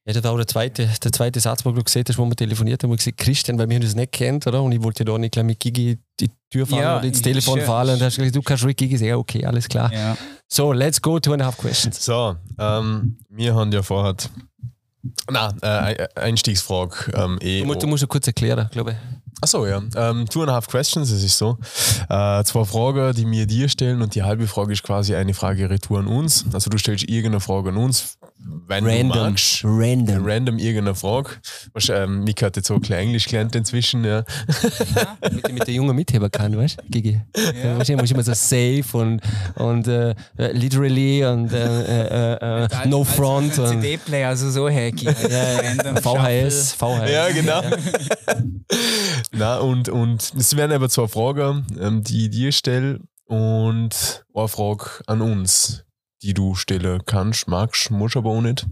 [0.04, 2.34] Ja, das war auch der zweite, der zweite Satz, wo du gesehen hast, wo wir
[2.36, 4.62] telefoniert haben, wo ich gesagt Christian, weil wir uns nicht kennt, oder?
[4.62, 7.58] Und ich wollte da nicht gleich mit Gigi die Tür fahren Ja, oder ins Telefon
[7.58, 7.66] schön.
[7.66, 7.90] fahren.
[7.90, 9.92] Und hast du gesagt, du kannst ruhig Gigi sagen, ja, okay, alles klar.
[9.92, 10.16] ja.
[10.46, 12.02] So, let's go, two and a half questions.
[12.02, 14.14] So, ähm, wir haben ja vorher.
[15.30, 17.12] Na, äh, Einstiegsfrage.
[17.14, 18.96] Ähm, eh, Du, musst- du musst ja kurz erklären, glaube ich.
[19.40, 19.82] Achso, ja.
[19.94, 21.58] Ähm, two and a half questions, es ist so.
[22.08, 25.70] Äh, zwei Fragen, die wir dir stellen und die halbe Frage ist quasi eine Frage
[25.70, 26.44] retour an uns.
[26.52, 28.18] Also du stellst irgendeine Frage an uns,
[28.66, 29.62] wenn du magst.
[29.64, 30.24] Random.
[30.24, 31.30] Random irgendeine Frage.
[31.72, 34.24] Weißt, ähm, Mika hat jetzt so ein bisschen Englisch gelernt inzwischen, ja.
[35.20, 37.20] Damit ich mit der jungen Mitheben kann, weißt du, Gigi?
[37.36, 37.78] Ja.
[37.78, 39.20] Weißt du, muss immer so safe und,
[39.54, 45.08] und äh, literally und äh, äh, no front Also und CD-Player, also so hacky.
[45.08, 47.10] Random VHS, VHS.
[47.10, 47.62] Ja, genau.
[49.32, 54.48] Na, und, und es werden aber zwei Fragen, ähm, die ich dir stelle und eine
[54.48, 55.84] Frage an uns,
[56.22, 58.66] die du stellen kannst, magst, musst aber auch nicht.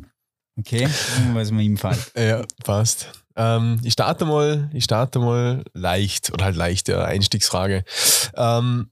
[0.58, 0.88] Okay,
[1.34, 2.12] was mir ihm fällt.
[2.16, 3.12] Ja, passt.
[3.36, 7.84] Ähm, ich starte mal, ich starte mal leicht, oder halt leicht, ja, Einstiegsfrage.
[8.34, 8.90] Ähm,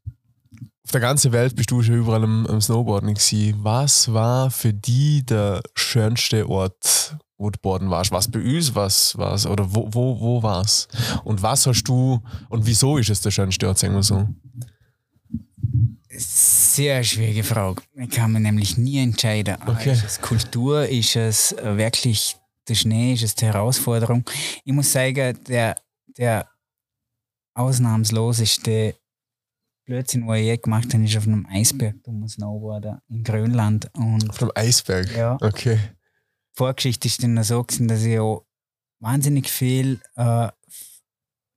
[0.84, 3.54] auf der ganzen Welt bist du schon überall am, am Snowboarden gewesen.
[3.62, 8.10] Was war für die der schönste Ort, wo du boarden warst?
[8.12, 9.46] Was bei uns, was war's?
[9.46, 10.88] Oder wo, wo, wo war's?
[11.24, 14.28] Und was hast du, und wieso ist es der schönste Ort, sagen wir so?
[16.16, 17.82] Sehr schwierige Frage.
[17.96, 19.56] Ich kann mir nämlich nie entscheiden.
[19.66, 19.92] Okay.
[19.92, 20.86] Ist es Kultur?
[20.86, 22.36] Ist es wirklich
[22.68, 23.14] der Schnee?
[23.14, 24.24] Ist es die Herausforderung?
[24.64, 25.74] Ich muss sagen, der,
[26.16, 26.46] der
[27.54, 28.94] ausnahmsloseste
[29.86, 33.90] Blödsinn, was ich je gemacht habe, ist auf einem Eisberg um Snowboarden in Grönland.
[33.94, 35.14] Und Auf dem Eisberg.
[35.16, 35.78] ja, Okay.
[36.54, 38.44] Vorgeschichte ist dann so gewesen, dass ich auch
[39.00, 40.48] wahnsinnig viel äh,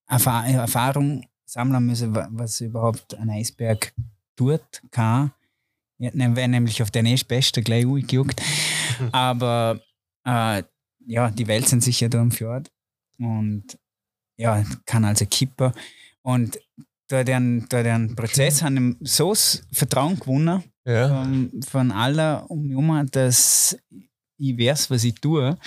[0.10, 3.94] Erfa Erfahrung sammeln müssen, wa- was überhaupt ein Eisberg
[4.36, 5.32] tut, kann.
[6.00, 8.42] Ich wäre nämlich auf den erstbesten gleich gejuckt.
[9.12, 9.82] Aber
[10.26, 10.64] äh,
[11.06, 12.72] ja, die wälzen sich ja da im Fjord
[13.20, 13.78] und
[14.38, 15.72] ja, kann also kippen.
[16.22, 16.60] Und
[17.08, 21.24] durch den, durch den Prozess haben ich so das Vertrauen gewonnen, Ja.
[21.24, 23.78] von, von allen um mich herum, dass
[24.38, 25.58] ich weiß, was ich tue.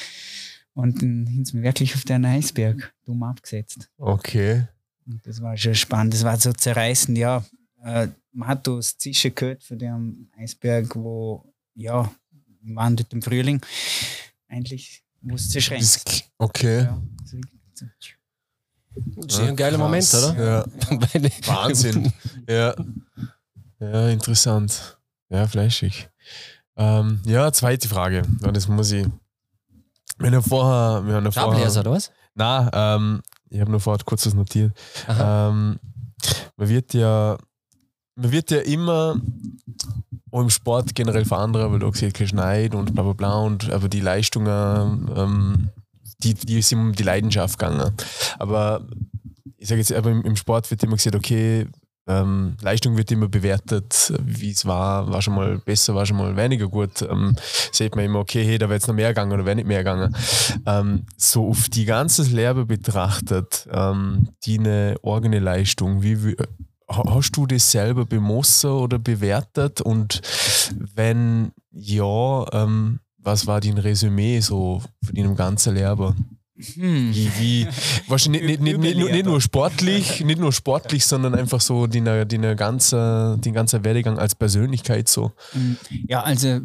[0.74, 3.90] Und dann haben sie mich wirklich auf den Eisberg dumm abgesetzt.
[3.98, 4.66] Okay.
[5.06, 6.14] Und das war schon spannend.
[6.14, 7.44] Das war so zerreißend, ja.
[7.82, 12.10] Äh, man hat da das Zischen gehört von dem Eisberg, wo, ja,
[12.62, 13.60] wir waren dort im Frühling,
[14.48, 16.30] eigentlich, wo es zerschränkt.
[16.38, 16.82] Okay.
[16.84, 17.38] Ja, so.
[19.16, 20.36] Das ist ein geiler Moment, oder?
[20.36, 20.66] Ja.
[20.90, 22.12] Weil- Wahnsinn.
[22.48, 22.74] Ja.
[23.80, 24.98] Ja, interessant.
[25.30, 26.09] Ja, fleischig.
[26.81, 28.23] Ähm, ja, zweite Frage.
[28.43, 29.07] Ja, das muss ich.
[30.19, 31.07] Wir haben vorher.
[31.07, 32.11] Wir haben ja vorher oder was?
[32.35, 34.73] Nein, ähm, ich habe nur vorher kurz was notiert.
[35.09, 35.78] Ähm,
[36.57, 37.36] man wird ja,
[38.15, 39.20] man wird ja immer
[40.31, 43.35] auch im Sport generell für andere, weil du gesagt hast, Schneid und bla bla bla
[43.40, 45.70] und aber die Leistungen, ähm,
[46.23, 47.93] die, die sind um die Leidenschaft gegangen.
[48.39, 48.86] Aber
[49.59, 51.66] ich sage jetzt, aber im, im Sport wird immer gesagt, okay,
[52.10, 56.36] ähm, Leistung wird immer bewertet, wie es war, war schon mal besser, war schon mal
[56.36, 57.02] weniger gut.
[57.02, 57.36] Ähm,
[57.72, 59.78] sieht man immer, okay, hey, da wäre jetzt noch mehr gegangen oder wäre nicht mehr
[59.78, 60.16] gegangen.
[60.66, 66.36] Ähm, so auf die ganze Lehre betrachtet, ähm, deine eigene Leistung, wie, wie
[66.90, 69.80] ha- hast du das selber bemossen oder bewertet?
[69.80, 70.20] Und
[70.94, 76.14] wenn ja, ähm, was war dein Resümee so von deinem ganzen Lehrer?
[76.74, 77.14] Hm.
[77.14, 77.68] Wie, wie
[78.06, 82.56] wahrscheinlich nicht, nicht, nicht, nicht, nur sportlich, nicht nur sportlich, sondern einfach so deine, deine
[82.56, 85.32] ganze, den ganzen Werdegang als Persönlichkeit so.
[85.54, 85.72] Mm,
[86.08, 86.60] Ja, also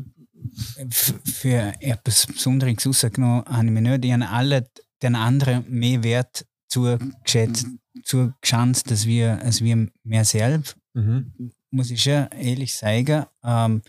[1.23, 4.05] für etwas Besonderes rausgenommen habe ich mir nicht.
[4.05, 4.69] Ich habe alle
[5.01, 7.67] den anderen mehr Wert zugeschätzt,
[8.03, 10.75] zugeschanzt, als wir, als wir mir selbst.
[10.93, 11.51] Mhm.
[11.71, 13.25] Muss ich schon ehrlich sagen.
[13.43, 13.81] Ähm,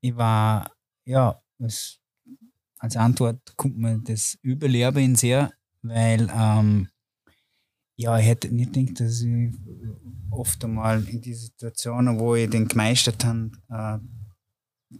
[0.00, 0.70] ich war,
[1.04, 1.99] ja, als,
[2.80, 5.52] als Antwort kommt mir das Überleben sehr,
[5.82, 6.88] weil ähm,
[7.96, 9.52] ja, ich hätte nicht gedacht, dass ich
[10.30, 13.98] oft einmal in die Situationen, wo ich den gemeistert habe, äh,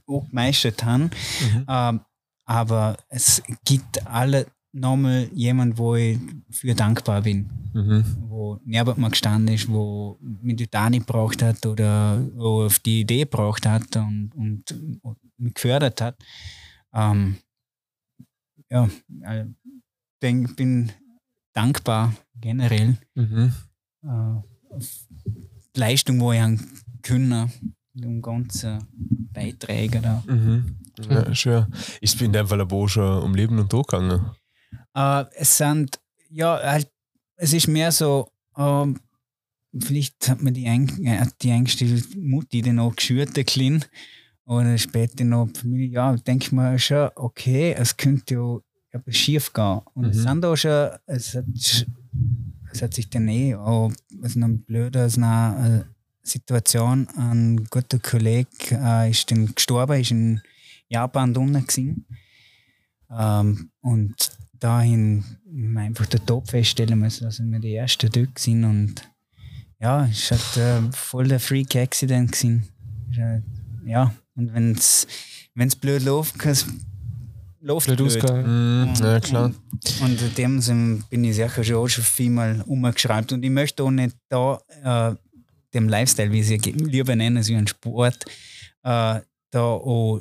[0.07, 1.05] auch gemeistert habe.
[1.05, 1.67] Mhm.
[1.69, 2.01] Ähm,
[2.45, 6.19] aber es gibt alle nochmal jemand, wo ich
[6.51, 8.05] für dankbar bin, Mhm.
[8.29, 13.01] wo neben mir gestanden ist, wo mich auch nicht gebraucht hat oder wo auf die
[13.01, 16.17] Idee gebraucht hat und, und, und mich gefördert hat.
[16.93, 17.37] Ähm,
[18.71, 19.47] ja, ich
[20.23, 20.93] denk, bin
[21.53, 22.97] dankbar generell.
[23.15, 23.53] Mhm.
[24.03, 24.79] Äh,
[25.77, 26.61] Leistung, wo ich haben
[27.03, 27.51] können,
[28.03, 28.79] um ganzen
[29.33, 30.23] Beiträge da.
[30.27, 30.77] Mhm.
[31.09, 31.67] Ja, schön.
[32.01, 34.31] Ist in dem Fall aber auch schon um Leben und Tod gegangen.
[34.95, 36.91] Äh, es sind, ja, halt,
[37.37, 39.01] es ist mehr so, ähm,
[39.79, 43.85] vielleicht hat mir die, ein, äh, die eingestellte Mutti dann auch geschürt, der Klein,
[44.51, 48.59] oder später noch die Familie, ja, denke ich mir schon, okay, es könnte ja
[48.91, 49.81] etwas schief gehen.
[49.95, 50.23] Und es Mhm.
[50.23, 51.45] sind auch schon, es hat,
[52.73, 58.01] es hat sich dann eh auch, was noch blöder als eine äh, Situation, ein guter
[58.01, 60.41] Kollege äh, ist dann gestorben, ist in
[60.89, 62.05] Japan unten gewesen.
[63.09, 64.15] Ähm, und
[64.59, 65.25] dahin
[65.77, 68.95] einfach den Top feststellen müssen, dass wir die ersten dort sind und
[69.81, 72.69] ja, es hat äh, voll der Freak Accident gewesen.
[73.17, 73.41] Äh,
[73.89, 75.07] Ja, und wenn es
[75.55, 76.67] wenn's blöd läuft, kann es
[77.61, 78.47] läuft Blöd blöd.
[78.47, 78.93] Mhm.
[79.01, 79.53] Ja, klar.
[80.03, 83.33] Und in dem Sinn bin ich sicher schon, auch schon vielmal umgeschreibt.
[83.33, 85.15] Und ich möchte auch nicht da äh,
[85.75, 88.25] dem Lifestyle, wie sie lieber nennen, wie ein Sport,
[88.83, 89.21] äh,
[89.51, 90.21] da auch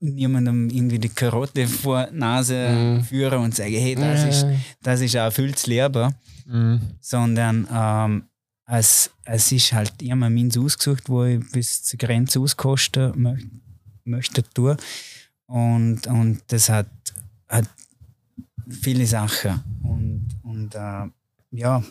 [0.00, 3.04] niemandem irgendwie die Karotte vor Nase Mhm.
[3.04, 4.46] führen und sagen, hey, das, ist,
[4.82, 6.14] das ist ein erfülltes Leben,
[6.46, 6.80] Mhm.
[7.00, 8.24] sondern ähm,
[8.70, 13.50] es, es ist halt immer meins ausgesucht, wo ich bis zur Grenze auskosten möchte,
[14.04, 14.76] möchte tun.
[15.46, 16.86] Und, und das hat,
[17.48, 17.68] hat
[18.68, 19.60] viele Sachen.
[19.82, 21.08] Und, und äh,
[21.50, 21.82] ja,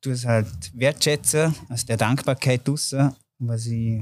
[0.00, 2.94] du es halt wertschätzen, aus der Dankbarkeit raus,
[3.38, 4.00] was ich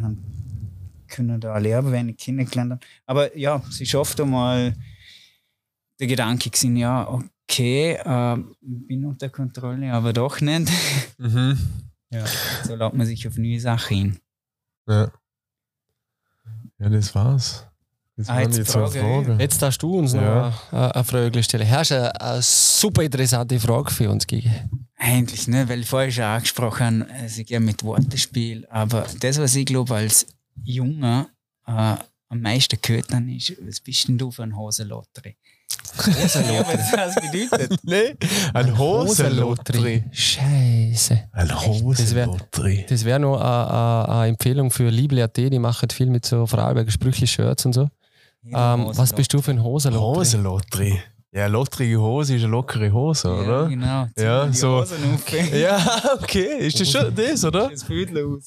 [1.09, 2.81] können da erleben, wenn ich kennengelernt habe.
[3.07, 4.75] Aber ja, es ist oft einmal
[5.99, 10.71] der Gedanke gewesen, ja, okay, äh, bin unter Kontrolle, aber doch nicht.
[11.17, 11.86] Mhm.
[12.11, 12.25] Ja.
[12.65, 14.19] So lässt man sich auf neue Sachen hin.
[14.89, 15.11] Ja.
[16.79, 17.67] Ja, das war's.
[18.17, 19.41] Das Ah, waren jetzt Frage, Fragen.
[19.41, 20.49] Jetzt darfst du uns Ja.
[20.51, 21.71] noch eine, eine Frage stellen.
[21.71, 24.87] Hast du eine, eine super interessante Frage für uns gegeben?
[24.97, 25.69] Eigentlich, ne?
[25.69, 29.67] weil ich vorher schon angesprochen habe, also ich gehe mit Wortespiel, aber das, was ich
[29.67, 30.27] glaube, als
[30.65, 31.29] Junger
[31.67, 31.97] äh,
[32.29, 35.37] am meisten gehört habe, ist, was bist denn du für ein Hosenlottery?
[36.07, 37.81] Ja, was das bedeutet?
[37.85, 38.15] Nee,
[38.55, 40.05] ein Hosenlottery.
[40.13, 41.29] Scheiße.
[41.33, 42.87] Ein Hosenlottery.
[42.89, 46.91] Das wäre noch eine- eine eine Empfehlung für Liebel.at, die machen viel mit so Vorarlberger
[46.91, 47.89] Sprüchli-Shirts und so.
[48.45, 50.17] Ähm, was bist du für ein Hosenlottery?
[50.19, 51.01] Hosenlottery.
[51.33, 53.69] Ja, lotterige Hose ist eine lockere Hose, Ja, oder?
[53.69, 54.07] genau.
[54.17, 54.85] Ja, Zieh die so-.
[55.53, 56.59] Ja, okay.
[56.67, 57.69] Ist das schon das, oder?
[57.69, 57.87] Das.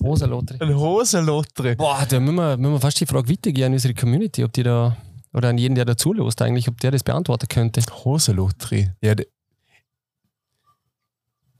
[0.02, 0.58] Hosenlottery.
[0.60, 1.76] Ein Hosenlottery.
[1.76, 4.64] Boah, da müssen wir, müssen wir fast die Frage weitergehen an unsere Community, ob die
[4.64, 4.98] da,
[5.34, 7.82] oder an jeden, der da zulässt eigentlich, ob der das beantworten könnte.
[8.06, 8.90] Hosenlottery.
[9.04, 9.28] Ja, de-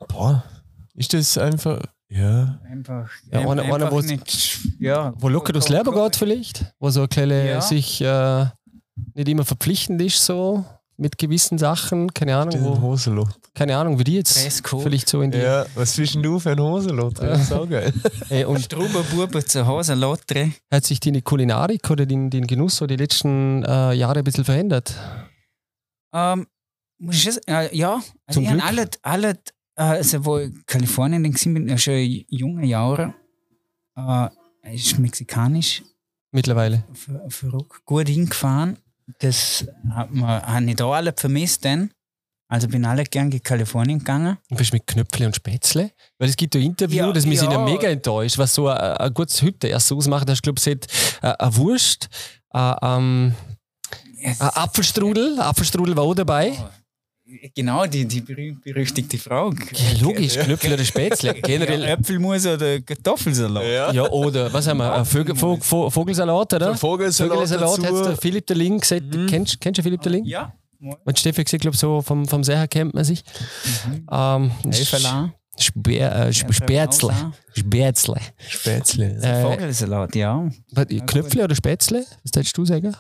[0.08, 0.44] Boah.
[0.96, 1.82] Ist das einfach.
[2.10, 2.60] Ja.
[2.68, 7.04] Einfach, Ja, einer- einfach einer, nicht, ja, Wo locker durchs Leben geht vielleicht, wo so
[7.04, 7.62] ein kleine Ja.
[7.62, 8.46] sich äh,
[9.14, 10.66] nicht immer verpflichtend ist so
[11.00, 13.40] mit gewissen Sachen, keine Ahnung, wo, Hosenlottery.
[13.56, 14.84] keine Ahnung, wie die jetzt Dresscode.
[14.84, 17.28] vielleicht so in die Ja, was bist denn du für ein Hosenlottery?
[17.28, 17.94] Das ist auch geil.
[18.30, 20.54] Ey, und Struber Buben zu Hause, Lottery.
[20.72, 24.44] hat sich deine Kulinarik oder den, den Genuss so die letzten äh, Jahre ein bisschen
[24.46, 24.94] verändert?
[26.14, 26.48] Ähm,
[27.00, 27.94] muss ich das, äh, ja,
[28.26, 28.66] also Zum ich Glück.
[28.66, 29.30] alle, alle,
[29.76, 33.14] äh, also wo ich in Kalifornien dann bin, ja schon junge Jahre,
[33.96, 34.28] äh,
[34.74, 35.84] ist mexikanisch
[36.32, 36.84] Mittlerweile.
[36.94, 38.78] ver- verrückt, gut hingefahren.
[39.20, 41.92] Das hat man, habe ich da alle vermisst dann.
[42.52, 44.38] Also bin alle gern in Kalifornien gegangen.
[44.50, 45.92] Und bist mit Knöpfle und Spätzle?
[46.18, 47.66] Weil es gibt ein Interview, Ja, das mich sind ja ja.
[47.66, 50.28] mega enttäuscht, was so ein, ein gutes Hütte erst ausmacht.
[50.28, 50.88] Da hast du, glaube ich, gesagt,
[51.22, 52.10] äh, eine Wurst,
[52.54, 53.36] äh, ähm,
[54.24, 56.54] Es- ein Apfelstrudel, Apfelstrudel war auch dabei.
[57.56, 59.58] Genau, die, die berühmt-berüchtigte Frage.
[59.74, 61.34] Ja, logisch, Knöpfle oder Spätzle.
[61.44, 61.82] Generell.
[61.82, 63.94] Ja, Äpfelmus oder Kartoffelsalat.
[63.94, 64.94] Ja, oder was haben wir?
[64.94, 66.76] Ein Vögel, Vog, Vog, Vogelsalat, oder?
[66.76, 67.98] Vogelsalat, Vogelsalat dazu.
[67.98, 69.04] hat der Philipp der Ling gesagt.
[69.28, 70.26] Kennst, kennst du Philipp der Ling?
[70.26, 70.54] Ja.
[71.04, 73.24] Und Steffi gesagt, glaube so vom, vom Seher kennt man sich.
[74.12, 75.34] Ähm, Helferla.
[75.58, 77.14] Speer, äh, Sp- Spätzle.
[77.54, 78.16] Spätzle.
[78.38, 79.18] Spätzle.
[79.22, 80.50] Äh, Vogelsalat, ja.
[81.06, 82.06] Knöpfle oder Spätzle?
[82.24, 82.96] Was würdest du sagen?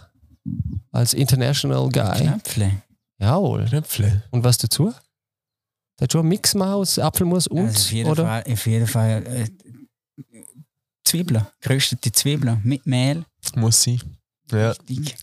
[0.92, 2.26] Als International Guy.
[2.26, 2.72] Knöpfle.
[3.20, 3.66] Jawohl.
[3.66, 4.24] Knöpfle.
[4.32, 4.94] Und was dazu?
[5.98, 8.24] Da hat schon einen Mix gemacht aus Apfelmus und, Also auf jeden oder?
[8.26, 9.48] Fall, auf jeden Fall äh,
[11.04, 13.26] Zwiebeln, geröstete Zwiebeln mit Mehl,
[13.56, 14.02] Muss sein.
[14.52, 14.74] Ja.
[14.88, 15.16] dick.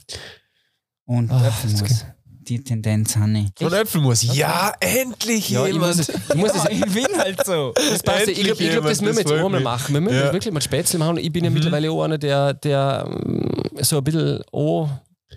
[1.05, 1.81] Und Äpfelmus.
[1.83, 3.65] das Die Tendenz habe ich.
[3.65, 4.23] Und Äpfelmus.
[4.35, 6.29] Ja, endlich Ja, ich muss, jemand.
[6.29, 7.73] ich muss es ich bin halt so.
[7.75, 8.29] Das passt.
[8.29, 9.95] Ich glaube, glaub, das jemand, müssen wir jetzt auch mal machen.
[9.95, 10.33] Wir müssen Ja.
[10.33, 11.17] wirklich mal Spätzle machen.
[11.19, 13.49] Ich bin ja mittlerweile auch einer, der, der ähm,
[13.81, 14.91] so ein bisschen auch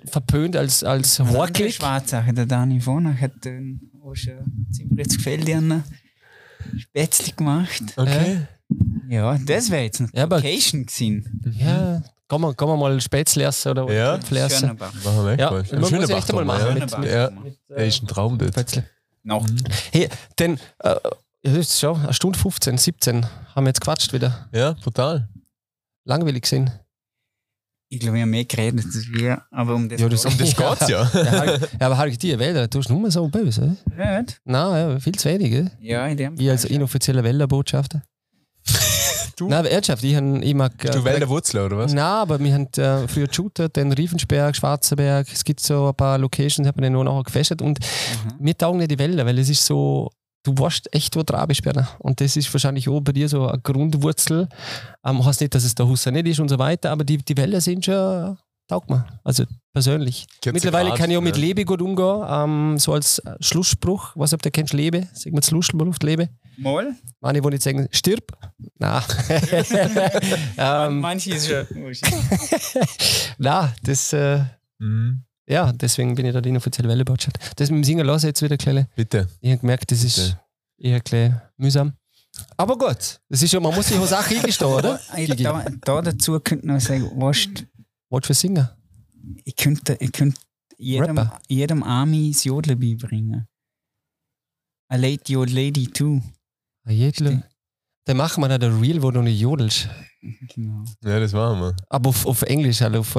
[0.06, 1.74] verpönt als, als Der Horklick.
[1.74, 5.84] Schwarzache, der Dani Vonach hat dann auch schon ziemlich gefällt einen
[6.78, 7.84] Spätzle gemacht.
[7.96, 8.42] Okay.
[9.10, 11.56] Ja, das wäre jetzt eine Ja, Location gewesen.
[11.58, 14.16] Ja, kann man, kann man mal Spätzle essen oder Ja.
[14.16, 14.60] Äpfel essen.
[14.60, 14.94] Schönerbach.
[15.04, 15.64] Machen wir Ja, mal.
[15.72, 16.68] man muss Schöner echt einmal Bach, machen.
[16.78, 16.86] ja.
[16.86, 17.30] Mit, mit, Ja.
[17.32, 18.52] mit, Er ist ein Traum dort.
[18.52, 18.86] Spätzle.
[19.24, 19.46] Noch.
[19.92, 20.08] Hey,
[20.38, 20.96] denn, äh,
[21.44, 23.26] ja, schon eine Stunde 15, 17
[23.56, 24.48] haben wir jetzt quatscht wieder.
[24.54, 25.28] Ja, brutal.
[26.06, 26.70] Langweilig gesehen.
[27.92, 30.56] Ich glaube, wir haben mehr geredet als wir, aber um das, Ja, das- Um das
[30.56, 30.70] Ja.
[30.76, 31.10] geht's ja.
[31.12, 33.76] Ja, aber Harry, die Wälder, du bist nur so böse.
[33.98, 34.20] eh?
[34.22, 34.40] Nicht?
[34.46, 35.52] Nein, ja, viel zu wenig.
[35.52, 35.66] eh?
[35.82, 38.04] Ja, in dem Ich als Fall inoffizieller Wälderbotschafter.
[39.36, 39.48] Du?
[39.48, 40.78] Nein, aber ernsthaft, ich, hab- ich mag.
[40.78, 41.94] Bist du Wälder Wurzler, oder was?
[41.94, 45.28] Nein, aber wir haben äh, früher geshootet, den Riefensberg, Schwarzenberg.
[45.32, 47.62] Es gibt so ein paar Locations, hat man den nur nachher gefesselt.
[47.62, 48.44] Und Mhm.
[48.44, 50.10] mir taugen nicht die Wälder, weil es ist so,
[50.44, 51.88] du weißt echt, wo du dran bist, Berner.
[52.00, 54.48] Und das ist wahrscheinlich auch bei dir so eine Grundwurzel.
[55.06, 57.38] Ähm, heißt nicht, dass es der Husser nicht ist und so weiter, aber die, die
[57.38, 58.38] Wälder sind schon,
[58.68, 59.06] taugt mir.
[59.24, 60.28] Also persönlich.
[60.44, 61.42] 40 Mittlerweile Grad, kann ich auch mit ja.
[61.42, 62.24] Lebe gut umgehen.
[62.28, 65.08] Ähm, so als äh, Schlussspruch, was ob du kennst, Lebe.
[65.14, 66.30] Sag mal Schlussspruch, Lebe.
[66.58, 66.96] Mal?
[67.22, 68.32] Manche wollen nicht sagen, stirb.
[68.78, 69.02] Nein.
[70.58, 71.68] ähm, Manche ist schon.
[73.38, 74.42] Nein, das, äh,
[74.80, 75.24] Mhm.
[75.50, 77.38] Ja, deswegen bin ich da die inoffizielle Wellebotschaft.
[77.60, 78.88] Das mit dem Singen lasse ich jetzt wieder kleine.
[78.96, 79.28] Bitte.
[79.42, 80.40] Ich habe gemerkt, das ist Bitte.
[80.78, 81.94] eher klein mühsam.
[82.58, 85.00] Aber gut, das ist schon, man muss sich auch Sachen eingestehen, oder?
[85.38, 87.66] Da, da dazu könnte noch sagen, weißt,
[88.10, 88.78] Was für Singer?
[89.44, 90.40] ich könnte, ich könnte
[90.78, 91.40] jedem, Rapper.
[91.48, 93.48] jedem Army das Jodeln beibringen.
[94.92, 96.22] A late your lady too.
[96.86, 97.44] Ah, Jedle.
[98.06, 99.88] Dann machen wir da der Real, wo du nicht jodelst.
[100.56, 100.84] Genau.
[101.04, 101.76] Ja, das machen wir.
[101.90, 103.16] Aber auf, auf Englisch, halt auf,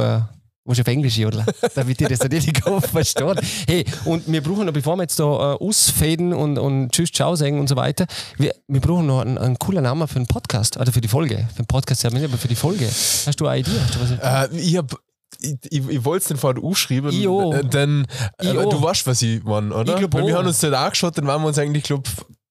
[0.64, 3.40] äh, musst auf Englisch jodeln, damit ihr das nicht in den Kopf versteht.
[3.66, 7.34] Hey, und wir brauchen noch, bevor wir jetzt da äh, ausfaden und, und Tschüss, Ciao
[7.36, 8.06] sagen und so weiter,
[8.36, 11.48] wir, wir brauchen noch einen, einen coolen Namen für einen Podcast, oder für die Folge.
[11.54, 12.86] Für den Podcast ja nicht, aber für die Folge.
[12.86, 13.70] Hast du eine Idee?
[13.82, 14.94] Hast du was Äh, ich hab.
[15.42, 17.54] Ich, ich, ich wollte es den vorher aufschreiben, auch.
[17.54, 18.06] äh, denn
[18.38, 19.92] äh, du weißt, was ich meine, oder?
[19.94, 22.06] Ich glaub Weil wir haben uns dort angeschaut, dann waren wir uns eigentlich, glaub,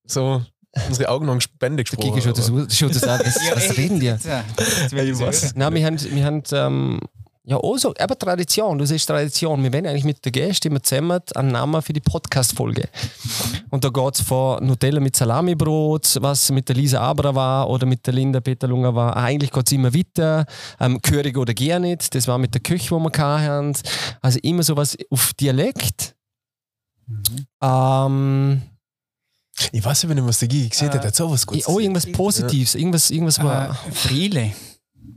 [0.05, 0.41] so
[0.87, 2.13] unsere Augen haben Spende Der gesprochen.
[2.15, 3.19] Kiki schaut das, schaut das an.
[3.23, 4.07] Was, was reden die?
[4.07, 5.41] Ey, ich was?
[5.41, 5.53] sagen.
[5.59, 6.99] Nein, wir haben, wir haben ähm,
[7.45, 9.63] Ja, also, aber Tradition, du siehst Tradition.
[9.63, 12.89] Wir werden eigentlich mit den Gästen immer zusammen einen Namen für die Podcast-Folge.
[13.71, 17.85] Und da geht es von Nutella mit Salamibrot, was mit der Lisa Abra war oder
[17.87, 19.15] mit der Linda Peterlunger war.
[19.17, 20.45] Eigentlich geht es immer weiter.
[20.79, 23.73] Ähm, Körig oder gar nicht, das war mit der Küche, wo wir hatten.
[24.21, 26.15] Also immer sowas auf Dialekt.
[27.63, 28.61] Ähm,
[29.71, 31.03] Ich weiß nicht, was dagegen gesehen hat.
[31.03, 31.63] Äh, Hat sowas gut.
[31.67, 32.75] oh, irgendwas Positives.
[32.75, 33.75] Irgendwas, irgendwas Äh, war.
[33.91, 34.51] Friele.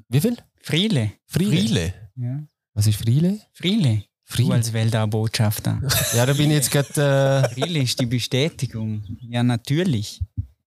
[0.09, 0.37] Wie viel?
[0.63, 1.13] Friele.
[1.27, 1.51] Friele.
[1.51, 1.95] Friele.
[2.17, 2.43] Ja.
[2.75, 3.39] Was ist Friele?
[3.53, 3.97] Friele.
[3.97, 4.55] Du Friele.
[4.55, 5.81] als Weltau-Botschafter.
[6.17, 7.49] Ja, da bin ich jetzt gerade.
[7.51, 9.03] Äh, Friele ist die Bestätigung.
[9.21, 10.21] Ja, natürlich.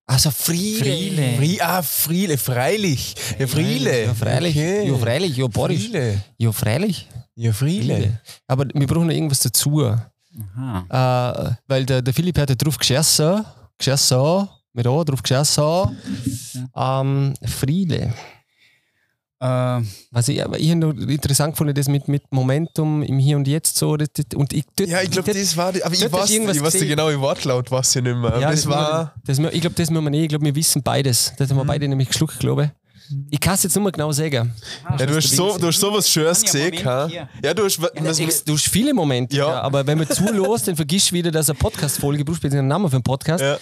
[0.06, 0.84] also Friele.
[0.84, 1.36] Friele.
[1.38, 3.16] Fri ah, Friele, freilich.
[3.40, 4.06] Ja, Friele.
[4.06, 4.56] Ja, freilich.
[4.56, 4.88] Okay.
[4.88, 5.38] Ja, freilich.
[5.38, 5.86] Ja, Boris.
[5.86, 6.22] Friele.
[6.38, 7.08] Ja, freilich.
[7.36, 8.22] Ja, Friele.
[8.48, 9.82] Aber wir brauchen noch irgendwas dazu.
[9.82, 11.50] Aha.
[11.50, 13.44] Äh, weil der, der Philipp hat ja drauf geschossen.
[13.78, 14.48] Geschossen.
[14.74, 15.98] Mit A drauf geschossen.
[16.76, 18.14] Ähm, Friede.
[19.42, 19.82] Äh,
[20.12, 23.48] Was ich, aber ich habe noch interessant gefunden, das mit, mit Momentum im Hier und
[23.48, 23.98] Jetzt so.
[23.98, 25.68] Das, das, und ich, dort- Ja, ich glaube, das war.
[25.70, 26.88] Aber ich weiß, du weiß die gesehen.
[26.90, 28.32] genaue Wortlaut, was ich nicht mehr.
[28.40, 29.14] Ja, das, müssen war.
[29.26, 30.24] das, ich glaube, das müssen wir nicht.
[30.24, 31.34] Ich glaube, wir wissen beides.
[31.38, 32.70] Das haben wir beide nämlich geschluckt, glaube ich.
[33.30, 34.52] Ich kann es jetzt nicht mehr genau sagen.
[34.98, 37.30] Ja, du hast, so, du hast sowas Schönes Ja, gesehen, hier.
[37.44, 37.78] Ja, du hast.
[37.78, 37.88] Ja,
[38.28, 39.48] was, du hast viele Momente, Ja.
[39.48, 39.62] ja.
[39.62, 42.96] aber wenn man zulässt, dann vergisst du wieder, dass eine Podcast-Folge brauchst, einen Namen für
[42.96, 43.44] einen Podcast.
[43.44, 43.58] ja.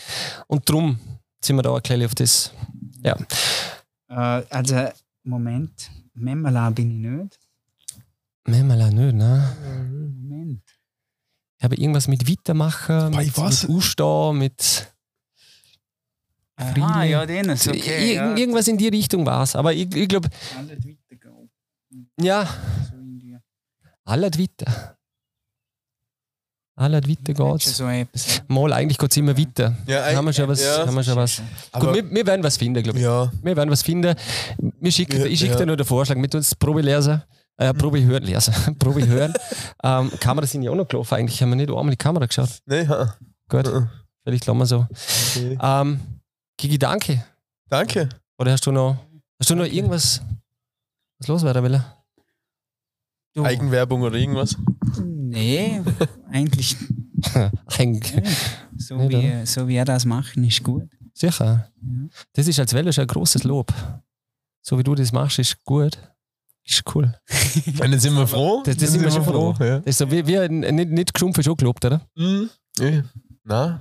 [0.47, 0.97] Und drum
[1.43, 2.51] sind wir da ein bisschen auf das.
[3.03, 3.17] Ja.
[4.09, 4.75] äh, also,
[5.23, 5.89] Moment.
[6.13, 7.39] Memala bin ich nicht.
[8.45, 9.55] Memala nicht, ne?
[9.89, 10.63] Moment.
[11.57, 14.89] Ich habe irgendwas mit Weitermachen, mit, weiß- mit Ausstehen, mit
[16.55, 17.09] Ah, Friede.
[17.11, 18.11] ja, den ist okay.
[18.11, 18.35] Ir- ja.
[18.35, 19.55] irgendwas in die Richtung war es.
[19.55, 21.49] Aber ich, ich glaube, Alles weitergehen.
[22.19, 22.45] ja,
[22.89, 23.37] So in die-
[24.05, 24.97] alles weiter.
[26.75, 27.77] Alles weiter Schon geht's.
[27.77, 28.41] So etwas.
[28.47, 29.75] Mal, eigentlich geht es immer weiter.
[29.85, 30.61] Ja, haben wir schon was.
[30.63, 30.85] ja.
[30.87, 31.41] haben wir schon was.
[31.71, 33.03] Gut, wir, wir werden was finden, glaube ich.
[33.05, 34.15] Ja, Wir werden was finden.
[34.79, 35.57] Wir schicken, Ja, ich schicke ja.
[35.59, 37.21] dir nur den Vorschlag, mit uns Probe lesen.
[37.57, 38.53] Äh, Probe hören, lesen.
[38.79, 39.33] Probe hören.
[39.83, 41.39] ähm, Kamera sind ja auch noch gelaufen eigentlich.
[41.43, 42.49] Haben wir nicht einmal die Kamera geschaut.
[42.65, 43.15] nee, ha.
[43.47, 43.89] Gut, Mhm.
[44.23, 44.87] vielleicht lassen wir so.
[45.35, 45.57] Okay.
[45.61, 45.99] Ähm,
[46.57, 47.23] Gigi, danke.
[47.69, 48.09] Danke.
[48.39, 48.97] Oder hast du noch,
[49.39, 50.21] hast du noch irgendwas,
[51.19, 51.83] was loswerden will?
[53.35, 54.55] Du, Eigenwerbung oder irgendwas?
[55.33, 55.81] Nee,
[56.31, 56.75] eigentlich
[57.77, 58.15] Eigentlich.
[58.15, 58.37] nicht.
[58.77, 60.89] So, Nicht, wie, so wie er das macht, ist gut.
[61.13, 61.69] Sicher.
[61.81, 62.07] Ja.
[62.33, 63.71] Das ist als Welle schon ein großes Lob.
[64.61, 65.97] So wie du das machst, ist gut.
[66.65, 67.13] Ist cool.
[67.67, 68.61] Und dann sind wir froh.
[68.65, 69.53] Das- das sind wir schon froh.
[69.59, 69.77] Ja.
[69.79, 72.01] Das ist so wie, wie nicht, nicht geschumpft, ist auch gelobt, oder?
[72.15, 72.49] Mhm.
[72.79, 73.03] Ja.
[73.45, 73.79] Na,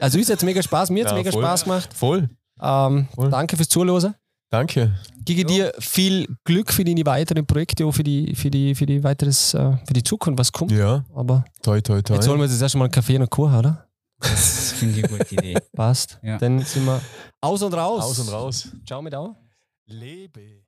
[0.00, 1.42] Also uns hat es mega Spaß, mir hat es Ja, mega voll.
[1.42, 1.94] Spaß gemacht.
[1.94, 2.28] voll.
[2.62, 3.30] Ähm, Voll.
[3.30, 4.14] danke fürs Zuhören.
[4.50, 4.92] Danke.
[5.24, 9.02] Gigi dir viel Glück für deine weiteren Projekte, auch für die, für die, für die
[9.04, 10.72] weiteres, äh, für die Zukunft, was kommt.
[10.72, 12.16] Ja, Aber toi, toi, toi.
[12.16, 13.86] jetzt holen wir uns jetzt erstmal einen Kaffee und einen Kuchen, oder?
[14.18, 15.56] Das finde ich eine gute Idee.
[15.72, 16.18] Passt.
[16.22, 16.36] Ja.
[16.38, 17.00] Dann sind wir
[17.40, 18.02] aus und raus.
[18.02, 18.68] Aus und raus.
[18.84, 19.36] Ciao mit auch.
[19.86, 20.58] Lebe.